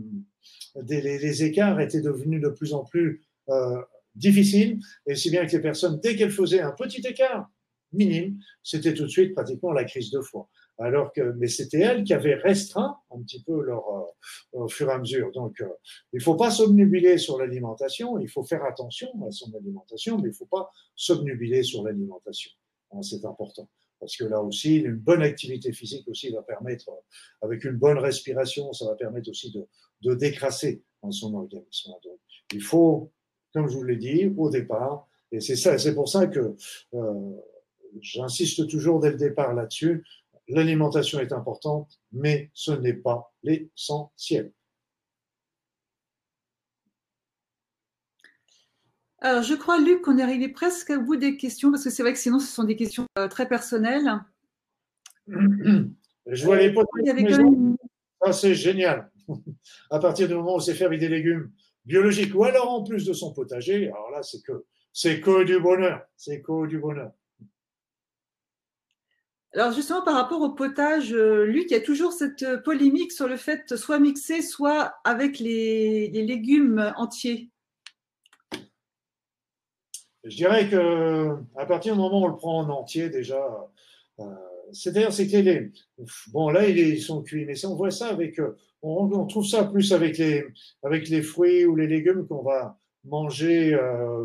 [0.88, 3.82] les, écarts étaient devenus de plus en plus euh,
[4.14, 4.78] difficiles.
[5.06, 7.50] Et si bien que les personnes, dès qu'elles faisaient un petit écart
[7.92, 10.48] minime, c'était tout de suite pratiquement la crise de foie
[10.78, 14.02] alors que mais c'était elle qui avait restreint un petit peu leur euh,
[14.52, 15.30] au fur et à mesure.
[15.32, 15.68] Donc euh,
[16.12, 20.34] il faut pas s'obnubiler sur l'alimentation, il faut faire attention à son alimentation, mais il
[20.34, 22.50] faut pas s'obnubiler sur l'alimentation.
[22.92, 23.68] Hein, c'est important
[24.00, 26.90] parce que là aussi une bonne activité physique aussi va permettre
[27.40, 29.66] avec une bonne respiration, ça va permettre aussi de,
[30.02, 31.92] de décrasser dans son organisme.
[32.02, 32.18] Donc
[32.52, 33.12] il faut
[33.52, 36.56] comme je vous l'ai dit au départ et c'est ça c'est pour ça que
[36.94, 37.36] euh,
[38.00, 40.04] J'insiste toujours dès le départ là-dessus
[40.48, 44.52] l'alimentation est importante, mais ce n'est pas l'essentiel.
[49.24, 52.02] Alors, je crois, Luc, qu'on est arrivé presque au bout des questions, parce que c'est
[52.02, 54.20] vrai que sinon, ce sont des questions euh, très personnelles.
[55.26, 57.36] Je vois les potages.
[58.22, 59.10] Ça, c'est génial.
[59.90, 61.50] À partir du moment où c'est fait avec des légumes
[61.86, 65.58] biologiques, ou alors en plus de son potager, alors là, c'est que, c'est que du
[65.58, 66.02] bonheur.
[66.16, 67.12] C'est que du bonheur.
[69.56, 73.12] Alors justement, par rapport au potage, euh, Luc, il y a toujours cette euh, polémique
[73.12, 77.50] sur le fait soit mixer, soit avec les, légumes entiers.
[80.24, 83.40] Je dirais que à partir du moment où on le prend en entier, déjà,
[84.18, 84.24] euh,
[84.72, 85.70] c'est-à-dire c'est que les,
[86.32, 88.40] bon là ils sont cuits, mais si on voit ça avec,
[88.82, 90.44] on, on, trouve ça plus avec les
[90.82, 93.78] avec les fruits ou les légumes qu'on va manger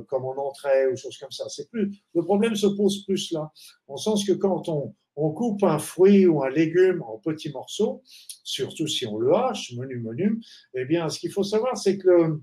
[0.07, 1.49] comme en entrée ou choses comme ça.
[1.49, 3.51] C'est plus le problème se pose plus là,
[3.87, 8.01] en sens que quand on on coupe un fruit ou un légume en petits morceaux,
[8.43, 10.39] surtout si on le hache, menu, menu,
[10.73, 12.39] eh bien, ce qu'il faut savoir, c'est que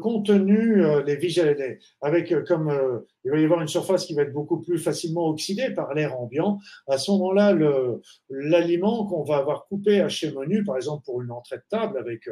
[0.00, 4.14] contenu, euh, les vigilés, avec euh, comme euh, il va y avoir une surface qui
[4.14, 6.58] va être beaucoup plus facilement oxydée par l'air ambiant,
[6.88, 7.54] à ce moment-là,
[8.30, 11.98] l'aliment qu'on va avoir coupé à chez menu, par exemple pour une entrée de table
[11.98, 12.28] avec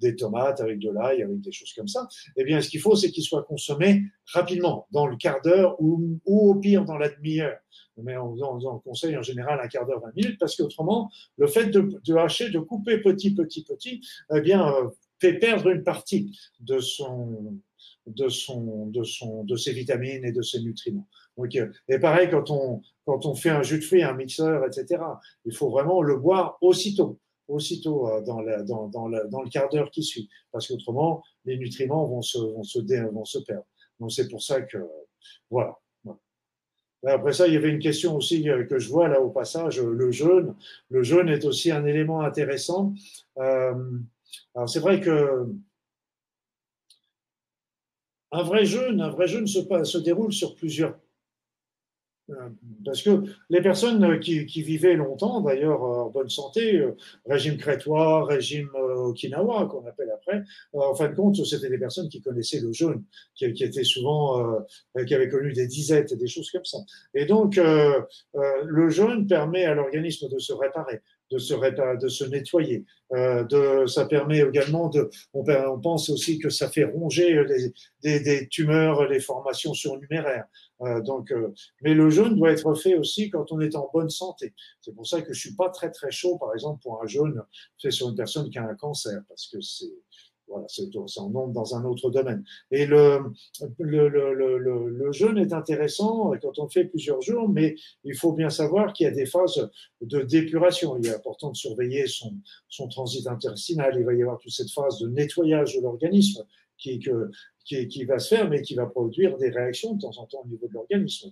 [0.00, 2.96] des tomates, avec de l'ail, avec des choses comme ça, eh bien, ce qu'il faut,
[2.96, 7.10] c'est qu'il soit consommé rapidement, dans le quart d'heure ou, ou au pire dans la
[7.10, 7.58] demi-heure.
[8.02, 11.66] Mais on, on, conseille en général un quart d'heure, 20 minutes, parce qu'autrement, le fait
[11.66, 14.00] de, de, hacher, de couper petit, petit, petit,
[14.34, 14.88] eh bien, euh,
[15.20, 17.58] fait perdre une partie de son,
[18.06, 21.08] de, son, de, son, de ses vitamines et de ses nutriments.
[21.88, 25.02] et pareil, quand on, quand on fait un jus de fruits, un mixeur, etc.,
[25.44, 27.18] il faut vraiment le boire aussitôt,
[27.48, 31.56] aussititôt euh, dans, la, dans, dans, dans le quart d'heure qui suit, parce qu'autrement, les
[31.56, 32.78] nutriments vont se, vont se,
[33.10, 33.66] vont se perdre.
[34.00, 34.78] Donc c'est pour ça que,
[35.50, 35.76] voilà.
[37.06, 39.80] Après ça, il y avait une question aussi euh, que je vois là au passage,
[39.80, 40.56] le jeûne.
[40.90, 42.92] Le jeûne est aussi un élément intéressant.
[43.38, 43.72] Euh,
[44.54, 45.46] alors c'est vrai que
[48.30, 50.98] un vrai jeûne, un vrai jeûne se, déroule sur plusieurs
[52.30, 52.48] euh,
[52.84, 56.94] parce que les personnes qui, vivaient longtemps, d'ailleurs en bonne santé, euh,
[57.26, 60.42] régime crétois, régime euh, okinawa qu'on appelle après,
[60.74, 63.02] en fin de compte, c'était des personnes qui connaissaient le jeûne,
[63.34, 64.58] qui, étaient souvent,
[65.06, 66.78] qui avaient connu des disettes et des choses comme ça.
[67.14, 71.00] Et donc, le jeûne permet à l'organisme de se réparer
[71.30, 72.84] de se, de se nettoyer.
[73.12, 75.42] Euh, de, ça permet également de, on,
[75.80, 77.72] pense aussi que ça fait ronger les,
[78.02, 80.44] des, des, tumeurs, les formations surnuméraires.
[80.82, 84.10] Euh, donc, euh, mais le jeûne doit être fait aussi quand on est en bonne
[84.10, 84.54] santé.
[84.80, 87.42] C'est pour ça que je suis pas très très chaud, par exemple, pour un jeûne
[87.80, 89.92] fait sur une personne qui a un cancer, parce que c'est
[90.48, 92.44] voilà, c'est en nombre dans un autre domaine.
[92.70, 93.20] Et le,
[93.78, 98.50] le, le, le, jeûne est intéressant quand on fait plusieurs jours, mais il faut bien
[98.50, 99.68] savoir qu'il y a des phases
[100.00, 100.96] de dépuration.
[100.98, 102.32] Il est important de surveiller son,
[102.68, 103.96] son transit intestinal.
[103.98, 106.44] Il va y avoir toute cette phase de nettoyage de l'organisme
[106.78, 107.30] qui, que,
[107.68, 110.48] qui, va se faire, mais qui va produire des réactions de temps en temps au
[110.48, 111.28] niveau de l'organisme.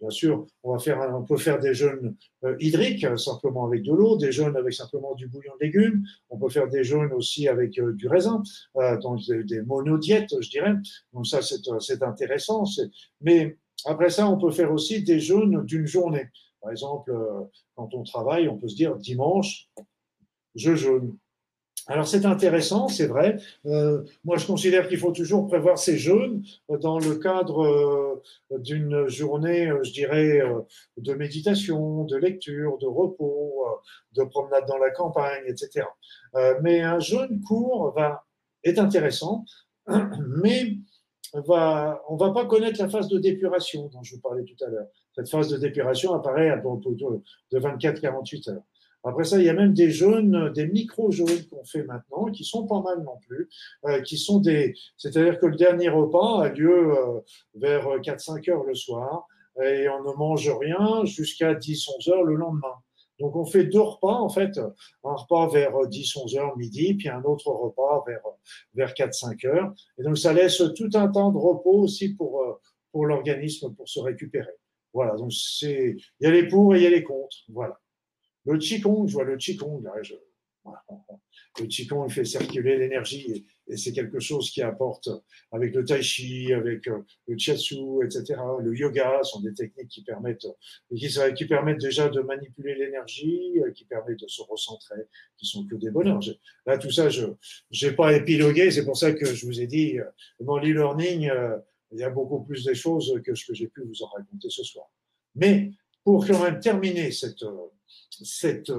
[0.00, 3.92] Bien sûr, on, va faire on peut faire des jeûnes euh, hydriques, simplement avec de
[3.92, 6.04] l'eau, des jeûnes avec simplement du bouillon de légumes.
[6.30, 8.42] On peut faire des jeûnes aussi avec euh, du raisin,
[8.76, 10.74] euh, donc des, des monodiètes, je dirais.
[11.12, 12.64] Donc ça, c'est intéressant.
[13.20, 16.28] Mais après ça, on peut faire aussi des jeûnes d'une journée.
[16.60, 17.12] Par exemple,
[17.74, 19.68] quand on travaille, on peut se dire dimanche,
[20.54, 21.16] je jeûne.
[21.86, 23.36] Alors c'est intéressant, c'est vrai.
[23.66, 26.42] Euh, moi, je considère qu'il faut toujours prévoir ces jeûnes
[26.80, 28.22] dans le cadre euh,
[28.58, 30.40] d'une journée, euh, je dirais,
[30.96, 33.66] de méditation, de lecture, de repos,
[34.16, 35.86] de promenade dans la campagne, etc.
[36.62, 38.24] mais un jeûne court va
[38.62, 39.44] est intéressant,
[39.88, 40.78] mais
[41.34, 44.70] va, on va pas connaître la phase de dépuration dont je vous parlais tout à
[44.70, 44.86] l'heure.
[45.14, 48.62] Cette phase de dépuration apparaît à de 24-48 heures.
[49.04, 52.66] Après ça, il y a même des jeunes, des micro-jeunes qu'on fait maintenant, qui sont
[52.66, 53.48] pas mal non plus,
[53.84, 57.20] euh, qui sont des, c'est-à-dire que le dernier repas a lieu euh,
[57.54, 59.26] vers 4-5 heures le soir,
[59.62, 62.74] et on ne mange rien jusqu'à 10-11 heures le lendemain.
[63.20, 67.22] Donc on fait deux repas en fait, un repas vers 10-11 heures midi, puis un
[67.22, 68.22] autre repas vers
[68.74, 69.72] vers 4-5 heures.
[69.98, 72.60] Et donc ça laisse tout un temps de repos aussi pour euh,
[72.90, 74.54] pour l'organisme pour se récupérer.
[74.92, 77.36] Voilà, donc c'est il y a les pour et il y a les contre.
[77.48, 77.78] Voilà.
[78.46, 80.14] Le Qigong, je vois le Qigong, là, je,
[81.60, 85.08] le Qigong, fait circuler l'énergie et, c'est quelque chose qui apporte
[85.50, 88.40] avec le Tai Chi, avec euh, le Chiatsu, etc.
[88.60, 90.46] Le yoga sont des techniques qui permettent,
[90.94, 95.00] qui, qui permettent déjà de manipuler l'énergie, euh, qui permettent de se recentrer,
[95.38, 96.20] qui sont que des bonheurs.
[96.66, 97.26] Là, tout ça, je
[97.82, 100.04] n'ai pas épilogué, c'est pour ça que je vous ai dit, euh,
[100.40, 101.30] dans l'e-learning,
[101.92, 104.50] il y a beaucoup plus de choses que ce que j'ai pu vous en raconter
[104.50, 104.90] ce soir.
[105.36, 105.70] Mais
[106.02, 107.44] pour quand même terminer cette,
[108.22, 108.72] cette,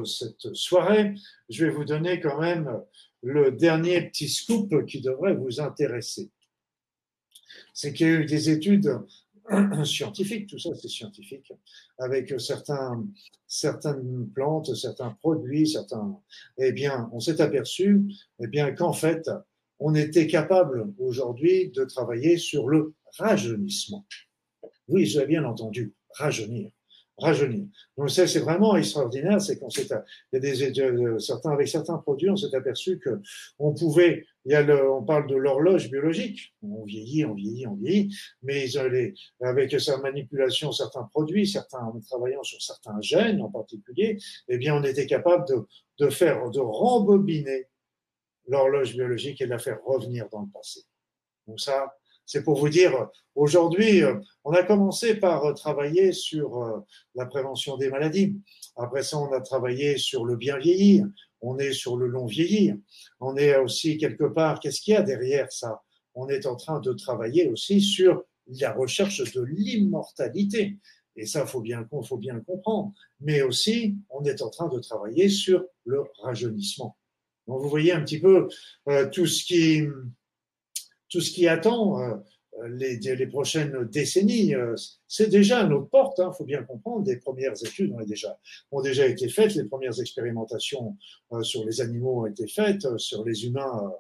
[0.54, 1.14] soirée,
[1.50, 2.82] je vais vous donner quand même
[3.22, 6.30] le dernier petit scoop qui devrait vous intéresser.
[7.74, 9.00] C'est qu'il y a eu des études
[9.84, 11.52] scientifiques, tout ça c'est scientifique,
[11.98, 13.06] avec certains,
[13.48, 16.20] certaines plantes, certains produits, certains.
[16.58, 18.04] Eh bien, on s'est aperçu,
[18.40, 19.30] eh bien, qu'en fait,
[19.80, 24.06] on était capable aujourd'hui de travailler sur le rajeunissement.
[24.88, 26.72] Oui, j'ai bien entendu, rajeunir
[27.18, 27.66] rajeunir.
[27.98, 29.88] Donc ça, c'est vraiment extraordinaire, c'est qu'on s'est,
[30.34, 33.22] il y a des, euh, certains, avec certains produits, on s'est aperçu que
[33.60, 37.68] on pouvait, il y a le, on parle de l'horloge biologique, on vieillit, on vieillit,
[37.68, 38.66] on vieillit, mais
[39.42, 44.18] avec sa manipulation, certains produits, certains, en travaillant sur certains gènes en particulier,
[44.50, 45.66] eh bien, on était capable de,
[46.00, 47.68] de faire, de rembobiner
[48.48, 50.82] l'horloge biologique et de la faire revenir dans le passé.
[51.48, 56.64] Donc ça, c'est pour vous dire, aujourd'hui, euh, on a commencé par euh, travailler sur
[56.64, 56.80] euh,
[57.14, 58.36] la prévention des maladies.
[58.76, 61.06] Après ça, on a travaillé sur le bien vieillir.
[61.42, 62.76] On est sur le long vieillir.
[63.20, 65.82] On est aussi quelque part, qu'est-ce qu'il y a derrière ça?
[66.16, 70.78] On est en train de travailler aussi sur la recherche de l'immortalité.
[71.16, 72.94] Et ça, faut bien, faut bien le comprendre.
[73.20, 76.98] Mais aussi, on est en train de travailler sur le rajeunissement.
[77.48, 78.48] Donc, vous voyez un petit peu
[79.12, 79.84] tout ce qui,
[81.10, 82.00] tout ce qui attend
[82.62, 84.76] euh, les, les, prochaines décennies, euh,
[85.08, 86.20] c'est déjà à notre porte.
[86.20, 87.04] Il hein, faut bien comprendre.
[87.04, 88.40] Des premières études ont déjà,
[88.72, 89.56] ont déjà été faites.
[89.56, 90.98] Les premières expérimentations
[91.34, 92.98] euh, sur les animaux ont été faites.
[92.98, 93.92] Sur les humains,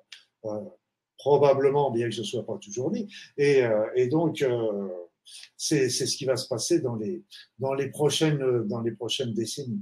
[1.18, 3.07] probablement, bien que ce ne soit pas toujours dit.
[3.38, 3.64] Et,
[3.95, 4.45] et donc,
[5.57, 7.23] c'est ce qui va se passer dans les,
[7.57, 9.82] dans les, prochaines, dans les prochaines décennies.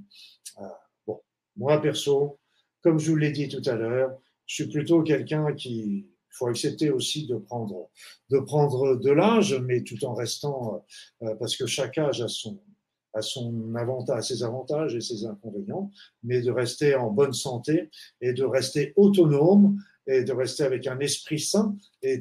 [1.06, 1.20] bon,
[1.58, 2.40] moi, perso,
[2.82, 6.48] comme je vous l'ai dit tout à l'heure, je suis plutôt quelqu'un qui, il faut
[6.48, 7.90] accepter aussi de prendre,
[8.30, 10.84] de prendre de l'âge, mais tout en restant,
[11.22, 12.60] euh, parce que chaque âge a son,
[13.22, 15.92] son avantage, ses avantages et ses inconvénients,
[16.24, 17.92] mais de rester en bonne santé
[18.22, 19.78] et de rester autonome
[20.08, 22.20] et de rester avec un esprit sain et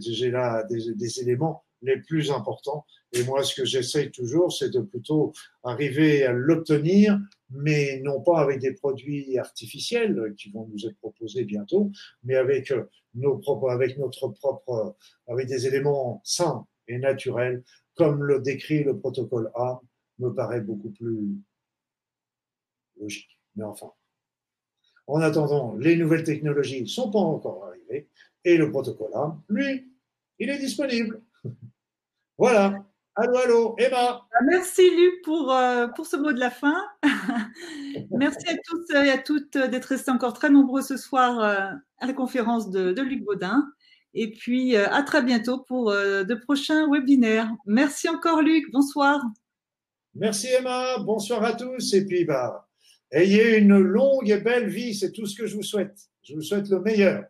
[0.00, 2.84] j'ai là des, des éléments les plus importants.
[3.12, 5.32] Et moi, ce que j'essaye toujours, c'est de plutôt
[5.64, 7.18] arriver à l'obtenir,
[7.50, 11.90] mais non pas avec des produits artificiels qui vont nous être proposés bientôt,
[12.22, 14.96] mais avec euh, nos propres, avec notre propre,
[15.26, 17.62] avec des éléments sains et naturels,
[17.94, 19.80] comme le décrit le protocole A,
[20.18, 21.36] me paraît beaucoup plus
[23.00, 23.38] logique.
[23.56, 23.92] Mais enfin.
[25.06, 28.08] En attendant, les nouvelles technologies sont pas encore arrivées
[28.44, 29.92] et le protocole A, lui,
[30.38, 31.20] il est disponible.
[32.38, 32.84] voilà.
[33.22, 34.26] Allô, allô, Emma.
[34.32, 36.82] Ah, merci Luc pour, euh, pour ce mot de la fin.
[38.10, 42.06] Merci à tous et à toutes d'être restés encore très nombreux ce soir euh, à
[42.06, 43.66] la conférence de, de Luc Baudin.
[44.14, 47.50] Et puis euh, à très bientôt pour de prochains webinaires.
[47.66, 49.20] Merci encore Luc, bonsoir.
[50.14, 51.92] Merci Emma, bonsoir à tous.
[51.92, 52.70] Et puis bah,
[53.12, 56.08] ayez une longue et belle vie, c'est tout ce que je vous souhaite.
[56.22, 57.24] Je vous souhaite le meilleur.